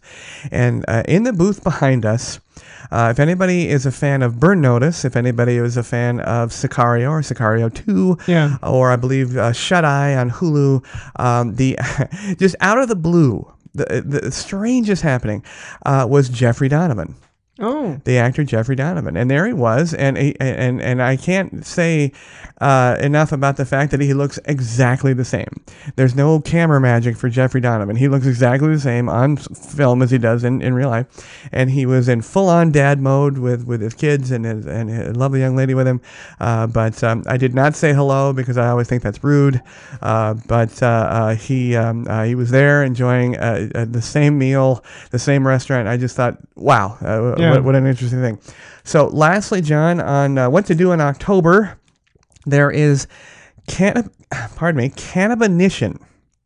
And 0.52 0.84
uh, 0.88 1.04
in 1.08 1.24
the 1.24 1.34
booth 1.34 1.64
behind 1.64 2.06
us, 2.06 2.40
uh, 2.92 3.10
if 3.12 3.20
anybody 3.20 3.68
is 3.70 3.86
a 3.86 3.92
fan 3.92 4.22
of 4.22 4.40
Burn 4.40 4.62
Notice, 4.62 5.06
if 5.06 5.16
anybody 5.16 5.58
is 5.58 5.78
a 5.78 5.84
fan 5.84 6.20
of 6.20 6.50
Sicario 6.52 7.10
or 7.12 7.22
Sicario 7.22 7.74
Two, 7.74 8.18
Yeah. 8.28 8.58
or 8.62 8.92
I 8.92 8.96
believe 8.96 9.38
uh, 9.38 9.54
Shut 9.54 9.86
Eye 9.86 10.16
on 10.16 10.30
Hulu, 10.32 10.86
um, 11.20 11.56
the 11.56 11.78
just 12.40 12.56
out 12.62 12.78
of 12.78 12.88
the 12.88 12.96
blue, 12.96 13.52
the 13.74 14.04
the 14.06 14.32
strangest 14.32 15.02
happening 15.02 15.44
uh, 15.86 16.06
was 16.10 16.30
Jeffrey 16.30 16.70
Donovan 16.70 17.16
Oh. 17.58 18.02
the 18.04 18.18
actor 18.18 18.44
Jeffrey 18.44 18.76
Donovan, 18.76 19.16
and 19.16 19.32
there 19.32 19.48
he 19.48 19.54
was, 19.54 19.94
and 19.94 20.18
he, 20.18 20.36
and 20.42 20.82
and 20.82 21.02
I 21.02 21.16
can't 21.16 21.66
say 21.66 22.12
uh, 22.60 22.98
enough 23.00 23.32
about 23.32 23.56
the 23.58 23.66
fact 23.66 23.92
that 23.92 24.02
he 24.02 24.14
looks 24.14 24.40
exactly 24.46 25.14
the 25.14 25.24
same. 25.24 25.64
There's 25.96 26.16
no 26.16 26.40
camera 26.42 26.82
magic 26.82 27.16
for 27.16 27.30
Jeffrey 27.30 27.62
Donovan. 27.62 27.96
He 27.96 28.08
looks 28.08 28.26
exactly 28.26 28.70
the 28.70 28.80
same 28.80 29.08
on 29.08 29.38
film 29.38 30.02
as 30.02 30.12
he 30.12 30.18
does 30.18 30.44
in, 30.44 30.62
in 30.62 30.74
real 30.74 30.90
life, 30.90 31.08
and 31.52 31.70
he 31.72 31.86
was 31.86 32.10
in 32.10 32.22
full 32.22 32.50
on 32.50 32.72
dad 32.72 33.00
mode 33.00 33.38
with, 33.38 33.66
with 33.66 33.82
his 33.82 33.94
kids 33.94 34.32
and 34.32 34.46
his, 34.46 34.66
and 34.66 34.90
a 34.90 35.14
lovely 35.14 35.40
young 35.40 35.56
lady 35.56 35.74
with 35.74 35.88
him. 35.88 36.02
Uh, 36.40 36.68
but 36.68 37.02
um, 37.04 37.24
I 37.28 37.38
did 37.38 37.54
not 37.54 37.76
say 37.76 37.94
hello 37.94 38.34
because 38.34 38.58
I 38.58 38.68
always 38.68 38.88
think 38.88 39.02
that's 39.02 39.24
rude. 39.24 39.62
Uh, 40.02 40.36
but 40.48 40.82
uh, 40.84 40.86
uh, 40.86 41.36
he 41.36 41.76
um, 41.76 42.08
uh, 42.10 42.24
he 42.24 42.36
was 42.36 42.52
there 42.52 42.84
enjoying 42.84 43.32
the 43.32 44.02
same 44.02 44.38
meal, 44.38 44.84
the 45.12 45.20
same 45.20 45.48
restaurant. 45.48 45.88
I 45.88 45.98
just 45.98 46.16
thought, 46.16 46.38
wow, 46.56 46.98
uh, 47.02 47.36
Yeah. 47.46 47.52
what, 47.52 47.64
what 47.64 47.76
an 47.76 47.86
interesting 47.88 48.22
thing. 48.22 48.40
So, 48.84 49.08
lastly, 49.08 49.62
John, 49.62 50.00
on 50.00 50.38
uh, 50.38 50.50
what 50.50 50.66
to 50.68 50.76
do 50.76 50.92
in 50.92 51.02
October, 51.02 51.78
there 52.46 52.70
is 52.72 53.08
canna- 53.68 54.10
pardon 54.56 54.78
me, 54.82 54.90
cannabinition. 54.90 56.00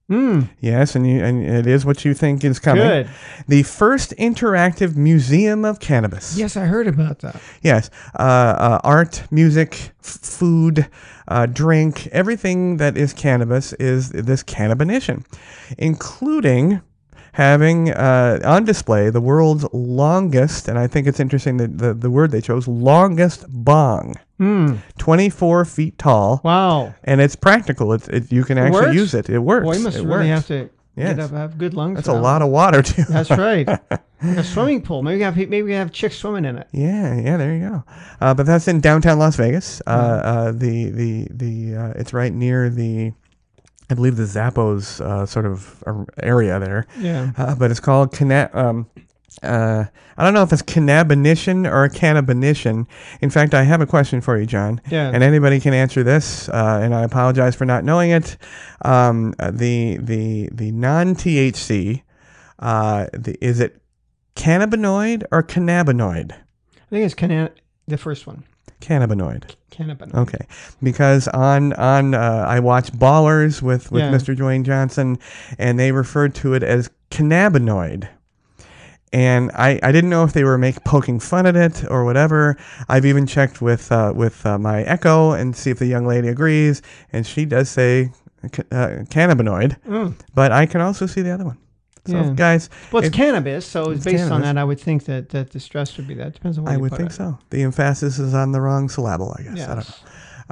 Mm, 0.09 0.49
Yes, 0.59 0.95
and 0.95 1.05
you, 1.07 1.23
and 1.23 1.45
it 1.45 1.67
is 1.67 1.85
what 1.85 2.03
you 2.03 2.15
think 2.15 2.43
is 2.43 2.57
coming. 2.57 2.81
good. 2.83 3.09
The 3.47 3.61
first 3.61 4.11
interactive 4.17 4.95
museum 4.95 5.63
of 5.63 5.79
cannabis. 5.79 6.35
Yes, 6.35 6.57
I 6.57 6.65
heard 6.65 6.87
about 6.87 7.19
that. 7.19 7.39
Yes, 7.61 7.91
uh, 8.17 8.21
uh, 8.23 8.79
art, 8.83 9.21
music, 9.29 9.91
f- 10.03 10.17
food, 10.23 10.87
uh, 11.27 11.45
drink, 11.45 12.07
everything 12.07 12.77
that 12.77 12.97
is 12.97 13.13
cannabis 13.13 13.73
is 13.73 14.09
this 14.09 14.41
cannabinition, 14.41 15.25
including 15.77 16.81
having 17.33 17.91
uh, 17.91 18.39
on 18.43 18.63
display 18.65 19.09
the 19.09 19.21
world's 19.21 19.65
longest, 19.73 20.67
and 20.67 20.77
I 20.79 20.87
think 20.87 21.07
it's 21.07 21.19
interesting 21.19 21.57
that 21.57 21.77
the, 21.77 21.93
the 21.93 22.09
word 22.09 22.31
they 22.31 22.41
chose, 22.41 22.67
longest 22.67 23.45
bong, 23.49 24.15
Mm, 24.39 24.77
24 24.97 25.65
feet 25.65 25.97
tall, 25.97 26.39
wow. 26.45 26.93
and 27.03 27.19
it's 27.19 27.35
practical. 27.35 27.91
It's, 27.91 28.07
it, 28.07 28.31
you 28.31 28.45
can 28.45 28.57
actually 28.57 28.81
works? 28.83 28.95
use 28.95 29.13
it. 29.13 29.29
It 29.29 29.39
works. 29.39 29.65
Boy, 29.65 29.73
you 29.75 29.83
must 29.83 29.97
it 29.97 30.03
really 30.03 30.29
works. 30.29 30.47
have 30.47 30.47
to 30.47 30.69
Yes. 30.95 31.15
get 31.15 31.25
up, 31.25 31.31
have 31.31 31.57
good 31.57 31.73
lungs. 31.73 31.95
That's 31.95 32.07
for 32.07 32.15
a 32.15 32.19
lot 32.19 32.41
of 32.41 32.49
water 32.49 32.81
too. 32.81 33.03
That's 33.03 33.29
right. 33.29 33.67
A 34.21 34.43
swimming 34.43 34.81
pool. 34.81 35.01
Maybe 35.01 35.17
we 35.17 35.23
have 35.23 35.37
maybe 35.37 35.61
we 35.61 35.71
have 35.73 35.91
chicks 35.93 36.17
swimming 36.17 36.43
in 36.43 36.57
it. 36.57 36.67
Yeah, 36.73 37.15
yeah, 37.19 37.37
there 37.37 37.53
you 37.55 37.69
go. 37.69 37.83
Uh, 38.19 38.33
but 38.33 38.45
that's 38.45 38.67
in 38.67 38.81
downtown 38.81 39.17
Las 39.17 39.37
Vegas. 39.37 39.81
Uh, 39.87 39.89
uh, 39.89 40.51
the 40.51 40.89
the 40.89 41.27
the 41.31 41.75
uh, 41.75 41.93
it's 41.95 42.11
right 42.11 42.33
near 42.33 42.69
the, 42.69 43.13
I 43.89 43.95
believe 43.95 44.17
the 44.17 44.23
Zappos 44.23 45.01
uh, 45.01 45.25
sort 45.25 45.45
of 45.45 45.83
area 46.21 46.59
there. 46.59 46.85
Yeah. 46.99 47.31
Uh, 47.37 47.55
but 47.55 47.71
it's 47.71 47.79
called 47.79 48.11
Cana- 48.13 48.49
um, 48.53 48.87
uh, 49.41 49.85
I 50.17 50.23
don't 50.23 50.33
know 50.33 50.43
if 50.43 50.51
it's 50.51 50.61
cannabinition 50.61 51.65
or 51.65 51.87
cannabinition. 51.89 52.87
In 53.21 53.29
fact, 53.29 53.53
I 53.53 53.63
have 53.63 53.79
a 53.81 53.85
question 53.87 54.21
for 54.21 54.37
you, 54.37 54.45
John. 54.45 54.81
Yeah. 54.89 55.09
And 55.13 55.23
anybody 55.23 55.59
can 55.59 55.73
answer 55.73 56.03
this, 56.03 56.49
uh, 56.49 56.79
and 56.81 56.93
I 56.93 57.03
apologize 57.03 57.55
for 57.55 57.65
not 57.65 57.83
knowing 57.83 58.11
it. 58.11 58.37
Um, 58.83 59.33
the 59.39 59.97
the 59.97 60.49
the 60.51 60.71
non 60.71 61.15
THC, 61.15 62.01
uh, 62.59 63.07
the, 63.13 63.37
is 63.43 63.59
it 63.59 63.81
cannabinoid 64.35 65.23
or 65.31 65.41
cannabinoid? 65.43 66.31
I 66.33 66.89
think 66.89 67.05
it's 67.05 67.13
canna- 67.13 67.51
the 67.87 67.97
first 67.97 68.27
one. 68.27 68.43
Cannabinoid. 68.81 69.55
Cannabinoid. 69.71 70.15
Okay, 70.15 70.45
because 70.81 71.27
on 71.29 71.73
on 71.73 72.13
uh, 72.13 72.45
I 72.47 72.59
watched 72.59 72.97
Ballers 72.97 73.61
with 73.61 73.91
with 73.91 74.03
Yeah. 74.03 74.11
Mr. 74.11 74.35
Dwayne 74.35 74.63
Johnson, 74.63 75.17
and 75.57 75.79
they 75.79 75.91
referred 75.91 76.35
to 76.35 76.53
it 76.53 76.63
as 76.63 76.89
cannabinoid. 77.11 78.07
And 79.11 79.49
I, 79.55 79.79
I 79.81 79.91
didn't 79.91 80.11
know 80.11 80.23
if 80.23 80.33
they 80.33 80.43
were 80.43 80.57
make 80.59 80.83
poking 80.83 81.19
fun 81.19 81.47
at 81.47 81.55
it 81.55 81.83
or 81.89 82.05
whatever. 82.05 82.57
I've 82.87 83.05
even 83.05 83.25
checked 83.25 83.59
with 83.61 83.91
uh, 83.91 84.13
with 84.15 84.45
uh, 84.45 84.59
my 84.59 84.83
Echo 84.83 85.31
and 85.31 85.55
see 85.55 85.71
if 85.71 85.79
the 85.79 85.87
young 85.87 86.05
lady 86.05 86.27
agrees, 86.27 86.81
and 87.11 87.25
she 87.25 87.45
does 87.45 87.69
say 87.69 88.11
uh, 88.43 88.47
cannabinoid. 89.09 89.81
Mm. 89.83 90.13
But 90.35 90.51
I 90.51 90.65
can 90.67 90.81
also 90.81 91.07
see 91.07 91.21
the 91.21 91.31
other 91.31 91.45
one. 91.45 91.57
So 92.09 92.17
Yeah. 92.17 92.33
guys, 92.35 92.69
Well, 92.91 92.99
it's 93.03 93.07
If- 93.09 93.13
cannabis, 93.13 93.65
so 93.65 93.91
It's 93.91 94.03
based 94.03 94.31
on 94.31 94.41
that, 94.41 94.57
I 94.57 94.63
would 94.63 94.79
think 94.79 95.05
that, 95.05 95.29
that 95.29 95.51
the 95.51 95.59
stress 95.59 95.95
would 95.97 96.07
be 96.07 96.15
that. 96.15 96.33
Depends 96.33 96.57
on 96.57 96.63
where 96.65 96.73
I 96.73 96.77
would 96.77 96.93
think 96.93 97.11
so. 97.11 97.37
The 97.49 97.61
emphasis 97.63 98.19
is 98.19 98.33
on 98.33 98.51
the 98.51 98.61
wrong 98.61 98.89
syllable, 98.89 99.35
I 99.37 99.43
guess. 99.43 99.67
I 99.67 99.75
don't 99.75 99.89
know. 99.89 99.95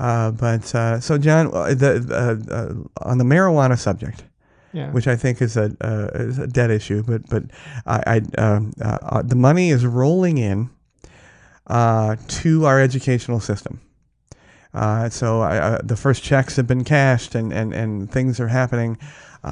Uh, 0.03 0.31
but 0.31 0.75
uh, 0.75 0.99
so, 0.99 1.17
John, 1.17 1.47
uh, 1.53 1.73
the 1.73 1.91
uh, 2.11 2.53
uh, 2.53 3.09
on 3.09 3.17
the 3.17 3.23
marijuana 3.23 3.77
subject, 3.79 4.23
Yeah. 4.71 4.91
which 4.91 5.07
I 5.07 5.15
think 5.15 5.41
is 5.41 5.57
a 5.57 5.71
uh, 5.81 6.09
is 6.13 6.37
a 6.37 6.45
dead 6.45 6.69
issue, 6.69 7.01
but 7.01 7.27
but 7.29 7.43
I, 7.87 8.21
I 8.37 8.41
um, 8.41 8.73
uh, 8.79 8.97
uh, 9.01 9.21
the 9.23 9.35
money 9.35 9.71
is 9.71 9.85
rolling 9.87 10.37
in 10.37 10.69
uh, 11.65 12.15
to 12.27 12.65
our 12.67 12.79
educational 12.79 13.39
system. 13.39 13.79
Uh, 14.73 15.09
so 15.09 15.41
I, 15.41 15.57
uh, 15.57 15.79
the 15.83 15.95
first 15.95 16.21
checks 16.23 16.55
have 16.57 16.67
been 16.67 16.83
cashed 16.83 17.33
and, 17.33 17.51
and, 17.51 17.73
and 17.73 18.11
things 18.11 18.39
are 18.39 18.49
happening. 18.49 18.97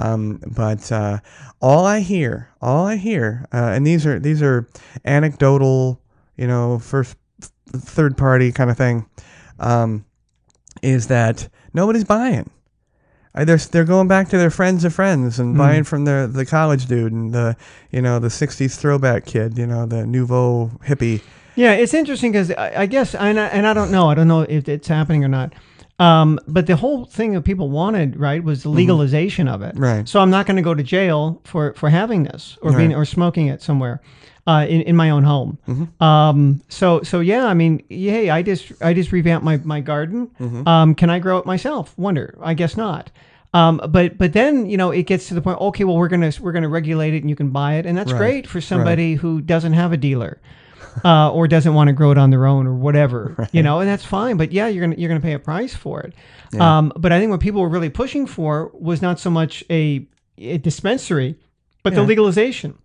Um, 0.01 0.41
but 0.45 0.91
uh, 0.91 1.19
all 1.61 1.85
I 1.85 1.99
hear, 2.01 2.49
all 2.61 2.85
I 2.85 2.97
hear, 2.97 3.47
uh, 3.53 3.71
and 3.73 3.85
these 3.87 4.05
are 4.05 4.19
these 4.19 4.41
are 4.41 4.67
anecdotal, 5.05 6.01
you 6.37 6.47
know, 6.47 6.79
first 6.79 7.15
third 7.71 8.17
party 8.17 8.51
kind 8.51 8.69
of 8.69 8.77
thing, 8.77 9.05
um, 9.59 10.05
is 10.81 11.07
that 11.07 11.47
nobody's 11.73 12.03
buying. 12.03 12.49
Uh, 13.33 13.43
They're, 13.45 13.57
they're 13.57 13.83
going 13.85 14.07
back 14.07 14.29
to 14.29 14.37
their 14.37 14.49
friends 14.49 14.83
of 14.85 14.93
friends 14.93 15.39
and 15.39 15.53
Hmm. 15.53 15.57
buying 15.57 15.83
from 15.83 16.05
the 16.05 16.29
the 16.31 16.45
college 16.45 16.85
dude 16.87 17.11
and 17.11 17.33
the 17.33 17.55
you 17.91 18.01
know 18.01 18.19
the 18.19 18.29
'60s 18.29 18.75
throwback 18.77 19.25
kid, 19.25 19.57
you 19.57 19.67
know 19.67 19.85
the 19.85 20.05
nouveau 20.05 20.71
hippie. 20.87 21.21
Yeah, 21.55 21.71
it's 21.73 21.93
interesting 21.93 22.31
because 22.33 22.51
I, 22.51 22.81
I 22.81 22.85
guess, 22.85 23.15
and 23.15 23.39
I, 23.39 23.45
and 23.47 23.65
I 23.65 23.73
don't 23.73 23.89
know, 23.91 24.09
I 24.09 24.13
don't 24.15 24.27
know 24.27 24.41
if 24.41 24.67
it's 24.67 24.87
happening 24.89 25.23
or 25.23 25.29
not. 25.29 25.53
Um, 25.97 26.39
but 26.47 26.67
the 26.67 26.75
whole 26.75 27.05
thing 27.05 27.33
that 27.33 27.43
people 27.43 27.69
wanted, 27.69 28.19
right, 28.19 28.43
was 28.43 28.63
the 28.63 28.69
legalization 28.69 29.47
of 29.47 29.61
it. 29.61 29.75
Mm-hmm. 29.75 29.83
Right. 29.83 30.09
So 30.09 30.19
I'm 30.19 30.29
not 30.29 30.45
going 30.45 30.57
to 30.57 30.61
go 30.61 30.73
to 30.73 30.83
jail 30.83 31.41
for 31.45 31.73
for 31.73 31.89
having 31.89 32.23
this 32.23 32.57
or 32.61 32.73
being 32.75 32.93
or 32.93 33.05
smoking 33.05 33.47
it 33.47 33.61
somewhere. 33.61 34.01
Uh, 34.47 34.63
in, 34.69 34.81
in 34.81 34.95
my 34.95 35.09
own 35.09 35.23
home. 35.23 35.57
Mm-hmm. 35.67 36.03
Um, 36.03 36.61
so 36.69 37.01
so 37.01 37.19
yeah, 37.19 37.45
I 37.47 37.55
mean, 37.55 37.83
hey, 37.89 38.29
I 38.29 38.43
just 38.43 38.73
I 38.79 38.93
just 38.93 39.11
revamped 39.11 39.43
my 39.43 39.57
my 39.57 39.81
garden. 39.81 40.27
Mm-hmm. 40.39 40.67
Um, 40.67 40.93
can 40.93 41.09
I 41.09 41.17
grow 41.17 41.39
it 41.39 41.47
myself? 41.47 41.97
Wonder. 41.97 42.37
I 42.39 42.53
guess 42.53 42.77
not. 42.77 43.09
Um, 43.55 43.81
but 43.89 44.19
but 44.19 44.33
then 44.33 44.67
you 44.69 44.77
know 44.77 44.91
it 44.91 45.07
gets 45.07 45.29
to 45.29 45.33
the 45.33 45.41
point. 45.41 45.59
Okay, 45.59 45.83
well 45.83 45.97
we're 45.97 46.09
gonna 46.09 46.31
we're 46.39 46.51
gonna 46.51 46.69
regulate 46.69 47.15
it 47.15 47.21
and 47.23 47.29
you 47.31 47.35
can 47.35 47.49
buy 47.49 47.75
it, 47.77 47.87
and 47.87 47.97
that's 47.97 48.11
Right. 48.11 48.19
great 48.19 48.47
for 48.47 48.61
somebody 48.61 49.15
who 49.15 49.41
doesn't 49.41 49.73
have 49.73 49.91
a 49.93 49.97
dealer. 49.97 50.39
Uh, 51.03 51.31
or 51.31 51.47
doesn't 51.47 51.73
want 51.73 51.87
to 51.89 51.93
grow 51.93 52.11
it 52.11 52.17
on 52.17 52.29
their 52.29 52.45
own 52.45 52.65
or 52.67 52.73
whatever, 52.75 53.47
you 53.51 53.61
know, 53.63 53.79
and 53.79 53.89
that's 53.89 54.05
fine. 54.05 54.37
But 54.37 54.51
yeah, 54.51 54.67
you're 54.67 54.85
gonna 54.85 54.95
you're 54.97 55.09
gonna 55.09 55.19
pay 55.21 55.33
a 55.33 55.39
price 55.39 55.75
for 55.75 56.01
it. 56.01 56.13
Um, 56.59 56.93
but 56.95 57.11
I 57.11 57.19
think 57.19 57.31
what 57.31 57.41
people 57.41 57.61
were 57.61 57.69
really 57.69 57.89
pushing 57.89 58.25
for 58.27 58.71
was 58.73 59.01
not 59.01 59.19
so 59.19 59.29
much 59.29 59.63
a, 59.69 60.07
a 60.37 60.57
dispensary, 60.59 61.35
but 61.83 61.93
the 61.95 62.03
legalization. 62.03 62.77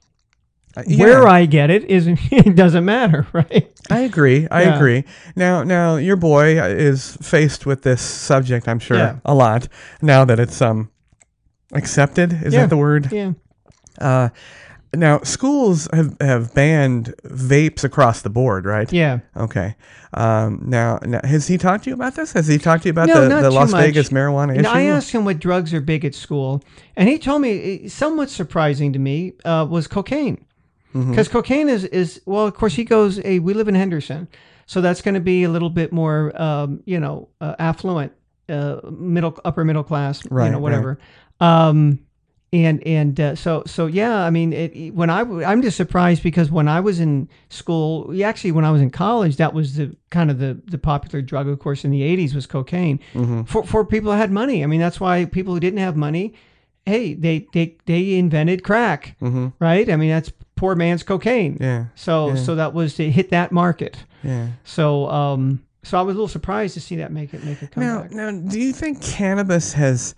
Uh, 0.77 0.83
Where. 0.85 1.27
I 1.27 1.47
get 1.47 1.69
it 1.71 1.85
is 1.85 2.07
it 2.31 2.55
doesn't 2.55 2.85
matter, 2.85 3.27
right? 3.33 3.71
I 3.91 4.01
agree. 4.01 4.47
I 4.51 4.63
Yeah. 4.63 4.77
agree. 4.77 5.05
Now, 5.35 5.65
now 5.65 5.97
your 5.97 6.15
boy 6.17 6.61
is 6.63 7.17
faced 7.21 7.67
with 7.67 7.83
this 7.83 8.01
subject. 8.01 8.69
I'm 8.69 8.79
sure 8.79 8.97
Yeah. 8.97 9.17
a 9.25 9.35
lot 9.35 9.67
now 10.01 10.25
that 10.25 10.39
it's 10.39 10.63
um 10.63 10.91
accepted. 11.73 12.33
Is 12.45 12.55
Yeah. 12.55 12.61
that 12.63 12.71
the 12.71 12.77
word? 12.77 13.13
Yeah. 13.13 13.33
Uh, 14.01 14.29
now 14.95 15.21
schools 15.23 15.89
have 15.93 16.17
have 16.21 16.53
banned 16.55 17.15
vapes 17.25 17.85
across 17.85 18.23
the 18.23 18.31
board, 18.31 18.65
right? 18.67 18.93
Yeah. 18.93 19.21
Okay. 19.37 19.77
Um, 20.15 20.63
now, 20.67 20.99
now, 21.05 21.21
has 21.23 21.47
he 21.47 21.57
talked 21.57 21.85
to 21.85 21.91
you 21.91 21.95
about 21.95 22.17
this? 22.17 22.33
Has 22.33 22.49
he 22.49 22.59
talked 22.59 22.83
to 22.83 22.89
you 22.89 22.91
about 22.93 23.09
No, 23.09 23.29
the, 23.29 23.43
the 23.43 23.51
Las 23.51 23.71
much. 23.71 23.81
Vegas 23.83 24.09
marijuana 24.09 24.59
issue? 24.59 24.69
I 24.69 24.83
asked 24.83 25.13
him 25.13 25.25
what 25.25 25.39
drugs 25.39 25.73
are 25.73 25.81
big 25.81 26.05
at 26.05 26.15
school, 26.17 26.63
and 26.97 27.09
he 27.09 27.19
told 27.19 27.43
me 27.43 27.85
eh, 27.85 27.89
somewhat 27.89 28.29
surprising 28.31 28.93
to 28.93 28.99
me 28.99 29.35
uh, 29.45 29.67
was 29.69 29.87
cocaine, 29.87 30.45
Mm-hmm. 30.93 31.11
because 31.11 31.29
cocaine 31.29 31.69
is 31.69 31.85
is 31.85 32.21
well, 32.27 32.47
of 32.49 32.55
course 32.55 32.75
he 32.75 32.83
goes. 32.83 33.19
Hey, 33.19 33.39
we 33.39 33.55
live 33.55 33.69
in 33.69 33.77
Henderson, 33.77 34.27
so 34.67 34.81
that's 34.81 35.01
going 35.03 35.15
to 35.15 35.21
be 35.21 35.45
a 35.45 35.49
little 35.49 35.71
bit 35.71 35.93
more, 35.93 36.33
um, 36.43 36.83
you 36.85 36.99
know, 36.99 37.29
uh, 37.41 37.55
affluent, 37.61 38.13
uh, 38.49 38.81
middle 38.91 39.39
upper 39.45 39.65
middle 39.65 39.85
class, 39.85 40.21
Right, 40.29 40.47
you 40.47 40.51
know, 40.51 40.57
right. 40.57 40.63
whatever. 40.63 40.99
Um, 41.39 42.01
and 42.53 42.85
and 42.87 43.21
uh, 43.21 43.35
so 43.37 43.63
so 43.67 43.87
yeah, 43.87 44.25
I 44.25 44.31
mean, 44.31 44.53
it, 44.53 44.93
when 44.95 45.09
I 45.11 45.19
w- 45.21 45.45
I'm 45.45 45.63
just 45.63 45.77
surprised 45.77 46.23
because 46.23 46.51
when 46.51 46.67
I 46.69 46.81
was 46.81 46.99
in 46.99 47.29
school, 47.49 48.13
actually 48.25 48.53
when 48.53 48.65
I 48.65 48.71
was 48.73 48.81
in 48.83 48.91
college, 48.91 49.37
that 49.37 49.55
was 49.55 49.77
the 49.77 49.95
kind 50.11 50.31
of 50.31 50.39
the 50.39 50.61
the 50.67 50.79
popular 50.79 51.23
drug, 51.23 51.47
of 51.49 51.59
course, 51.61 51.85
in 51.85 51.91
the 51.91 52.03
'80s 52.03 52.35
was 52.35 52.47
cocaine 52.47 52.99
Mm-hmm. 53.15 53.43
for 53.45 53.65
for 53.65 53.85
people 53.85 54.11
who 54.13 54.19
had 54.19 54.31
money. 54.33 54.65
I 54.65 54.67
mean, 54.67 54.81
that's 54.81 54.99
why 55.01 55.25
people 55.27 55.55
who 55.55 55.61
didn't 55.61 55.79
have 55.79 55.97
money, 55.97 56.35
hey, 56.87 57.15
they 57.15 57.47
they 57.53 57.77
they 57.87 58.15
invented 58.19 58.65
crack, 58.65 59.17
Mhm. 59.23 59.53
right? 59.61 59.89
I 59.89 59.97
mean, 59.97 60.11
that's 60.11 60.33
poor 60.57 60.75
man's 60.75 61.03
cocaine. 61.05 61.57
Yeah. 61.61 61.85
So 61.95 62.29
yeah. 62.31 62.35
so 62.35 62.55
that 62.57 62.75
was 62.75 62.95
to 62.95 63.11
hit 63.11 63.31
that 63.31 63.53
market. 63.53 63.97
Yeah. 64.25 64.49
So 64.65 65.09
um 65.09 65.63
so 65.83 65.99
I 65.99 66.03
was 66.03 66.15
a 66.15 66.19
little 66.19 66.29
surprised 66.29 66.75
to 66.75 66.81
see 66.81 66.97
that 66.97 67.13
make 67.13 67.33
it 67.33 67.45
make 67.45 67.63
a 67.63 67.67
comeback 67.69 68.11
Now, 68.13 68.31
now, 68.31 68.49
do 68.51 68.61
you 68.61 68.73
think 68.73 69.01
cannabis 69.03 69.73
has, 69.73 70.15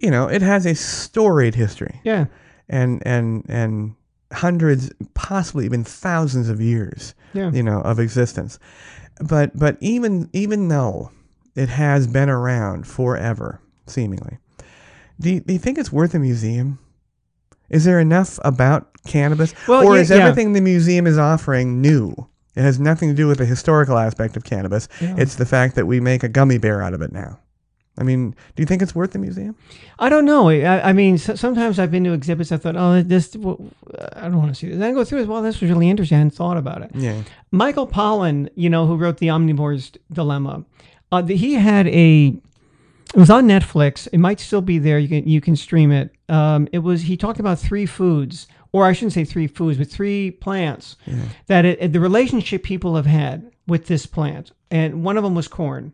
you 0.00 0.10
know, 0.10 0.28
it 0.28 0.42
has 0.42 0.66
a 0.66 0.74
storied 0.74 1.54
history? 1.54 2.00
yeah. 2.04 2.26
and 2.68 3.02
and 3.06 3.44
and 3.48 3.94
hundreds, 4.32 4.92
possibly 5.14 5.64
even 5.64 5.82
thousands 5.84 6.48
of 6.48 6.60
years, 6.60 7.14
Yeah. 7.32 7.50
you 7.50 7.62
know, 7.64 7.80
of 7.80 7.98
existence. 7.98 8.58
But 9.20 9.58
but 9.58 9.76
even 9.80 10.28
even 10.32 10.68
though 10.68 11.10
it 11.56 11.68
has 11.68 12.06
been 12.06 12.28
around 12.30 12.86
forever, 12.86 13.60
seemingly, 13.86 14.38
do 15.20 15.30
you, 15.34 15.40
do 15.40 15.52
you 15.52 15.58
think 15.58 15.78
it's 15.78 15.92
worth 15.92 16.14
a 16.14 16.18
museum? 16.18 16.78
Is 17.68 17.84
there 17.84 18.00
enough 18.00 18.38
about 18.44 18.88
cannabis, 19.06 19.52
Well, 19.68 19.84
or 19.86 19.96
yeah, 19.96 20.00
is 20.02 20.10
yeah. 20.10 20.16
everything 20.18 20.52
the 20.54 20.60
museum 20.60 21.06
is 21.06 21.18
offering 21.18 21.80
new? 21.80 22.14
It 22.56 22.62
has 22.62 22.80
nothing 22.80 23.08
to 23.10 23.14
do 23.14 23.28
with 23.28 23.38
the 23.38 23.46
historical 23.46 23.96
aspect 23.98 24.36
of 24.36 24.42
cannabis. 24.44 24.88
Yeah. 25.00 25.14
It's 25.18 25.36
the 25.36 25.46
fact 25.46 25.76
that 25.76 25.86
we 25.86 26.00
make 26.00 26.22
a 26.24 26.28
gummy 26.28 26.58
bear 26.58 26.82
out 26.82 26.94
of 26.94 27.02
it 27.02 27.12
now. 27.12 27.38
I 28.00 28.02
mean, 28.02 28.30
do 28.56 28.62
you 28.62 28.66
think 28.66 28.80
it's 28.80 28.94
worth 28.94 29.12
the 29.12 29.18
museum? 29.18 29.54
I 29.98 30.08
don't 30.08 30.24
know. 30.24 30.48
I, 30.48 30.88
I 30.88 30.92
mean, 30.94 31.18
so, 31.18 31.34
sometimes 31.34 31.78
I've 31.78 31.90
been 31.90 32.02
to 32.04 32.14
exhibits. 32.14 32.50
I 32.50 32.56
thought, 32.56 32.74
oh, 32.74 33.02
this. 33.02 33.36
I 33.36 34.22
don't 34.22 34.38
want 34.38 34.48
to 34.48 34.54
see 34.54 34.68
this. 34.68 34.76
And 34.76 34.84
I 34.84 34.92
go 34.92 35.04
through 35.04 35.20
it. 35.20 35.28
Well, 35.28 35.42
this 35.42 35.60
was 35.60 35.70
really 35.70 35.90
interesting. 35.90 36.16
I 36.16 36.20
hadn't 36.20 36.34
thought 36.34 36.56
about 36.56 36.80
it. 36.80 36.90
Yeah. 36.94 37.22
Michael 37.50 37.86
Pollan, 37.86 38.48
you 38.54 38.70
know, 38.70 38.86
who 38.86 38.96
wrote 38.96 39.18
the 39.18 39.26
Omnivore's 39.26 39.92
Dilemma, 40.10 40.64
uh, 41.12 41.20
the, 41.20 41.36
he 41.36 41.54
had 41.54 41.86
a. 41.88 42.34
It 43.14 43.18
was 43.18 43.28
on 43.28 43.46
Netflix. 43.46 44.08
It 44.12 44.18
might 44.18 44.40
still 44.40 44.62
be 44.62 44.78
there. 44.78 44.98
You 44.98 45.08
can 45.08 45.28
you 45.28 45.42
can 45.42 45.54
stream 45.54 45.92
it. 45.92 46.10
Um, 46.30 46.68
it 46.72 46.78
was 46.78 47.02
he 47.02 47.18
talked 47.18 47.40
about 47.40 47.58
three 47.58 47.84
foods, 47.84 48.48
or 48.72 48.86
I 48.86 48.94
shouldn't 48.94 49.12
say 49.12 49.24
three 49.24 49.46
foods, 49.46 49.76
but 49.76 49.88
three 49.88 50.30
plants 50.30 50.96
that 51.48 51.64
it, 51.66 51.92
the 51.92 52.00
relationship 52.00 52.62
people 52.62 52.96
have 52.96 53.06
had 53.06 53.50
with 53.66 53.88
this 53.88 54.06
plant, 54.06 54.52
and 54.70 55.04
one 55.04 55.18
of 55.18 55.24
them 55.24 55.34
was 55.34 55.48
corn. 55.48 55.92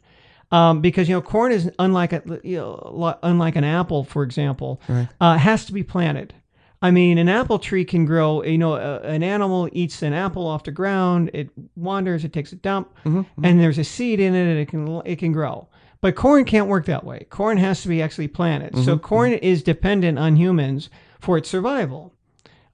Um, 0.53 0.81
because 0.81 1.09
you 1.09 1.15
know 1.15 1.23
corn 1.23 1.51
is 1.53 1.71
unlike 1.79 2.13
a, 2.13 2.23
you 2.45 2.59
know, 2.59 3.19
unlike 3.23 3.57
an 3.57 3.65
apple, 3.65 4.05
for 4.05 4.23
example, 4.23 4.81
uh, 5.21 5.37
has 5.39 5.65
to 5.67 5.73
be 5.73 5.83
planted. 5.83 6.35
I 6.83 6.91
mean, 6.91 7.19
an 7.19 7.29
apple 7.29 7.59
tree 7.59 7.85
can 7.85 8.05
grow. 8.05 8.45
You 8.45 8.59
know, 8.59 8.75
a, 8.75 9.01
an 9.01 9.23
animal 9.23 9.69
eats 9.73 10.03
an 10.03 10.13
apple 10.13 10.47
off 10.47 10.63
the 10.65 10.71
ground. 10.71 11.31
It 11.35 11.51
wanders. 11.75 12.25
It 12.25 12.33
takes 12.33 12.53
a 12.53 12.57
dump, 12.57 12.95
and 13.43 13.61
there's 13.61 13.79
a 13.79 13.85
seed 13.85 14.21
in 14.21 14.35
it, 14.35 14.49
and 14.49 14.59
it 14.59 14.69
can 14.69 15.03
it 15.05 15.17
can 15.19 15.33
grow. 15.33 15.69
But 16.01 16.15
corn 16.15 16.45
can't 16.45 16.69
work 16.69 16.85
that 16.87 17.03
way. 17.05 17.27
Corn 17.31 17.57
has 17.57 17.83
to 17.83 17.89
be 17.89 18.01
actually 18.03 18.29
planted. 18.29 18.77
So 18.85 18.99
corn 18.99 19.33
is 19.33 19.63
dependent 19.63 20.19
on 20.19 20.37
humans 20.37 20.91
for 21.19 21.39
its 21.39 21.49
survival. 21.49 22.13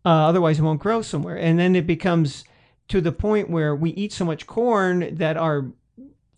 Uh, 0.05 0.09
otherwise, 0.27 0.59
it 0.59 0.63
won't 0.63 0.81
grow 0.81 1.01
somewhere. 1.01 1.37
And 1.39 1.59
then 1.59 1.77
it 1.77 1.87
becomes 1.87 2.45
to 2.89 3.01
the 3.01 3.13
point 3.13 3.49
where 3.49 3.75
we 3.75 3.91
eat 3.91 4.13
so 4.13 4.25
much 4.25 4.47
corn 4.47 5.15
that 5.15 5.37
our 5.37 5.71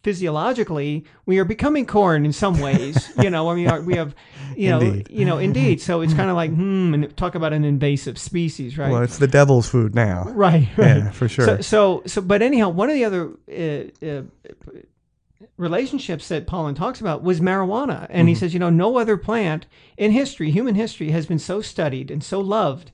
physiologically 0.05 1.05
we 1.27 1.39
are 1.39 1.45
becoming 1.45 1.87
corn 1.87 2.25
in 2.25 2.33
some 2.33 2.61
ways. 2.61 3.11
you 3.23 3.31
know, 3.31 3.49
I 3.51 3.55
mean, 3.55 3.69
our- 3.69 3.81
we 3.83 3.97
have, 3.97 4.15
you 4.57 4.69
know, 4.71 4.81
Indeed. 4.81 5.09
you 5.11 5.25
know, 5.25 5.39
indeed. 5.39 5.81
So 5.81 6.01
it's 6.03 6.15
kind 6.15 6.31
of 6.31 6.37
like, 6.37 6.51
hmm, 6.55 6.95
and 6.95 7.17
talk 7.17 7.35
about 7.35 7.53
an 7.53 7.65
invasive 7.65 8.19
species, 8.19 8.79
right? 8.79 8.93
Well, 8.93 9.03
it's 9.03 9.19
the 9.19 9.27
devil's 9.27 9.69
food 9.69 9.95
now. 9.95 10.25
right, 10.29 10.69
right. 10.77 10.97
Yeah, 10.99 11.11
for 11.11 11.29
sure. 11.29 11.47
So, 11.47 11.61
so, 11.61 12.03
so, 12.07 12.21
but 12.21 12.43
anyhow, 12.43 12.69
one 12.69 12.89
of 12.91 12.95
the 12.95 13.05
other 13.05 13.31
uh, 13.51 14.07
uh, 14.07 14.23
relationships 15.57 16.29
that 16.29 16.47
Pollan 16.47 16.77
talks 16.77 17.01
about 17.01 17.23
was 17.23 17.41
marijuana, 17.41 18.07
and 18.11 18.21
Mm-hmm. 18.21 18.27
he 18.29 18.35
says, 18.35 18.55
you 18.55 18.61
know, 18.61 18.71
no 18.71 18.99
other 18.99 19.17
plant 19.17 19.67
in 19.97 20.11
history, 20.11 20.51
human 20.51 20.75
history, 20.75 21.11
has 21.11 21.27
been 21.27 21.39
so 21.39 21.61
studied 21.61 22.11
and 22.11 22.23
so 22.23 22.41
loved. 22.41 22.91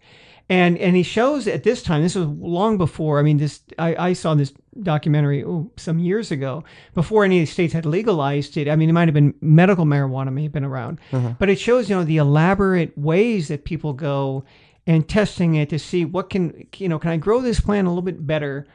And, 0.51 0.77
and 0.79 0.97
he 0.97 1.05
shows 1.05 1.47
at 1.47 1.63
this 1.63 1.81
time, 1.81 2.03
this 2.03 2.17
was 2.17 2.27
long 2.27 2.77
before, 2.77 3.21
I 3.21 3.23
mean, 3.23 3.37
this, 3.39 3.63
I, 3.79 4.09
I 4.09 4.13
saw 4.15 4.35
this 4.35 4.53
documentary 4.83 5.45
oh, 5.45 5.71
some 5.77 6.01
years 6.01 6.33
ago, 6.33 6.65
before 6.93 7.25
any 7.25 7.39
of 7.41 7.47
the 7.47 7.53
states 7.53 7.73
had 7.73 7.87
legalized 7.87 8.57
it. 8.57 8.69
I 8.69 8.75
mean, 8.75 8.89
it 8.89 8.93
might 8.93 9.07
have 9.07 9.15
been 9.15 9.33
medical 9.41 9.85
marijuana 9.85 10.33
may 10.33 10.43
have 10.43 10.53
been 10.53 10.65
around, 10.65 10.99
Uh-huh. 11.13 11.35
but 11.39 11.49
it 11.51 11.61
shows, 11.61 11.89
you 11.89 11.95
know, 11.95 12.03
the 12.03 12.17
elaborate 12.17 12.99
ways 12.99 13.47
that 13.47 13.65
people 13.65 13.93
go 13.93 14.45
and 14.89 15.09
testing 15.09 15.55
it 15.55 15.69
to 15.71 15.79
see 15.79 16.05
what 16.05 16.31
can, 16.31 16.67
you 16.77 16.89
know, 16.89 16.99
can 16.99 17.13
I 17.13 17.17
grow 17.17 17.41
this 17.41 17.61
plant 17.61 17.87
a 17.87 17.91
little 17.91 18.03
bit 18.03 18.27
better 18.27 18.67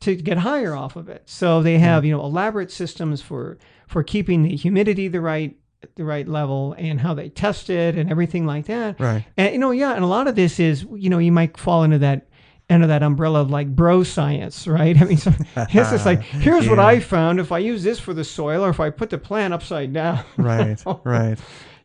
to 0.00 0.14
get 0.16 0.38
higher 0.38 0.74
off 0.74 0.96
of 0.96 1.08
it. 1.10 1.22
So 1.26 1.60
they 1.62 1.78
have, 1.78 2.04
you 2.06 2.12
know, 2.16 2.24
elaborate 2.24 2.70
systems 2.70 3.20
for 3.20 3.58
for 3.86 4.02
keeping 4.02 4.44
the 4.44 4.54
humidity 4.56 5.08
the 5.08 5.20
right 5.20 5.56
the 5.96 6.04
right 6.04 6.26
level 6.28 6.74
and 6.78 7.00
how 7.00 7.14
they 7.14 7.28
test 7.28 7.70
it 7.70 7.96
and 7.96 8.10
everything 8.10 8.46
like 8.46 8.66
that. 8.66 8.98
Right. 9.00 9.24
And 9.36 9.52
you 9.52 9.58
know, 9.58 9.70
yeah, 9.70 9.94
and 9.94 10.04
a 10.04 10.06
lot 10.08 10.28
of 10.28 10.34
this 10.36 10.58
is, 10.60 10.86
you 10.94 11.10
know, 11.10 11.18
you 11.18 11.32
might 11.32 11.56
fall 11.58 11.82
into 11.84 11.98
that 11.98 12.26
under 12.70 12.86
that 12.86 13.02
umbrella 13.02 13.40
of 13.40 13.50
like 13.50 13.74
bro 13.74 14.02
science, 14.02 14.66
right? 14.66 14.96
I 15.00 15.04
mean, 15.04 15.16
so 15.16 15.32
it's 15.56 15.72
just 15.90 16.04
like 16.06 16.20
here's 16.22 16.68
what 16.68 16.78
I 16.78 17.00
found 17.00 17.40
if 17.40 17.50
I 17.52 17.58
use 17.58 17.82
this 17.82 17.98
for 17.98 18.12
the 18.14 18.24
soil 18.24 18.64
or 18.64 18.68
if 18.70 18.78
I 18.80 18.90
put 18.90 19.10
the 19.10 19.18
plant 19.18 19.54
upside 19.54 19.92
down. 19.92 20.22
Right. 20.36 20.82
right. 21.04 21.38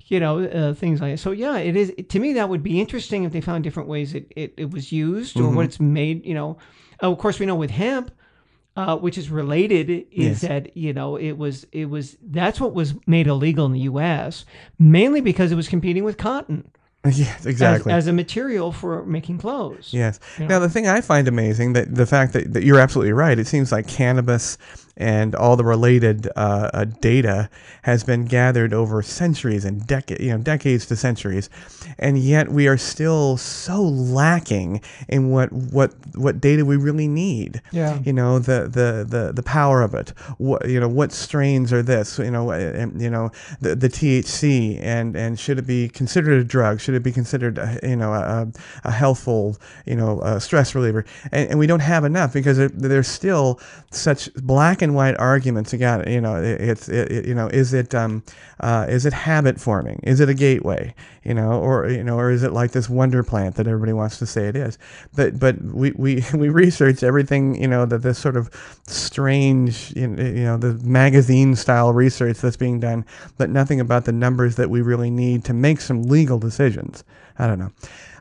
you 0.07 0.19
know, 0.19 0.43
uh, 0.43 0.73
things 0.73 0.99
like 1.01 1.13
that. 1.13 1.17
So 1.19 1.31
yeah, 1.31 1.57
it 1.57 1.75
is 1.75 1.93
to 2.09 2.19
me 2.19 2.33
that 2.33 2.49
would 2.49 2.63
be 2.63 2.79
interesting 2.81 3.23
if 3.23 3.31
they 3.31 3.41
found 3.41 3.63
different 3.63 3.87
ways 3.89 4.13
it, 4.13 4.31
it, 4.35 4.53
it 4.57 4.71
was 4.71 4.91
used 4.91 5.37
or 5.37 5.43
Mm-hmm. 5.43 5.55
what 5.55 5.65
it's 5.65 5.79
made. 5.79 6.25
You 6.25 6.33
know, 6.33 6.57
Uh, 7.01 7.11
of 7.11 7.17
course 7.17 7.39
we 7.39 7.45
know 7.45 7.55
with 7.55 7.71
hemp, 7.71 8.11
uh, 8.75 8.97
which 8.97 9.17
is 9.17 9.29
related, 9.29 9.89
is 9.89 10.05
Yes. 10.11 10.41
that 10.41 10.75
you 10.77 10.93
know 10.93 11.15
it 11.15 11.33
was 11.37 11.65
it 11.71 11.85
was 11.89 12.17
that's 12.21 12.59
what 12.59 12.73
was 12.73 12.95
made 13.07 13.27
illegal 13.27 13.65
in 13.65 13.71
the 13.73 13.79
U.S. 13.81 14.45
mainly 14.79 15.21
because 15.21 15.51
it 15.51 15.55
was 15.55 15.67
competing 15.67 16.03
with 16.03 16.17
cotton 16.17 16.69
Yes, 17.13 17.39
as, 17.39 17.45
exactly. 17.45 17.91
as 17.91 18.07
a 18.07 18.13
material 18.13 18.71
for 18.71 19.03
making 19.03 19.37
clothes. 19.37 19.89
Yes. 19.91 20.21
Yeah. 20.39 20.47
Now 20.47 20.59
the 20.59 20.69
thing 20.69 20.87
I 20.87 21.01
find 21.01 21.27
amazing 21.27 21.73
that 21.73 21.93
the 21.93 22.05
fact 22.05 22.31
that, 22.31 22.53
that 22.53 22.63
you're 22.63 22.79
absolutely 22.79 23.11
right. 23.11 23.37
It 23.37 23.45
seems 23.45 23.73
like 23.73 23.87
cannabis 23.87 24.57
and 24.95 25.33
all 25.33 25.55
the 25.55 25.63
related 25.63 26.27
uh, 26.35 26.69
uh, 26.73 26.85
data 26.85 27.49
has 27.81 28.03
been 28.03 28.25
gathered 28.25 28.73
over 28.73 29.01
centuries 29.01 29.65
and 29.65 29.85
decades, 29.87 30.23
you 30.23 30.31
know, 30.31 30.37
decades 30.37 30.85
to 30.85 30.95
centuries, 30.95 31.49
and 31.97 32.19
yet 32.19 32.49
we 32.49 32.67
are 32.67 32.77
still 32.77 33.37
so 33.37 33.81
lacking 33.81 34.81
in 35.09 35.31
what 35.31 35.51
what 35.51 35.93
what 36.15 36.39
data 36.39 36.63
we 36.63 36.77
really 36.77 37.07
need. 37.07 37.61
Yeah. 37.71 37.99
You 38.03 38.13
know 38.13 38.37
the 38.37 38.67
the 38.67 39.05
the, 39.07 39.31
the 39.33 39.43
power 39.43 39.81
of 39.81 39.95
it. 39.95 40.09
What 40.37 40.69
you 40.69 40.79
know 40.79 40.87
what 40.87 41.11
strains 41.11 41.73
are 41.73 41.81
this? 41.81 42.19
You 42.19 42.31
know 42.31 42.51
and, 42.51 43.01
you 43.01 43.09
know 43.09 43.31
the 43.61 43.75
the 43.75 43.89
THC 43.89 44.79
and 44.81 45.15
and 45.15 45.39
should 45.39 45.57
it 45.57 45.65
be 45.65 45.89
considered 45.89 46.39
a 46.39 46.43
drug? 46.43 46.79
Should 46.79 46.92
it 46.95 47.03
be 47.03 47.11
considered 47.11 47.57
a, 47.57 47.79
you 47.83 47.95
know 47.95 48.13
a, 48.13 48.47
a 48.83 48.91
healthful 48.91 49.57
you 49.85 49.95
know 49.95 50.39
stress 50.39 50.75
reliever? 50.75 51.05
And, 51.31 51.51
and 51.51 51.59
we 51.59 51.67
don't 51.67 51.81
have 51.81 52.03
enough 52.05 52.33
because 52.33 52.57
there, 52.57 52.69
there's 52.69 53.07
still 53.07 53.59
such 53.91 54.33
black 54.35 54.81
and 54.81 54.95
white 54.95 55.17
arguments 55.17 55.73
again. 55.73 56.07
You 56.07 56.21
know 56.21 56.35
it, 56.41 56.61
it's 56.61 56.89
it, 56.89 57.11
it- 57.11 57.25
you 57.25 57.35
know 57.35 57.47
is 57.47 57.73
it 57.73 57.93
um 57.95 58.23
uh, 58.59 58.85
is 58.89 59.05
it 59.05 59.13
habit 59.13 59.59
forming? 59.59 59.99
Is 60.03 60.19
it 60.19 60.29
a 60.29 60.33
gateway? 60.33 60.93
You 61.23 61.33
know 61.33 61.53
or 61.53 61.89
you 61.89 62.03
know 62.03 62.17
or 62.17 62.31
is 62.31 62.43
it 62.43 62.51
like 62.51 62.71
this 62.71 62.89
wonder 62.89 63.23
plant 63.23 63.55
that 63.55 63.67
everybody 63.67 63.93
wants 63.93 64.19
to 64.19 64.25
say 64.25 64.47
it 64.47 64.55
is? 64.55 64.77
But 65.15 65.39
but 65.39 65.61
we 65.61 65.91
we 65.91 66.23
we 66.33 66.49
research 66.49 67.03
everything 67.03 67.61
you 67.61 67.67
know 67.67 67.85
that 67.85 67.99
this 67.99 68.19
sort 68.19 68.37
of 68.37 68.49
strange 68.87 69.93
you 69.95 70.07
know 70.07 70.57
the 70.57 70.73
magazine 70.83 71.55
style 71.55 71.93
research 71.93 72.37
that's 72.37 72.57
being 72.57 72.79
done, 72.79 73.05
but 73.37 73.49
nothing 73.49 73.79
about 73.79 74.05
the 74.05 74.11
numbers 74.11 74.55
that 74.55 74.69
we 74.69 74.81
really 74.81 75.09
need 75.09 75.43
to 75.45 75.53
make 75.53 75.81
some 75.81 76.03
legal 76.03 76.39
decisions. 76.39 77.03
I 77.39 77.47
don't 77.47 77.59
know. 77.59 77.71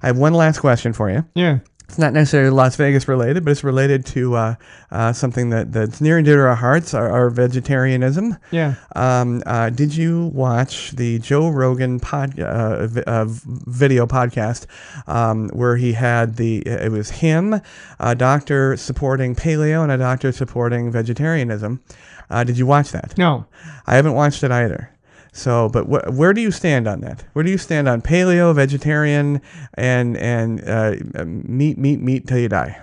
I 0.02 0.06
have 0.06 0.18
one 0.18 0.34
last 0.34 0.58
question 0.58 0.92
for 0.92 1.10
you. 1.10 1.24
Yeah. 1.34 1.58
It's 1.88 1.98
not 1.98 2.14
necessarily 2.14 2.50
Las 2.50 2.76
Vegas 2.76 3.06
related, 3.06 3.44
but 3.44 3.50
it's 3.50 3.62
related 3.62 4.06
to 4.06 4.34
uh, 4.34 4.54
uh, 4.90 5.12
something 5.12 5.50
that, 5.50 5.72
that's 5.72 6.00
near 6.00 6.16
and 6.16 6.24
dear 6.24 6.36
to 6.36 6.42
our 6.48 6.54
hearts, 6.54 6.94
our, 6.94 7.10
our 7.10 7.28
vegetarianism. 7.28 8.38
Yeah. 8.50 8.76
Um, 8.96 9.42
uh, 9.44 9.68
did 9.68 9.94
you 9.94 10.26
watch 10.28 10.92
the 10.92 11.18
Joe 11.18 11.50
Rogan 11.50 12.00
pod, 12.00 12.40
uh, 12.40 12.88
uh, 13.06 13.26
video 13.28 14.06
podcast 14.06 14.66
um, 15.06 15.50
where 15.50 15.76
he 15.76 15.92
had 15.92 16.36
the, 16.36 16.62
it 16.66 16.90
was 16.90 17.10
him, 17.10 17.60
a 18.00 18.14
doctor 18.14 18.76
supporting 18.78 19.34
paleo 19.34 19.82
and 19.82 19.92
a 19.92 19.98
doctor 19.98 20.32
supporting 20.32 20.90
vegetarianism? 20.90 21.82
Uh, 22.30 22.42
did 22.42 22.56
you 22.56 22.64
watch 22.64 22.92
that? 22.92 23.18
No. 23.18 23.44
I 23.86 23.96
haven't 23.96 24.14
watched 24.14 24.42
it 24.42 24.50
either. 24.50 24.90
So, 25.32 25.68
but 25.70 25.84
wh- 25.84 26.16
where 26.16 26.32
do 26.34 26.40
you 26.42 26.50
stand 26.50 26.86
on 26.86 27.00
that? 27.00 27.24
Where 27.32 27.42
do 27.42 27.50
you 27.50 27.58
stand 27.58 27.88
on 27.88 28.02
paleo, 28.02 28.54
vegetarian, 28.54 29.40
and 29.74 30.16
and 30.16 30.62
uh, 30.68 30.94
meat, 31.24 31.78
meat, 31.78 32.00
meat 32.00 32.26
till 32.26 32.38
you 32.38 32.48
die? 32.48 32.80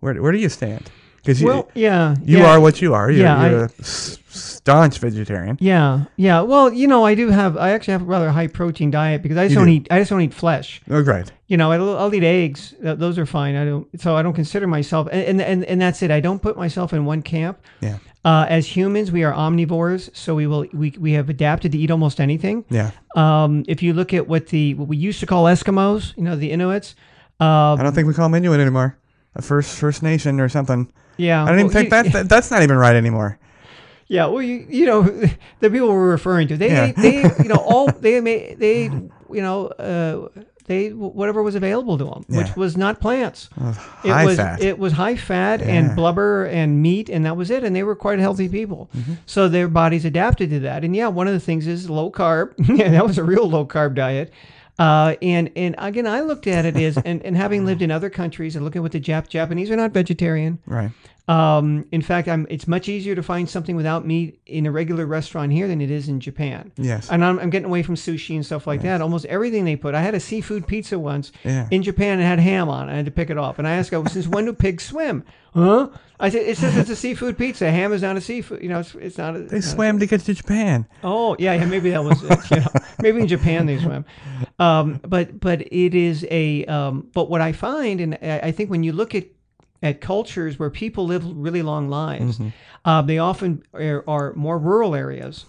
Where 0.00 0.14
where 0.22 0.32
do 0.32 0.38
you 0.38 0.48
stand? 0.48 0.90
Because 1.24 1.40
you 1.40 1.46
Well, 1.48 1.68
yeah. 1.74 2.16
you 2.24 2.38
yeah. 2.38 2.50
are 2.50 2.60
what 2.60 2.82
you 2.82 2.92
are. 2.94 3.10
You're, 3.10 3.22
Yeah, 3.22 3.50
you're 3.50 3.60
I- 3.60 3.62
a 3.64 3.68
s- 3.80 4.18
staunch 4.28 4.98
vegetarian. 4.98 5.56
Yeah, 5.60 6.04
yeah. 6.16 6.40
Well, 6.42 6.72
you 6.72 6.86
know, 6.86 7.04
I 7.04 7.14
do 7.14 7.30
have. 7.30 7.56
I 7.56 7.70
actually 7.70 7.92
have 7.92 8.02
a 8.02 8.04
rather 8.06 8.30
high 8.30 8.46
protein 8.48 8.90
diet 8.90 9.22
because 9.22 9.36
I 9.38 9.44
just 9.44 9.52
You 9.52 9.56
don't 9.60 9.66
do. 9.68 9.72
eat. 9.72 9.88
I 9.90 9.98
just 9.98 10.10
don't 10.10 10.20
eat 10.20 10.34
flesh. 10.34 10.82
Oh, 10.90 11.02
great. 11.02 11.32
You 11.48 11.56
know, 11.56 11.72
I'll, 11.72 11.96
I'll 11.98 12.14
eat 12.14 12.24
eggs. 12.24 12.74
Those 12.80 13.18
are 13.18 13.26
fine. 13.26 13.56
I 13.56 13.64
don't. 13.64 13.86
So 14.00 14.16
I 14.16 14.22
don't 14.22 14.34
consider 14.34 14.66
myself. 14.66 15.08
And 15.12 15.40
and 15.40 15.64
and 15.64 15.80
that's 15.80 16.02
it. 16.02 16.10
I 16.10 16.20
don't 16.20 16.40
put 16.42 16.56
myself 16.56 16.92
in 16.92 17.04
one 17.06 17.22
camp. 17.22 17.58
Yeah, 17.80 17.98
Uh, 18.24 18.46
as 18.48 18.66
humans, 18.66 19.12
we 19.12 19.22
are 19.24 19.32
omnivores, 19.32 20.10
so 20.16 20.34
we 20.34 20.46
will 20.46 20.66
we, 20.72 20.94
we 20.98 21.12
have 21.12 21.28
adapted 21.28 21.72
to 21.72 21.78
eat 21.78 21.90
almost 21.90 22.20
anything. 22.20 22.64
yeah. 22.70 22.90
Um, 23.16 23.64
if 23.68 23.82
you 23.82 23.92
look 23.94 24.12
at 24.14 24.26
what 24.28 24.48
the 24.48 24.74
what 24.74 24.88
we 24.88 24.96
used 24.96 25.20
to 25.20 25.26
call 25.26 25.44
Eskimos, 25.44 26.14
you 26.16 26.22
know, 26.24 26.36
the 26.36 26.50
Inuits. 26.50 26.94
Uh, 27.40 27.74
I 27.74 27.82
don't 27.82 27.94
think 27.94 28.08
we 28.08 28.14
call 28.14 28.28
them 28.28 28.34
Inuit 28.34 28.60
anymore. 28.60 28.96
A 29.36 29.42
First 29.42 29.76
First 29.78 30.02
Nation 30.02 30.40
or 30.40 30.48
something. 30.48 30.88
Yeah, 31.16 31.44
I 31.44 31.48
don't 31.48 31.58
even 31.60 31.70
think 31.70 31.84
you- 31.86 31.90
that, 31.90 32.12
that 32.12 32.28
that's 32.28 32.50
not 32.50 32.62
even 32.62 32.76
right 32.76 32.96
anymore. 32.96 33.38
Yeah, 34.06 34.26
well, 34.26 34.42
you 34.42 34.66
you 34.68 34.84
know, 34.84 35.00
the 35.60 35.70
people 35.70 35.88
we're 35.88 36.10
referring 36.10 36.46
to, 36.48 36.58
they 36.58 36.68
Yeah. 36.68 36.84
ate, 36.88 36.96
they 36.96 37.22
you 37.42 37.48
know 37.48 37.56
all 37.56 37.90
they 38.00 38.20
made 38.20 38.58
they 38.58 38.82
you 38.84 39.42
know 39.42 39.68
uh, 39.68 40.28
they 40.66 40.90
whatever 40.90 41.42
was 41.42 41.54
available 41.54 41.96
to 41.96 42.04
them, 42.04 42.24
Yeah. 42.28 42.38
which 42.42 42.54
was 42.54 42.76
not 42.76 43.00
plants. 43.00 43.48
It 44.04 44.10
High 44.10 44.26
was 44.26 44.36
fat. 44.36 44.60
it 44.62 44.78
was 44.78 44.92
high 44.92 45.16
fat 45.16 45.60
Yeah. 45.60 45.66
and 45.68 45.96
blubber 45.96 46.44
and 46.44 46.82
meat, 46.82 47.08
and 47.08 47.24
that 47.24 47.36
was 47.38 47.50
it. 47.50 47.64
And 47.64 47.74
they 47.74 47.82
were 47.82 47.96
quite 47.96 48.18
healthy 48.18 48.48
people, 48.48 48.90
Mm-hmm. 48.94 49.14
so 49.24 49.48
their 49.48 49.68
bodies 49.68 50.04
adapted 50.04 50.50
to 50.50 50.60
that. 50.60 50.84
And 50.84 50.94
yeah, 50.94 51.08
one 51.08 51.26
of 51.26 51.32
the 51.32 51.40
things 51.40 51.66
is 51.66 51.88
low 51.88 52.10
carb. 52.10 52.52
yeah, 52.78 52.90
that 52.90 53.06
was 53.06 53.16
a 53.16 53.24
real 53.24 53.48
low 53.48 53.64
carb 53.66 53.94
diet. 53.94 54.30
Uh, 54.78 55.14
and 55.22 55.50
and 55.54 55.74
again, 55.78 56.06
I 56.06 56.20
looked 56.20 56.46
at 56.46 56.64
it 56.64 56.76
as 56.76 56.96
and, 56.98 57.22
and 57.24 57.36
having 57.36 57.64
lived 57.64 57.80
in 57.82 57.90
other 57.90 58.10
countries 58.10 58.56
and 58.56 58.64
looking 58.64 58.80
at 58.80 58.82
what 58.82 58.92
the 58.92 59.00
Jap 59.00 59.28
Japanese 59.28 59.70
are 59.70 59.76
not 59.76 59.92
vegetarian. 59.92 60.58
right. 60.66 60.90
Um, 61.26 61.86
in 61.90 62.02
fact, 62.02 62.28
I'm, 62.28 62.46
it's 62.50 62.68
much 62.68 62.86
easier 62.86 63.14
to 63.14 63.22
find 63.22 63.48
something 63.48 63.76
without 63.76 64.06
meat 64.06 64.40
in 64.44 64.66
a 64.66 64.70
regular 64.70 65.06
restaurant 65.06 65.52
here 65.52 65.66
than 65.66 65.80
it 65.80 65.90
is 65.90 66.06
in 66.08 66.20
Japan. 66.20 66.70
Yes. 66.76 67.10
And 67.10 67.24
I'm, 67.24 67.38
I'm 67.38 67.48
getting 67.48 67.64
away 67.64 67.82
from 67.82 67.94
sushi 67.94 68.34
and 68.34 68.44
stuff 68.44 68.66
like 68.66 68.82
that. 68.82 69.00
Almost 69.00 69.24
everything 69.26 69.64
they 69.64 69.74
put. 69.76 69.94
I 69.94 70.02
had 70.02 70.14
a 70.14 70.20
seafood 70.20 70.66
pizza 70.66 70.98
once 70.98 71.32
Yeah. 71.42 71.66
in 71.70 71.82
Japan. 71.82 72.20
It 72.20 72.24
had 72.24 72.40
ham 72.40 72.68
on. 72.68 72.90
it. 72.90 72.92
I 72.92 72.96
had 72.96 73.06
to 73.06 73.10
pick 73.10 73.30
it 73.30 73.38
off. 73.38 73.58
And 73.58 73.66
I 73.66 73.72
asked, 73.76 73.94
"Oh, 73.94 74.04
since 74.04 74.28
when 74.28 74.44
do 74.44 74.52
pigs 74.52 74.84
swim?" 74.84 75.24
Huh? 75.54 75.88
I 76.20 76.28
said, 76.28 76.42
"It 76.42 76.58
says 76.58 76.76
it's 76.76 76.90
a 76.90 76.96
seafood 76.96 77.38
pizza. 77.38 77.70
Ham 77.70 77.92
is 77.94 78.02
not 78.02 78.16
a 78.18 78.20
seafood. 78.20 78.62
You 78.62 78.68
know, 78.68 78.80
it's, 78.80 78.94
it's 78.96 79.16
not." 79.16 79.34
A, 79.34 79.38
They 79.44 79.62
swam 79.62 79.98
to 80.00 80.06
get 80.06 80.20
to 80.22 80.34
Japan. 80.34 80.86
Oh 81.02 81.36
yeah, 81.38 81.54
yeah, 81.54 81.64
maybe 81.64 81.88
that 81.90 82.04
was 82.04 82.22
it. 82.22 82.50
You 82.50 82.56
know, 82.58 82.66
maybe 83.00 83.20
in 83.20 83.28
Japan 83.28 83.64
they 83.64 83.78
swim, 83.78 84.04
um, 84.58 85.00
but 85.06 85.40
but 85.40 85.62
it 85.72 85.94
is 85.94 86.26
a. 86.30 86.66
Um, 86.66 87.08
but 87.14 87.30
what 87.30 87.40
I 87.40 87.52
find, 87.52 88.00
and 88.02 88.18
I 88.20 88.40
I 88.44 88.52
think 88.52 88.68
when 88.70 88.82
you 88.82 88.92
look 88.92 89.14
at 89.14 89.24
at 89.84 90.00
cultures 90.00 90.58
where 90.58 90.70
people 90.70 91.04
live 91.06 91.22
really 91.46 91.62
long 91.62 91.88
lives, 91.88 92.38
Mm-hmm. 92.38 92.48
uh, 92.84 93.02
they 93.02 93.18
often 93.18 93.62
are, 93.72 94.02
are 94.08 94.32
more 94.34 94.58
rural 94.58 94.94
areas, 94.94 95.44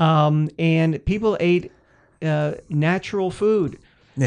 um, 0.00 0.48
and 0.58 1.04
people 1.04 1.36
ate 1.40 1.70
uh, 2.22 2.52
natural 2.68 3.30
food. 3.30 3.78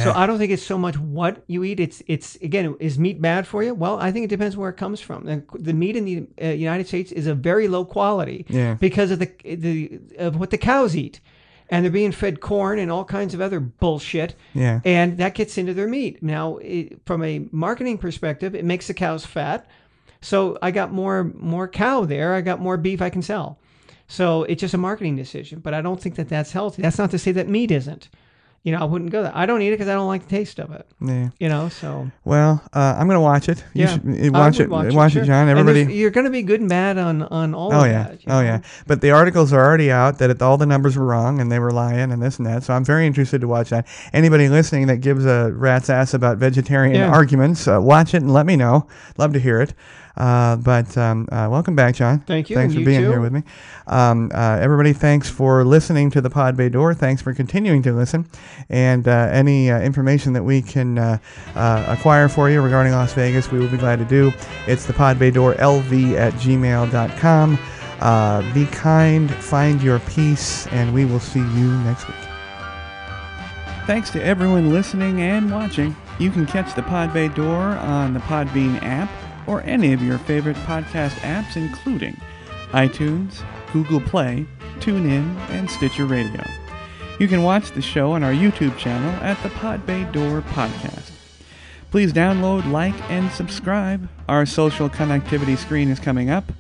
So 0.04 0.12
I 0.12 0.26
don't 0.28 0.38
think 0.38 0.52
it's 0.52 0.66
so 0.66 0.78
much 0.78 0.98
what 0.98 1.44
you 1.48 1.64
eat. 1.64 1.80
It's 1.80 2.04
it's 2.08 2.36
again, 2.48 2.76
is 2.82 3.00
meat 3.00 3.22
bad 3.22 3.48
for 3.48 3.64
you? 3.64 3.74
Well, 3.74 3.98
I 4.08 4.12
think 4.12 4.26
it 4.26 4.30
depends 4.38 4.58
where 4.58 4.70
it 4.70 4.76
comes 4.76 5.00
from. 5.00 5.24
The, 5.26 5.44
the 5.70 5.72
meat 5.74 5.96
in 5.96 6.04
the 6.04 6.28
uh, 6.42 6.48
United 6.70 6.88
States 6.88 7.14
is 7.14 7.26
a 7.26 7.34
very 7.34 7.68
low 7.70 7.86
quality 7.86 8.46
Yeah. 8.50 8.74
because 8.88 9.12
of 9.12 9.20
the 9.20 9.30
the 9.46 10.00
of 10.18 10.36
what 10.40 10.50
the 10.50 10.58
cows 10.58 10.94
eat, 10.94 11.22
and 11.70 11.84
they're 11.84 11.92
being 11.92 12.12
fed 12.12 12.40
corn 12.40 12.80
and 12.80 12.92
all 12.92 13.04
kinds 13.06 13.34
of 13.34 13.42
other 13.42 13.60
bullshit. 13.60 14.36
Yeah. 14.54 14.82
and 14.86 15.18
that 15.18 15.36
gets 15.36 15.58
into 15.58 15.74
their 15.74 15.88
meat. 15.88 16.24
Now, 16.24 16.58
it, 16.58 17.00
from 17.06 17.24
a 17.24 17.46
marketing 17.52 17.98
perspective, 17.98 18.56
it 18.56 18.66
makes 18.66 18.88
the 18.88 18.94
cows 18.94 19.26
fat. 19.26 19.68
So 20.22 20.58
I 20.62 20.72
got 20.72 20.92
more 20.92 21.26
more 21.36 21.68
cow 21.68 22.06
there. 22.06 22.34
I 22.34 22.42
got 22.42 22.60
more 22.60 22.78
beef 22.78 23.02
I 23.02 23.10
can 23.10 23.22
sell. 23.22 23.60
So 24.08 24.44
it's 24.44 24.62
just 24.62 24.74
a 24.74 24.78
marketing 24.78 25.16
decision. 25.16 25.60
But 25.60 25.74
I 25.74 25.82
don't 25.82 26.02
think 26.02 26.16
that 26.16 26.30
that's 26.30 26.52
healthy. 26.52 26.82
That's 26.82 26.98
not 26.98 27.12
to 27.12 27.20
say 27.20 27.32
that 27.34 27.48
meat 27.48 27.72
isn't. 27.72 28.10
You 28.68 28.74
know, 28.74 28.80
I 28.80 28.84
wouldn't 28.84 29.12
go 29.12 29.24
there. 29.24 29.32
I 29.34 29.46
don't 29.46 29.62
eat 29.62 29.70
it 29.70 29.76
because 29.80 29.88
I 29.88 29.94
don't 29.94 30.10
like 30.10 30.24
the 30.24 30.30
taste 30.30 30.60
of 30.60 30.74
it. 30.74 30.86
Yeah. 31.00 31.30
You 31.40 31.48
know, 31.48 31.70
so 31.70 32.12
Well, 32.26 32.62
uh, 32.74 32.98
I'm 33.00 33.08
gonna 33.08 33.22
watch 33.22 33.48
it. 33.48 33.64
You 33.74 33.86
yeah, 33.86 33.94
should 33.94 34.06
uh, 34.06 34.38
I 34.38 34.42
watch 34.42 34.58
would 34.58 34.64
it. 34.88 34.94
Watch, 34.94 35.14
sure. 35.14 35.24
it, 35.24 35.26
John. 35.26 35.48
Everybody. 35.48 35.94
you're 35.94 36.10
going 36.12 36.26
to 36.26 36.30
be 36.32 36.42
good 36.42 36.60
and 36.60 36.68
bad 36.68 36.98
on 36.98 37.22
on 37.22 37.54
all. 37.54 37.72
Oh 37.72 37.86
of 37.86 37.88
yeah, 37.88 38.04
that, 38.10 38.20
oh 38.28 38.34
know? 38.34 38.42
yeah. 38.42 38.60
But 38.86 39.00
the 39.00 39.12
articles 39.12 39.54
are 39.54 39.64
already 39.64 39.90
out 39.90 40.18
that 40.18 40.32
it, 40.32 40.42
all 40.42 40.58
the 40.58 40.66
numbers 40.66 40.98
were 40.98 41.06
wrong 41.06 41.40
and 41.40 41.50
they 41.50 41.60
were 41.60 41.72
lying 41.72 42.12
and 42.12 42.22
this 42.22 42.40
and 42.40 42.46
that. 42.46 42.64
So 42.66 42.74
I'm 42.74 42.84
very 42.84 43.08
interested 43.08 43.40
to 43.40 43.48
watch 43.48 43.70
that. 43.70 43.88
Anybody 44.12 44.50
listening 44.50 44.88
that 44.88 44.98
gives 44.98 45.26
a 45.26 45.50
rat's 45.54 45.90
ass 45.90 46.14
about 46.14 46.38
vegetarian 46.38 46.96
Yeah. 46.96 47.10
arguments, 47.10 47.70
uh, 47.70 47.80
watch 47.82 48.14
it 48.14 48.22
and 48.22 48.34
let 48.34 48.46
me 48.46 48.58
know. 48.58 48.86
Love 49.18 49.32
to 49.32 49.40
hear 49.40 49.62
it. 49.62 49.74
Uh, 50.18 50.56
but 50.56 50.98
um, 50.98 51.28
uh, 51.32 51.48
welcome 51.50 51.76
back, 51.76 51.96
John. 51.96 52.20
Thank 52.22 52.50
you, 52.50 52.56
Thanks 52.56 52.74
for 52.74 52.80
you 52.80 52.86
being 52.86 53.02
too. 53.02 53.10
here 53.12 53.22
with 53.22 53.32
me. 53.32 53.44
Um, 53.86 54.32
uh, 54.34 54.58
everybody, 54.60 54.92
thanks 54.92 55.30
for 55.30 55.64
listening 55.64 56.10
to 56.12 56.22
the 56.22 56.30
Pod 56.30 56.58
Bay 56.58 56.70
Door. 56.70 56.96
Thanks 56.96 57.22
for 57.22 57.34
continuing 57.34 57.84
to 57.84 57.94
listen. 57.94 58.28
And 58.70 59.08
uh, 59.08 59.30
any 59.32 59.70
uh, 59.70 59.80
information 59.80 60.34
that 60.34 60.44
we 60.44 60.62
can 60.64 60.98
uh, 60.98 61.20
uh, 61.56 61.86
acquire 61.88 62.28
for 62.28 62.50
you 62.50 62.62
regarding 62.62 62.94
Las 62.94 63.14
Vegas, 63.14 63.52
we 63.52 63.60
will 63.60 63.70
be 63.70 63.78
glad 63.78 64.00
to 64.00 64.06
do. 64.06 64.34
It's 64.66 64.86
the 64.86 64.94
Pod 64.94 65.20
Bay 65.20 65.30
Door 65.30 65.54
LV 65.56 66.14
at 66.16 66.34
gmail.com. 66.34 67.60
Uh, 68.00 68.54
be 68.54 68.66
kind, 68.68 69.32
find 69.32 69.82
your 69.82 70.00
peace, 70.00 70.68
and 70.68 70.94
we 70.94 71.06
will 71.06 71.20
see 71.20 71.40
you 71.40 71.72
next 71.80 72.08
week. 72.08 72.18
Thanks 73.86 74.10
to 74.12 74.24
everyone 74.24 74.72
listening 74.72 75.22
and 75.22 75.52
watching. 75.52 75.96
You 76.20 76.32
can 76.32 76.46
catch 76.46 76.76
the 76.76 76.84
Pod 76.84 77.14
Bay 77.14 77.28
Door 77.30 77.62
on 77.62 78.14
the 78.14 78.20
Podbean 78.22 78.82
app 78.84 79.10
or 79.48 79.62
any 79.64 79.94
of 79.94 80.04
your 80.04 80.18
favorite 80.20 80.58
podcast 80.58 81.16
apps, 81.22 81.56
including 81.56 82.20
iTunes, 82.72 83.44
Google 83.74 84.02
Play, 84.02 84.46
TuneIn, 84.80 85.36
and 85.50 85.70
Stitcher 85.70 86.06
Radio. 86.06 86.44
You 87.20 87.28
can 87.28 87.42
watch 87.42 87.72
the 87.72 87.82
show 87.82 88.12
on 88.12 88.24
our 88.24 88.34
YouTube 88.34 88.78
channel 88.78 89.12
at 89.24 89.42
the 89.42 89.50
Pod 89.50 89.86
Bay 89.86 90.04
Door 90.12 90.42
Podcast. 90.50 91.12
Please 91.90 92.14
download, 92.14 92.70
like, 92.72 92.94
and 93.10 93.32
subscribe. 93.32 94.08
Our 94.28 94.46
social 94.46 94.90
connectivity 94.90 95.58
screen 95.58 95.90
is 95.90 96.00
coming 96.00 96.30
up. 96.30 96.52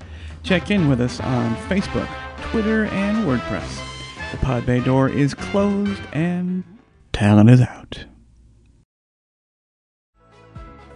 Check 0.43 0.71
in 0.71 0.87
with 0.87 1.01
us 1.01 1.19
on 1.19 1.55
Facebook, 1.67 2.07
Twitter, 2.49 2.85
and 2.85 3.27
WordPress. 3.27 3.83
The 4.31 4.37
Pod 4.37 4.65
Bay 4.65 4.79
Door 4.79 5.09
is 5.09 5.33
closed 5.33 6.01
and 6.13 6.63
talent 7.11 7.49
is 7.49 7.61
out. 7.61 8.05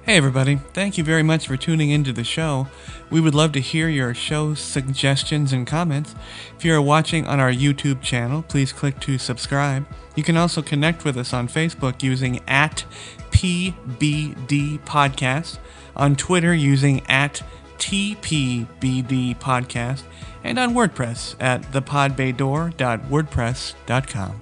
Hey, 0.04 0.18
everybody. 0.18 0.56
Thank 0.74 0.98
you 0.98 1.04
very 1.04 1.22
much 1.22 1.46
for 1.46 1.56
tuning 1.56 1.92
into 1.92 2.12
the 2.12 2.24
show. 2.24 2.66
We 3.12 3.22
would 3.22 3.36
love 3.36 3.52
to 3.52 3.60
hear 3.60 3.88
your 3.88 4.16
show 4.16 4.56
suggestions 4.56 5.54
and 5.54 5.68
comments. 5.68 6.16
If 6.58 6.66
you 6.66 6.74
are 6.74 6.82
watching 6.82 7.28
on 7.28 7.40
our 7.40 7.52
YouTube 7.52 8.02
channel, 8.02 8.42
please 8.42 8.74
click 8.74 9.00
to 9.02 9.20
subscribe. 9.20 9.86
You 10.16 10.24
can 10.24 10.38
also 10.38 10.64
connect 10.64 11.06
with 11.06 11.18
us 11.18 11.34
on 11.34 11.48
Facebook 11.48 12.02
using 12.02 12.40
at 12.48 12.84
PBD 13.30 14.80
Podcast, 14.80 15.60
on 15.96 16.16
Twitter 16.16 16.56
using 16.56 17.06
at 17.08 17.44
TPBD 17.78 19.38
Podcast, 19.38 20.02
and 20.44 20.58
on 20.58 20.74
WordPress 20.74 21.36
at 21.40 21.62
thepodbaydoor.wordpress.com. 21.72 24.42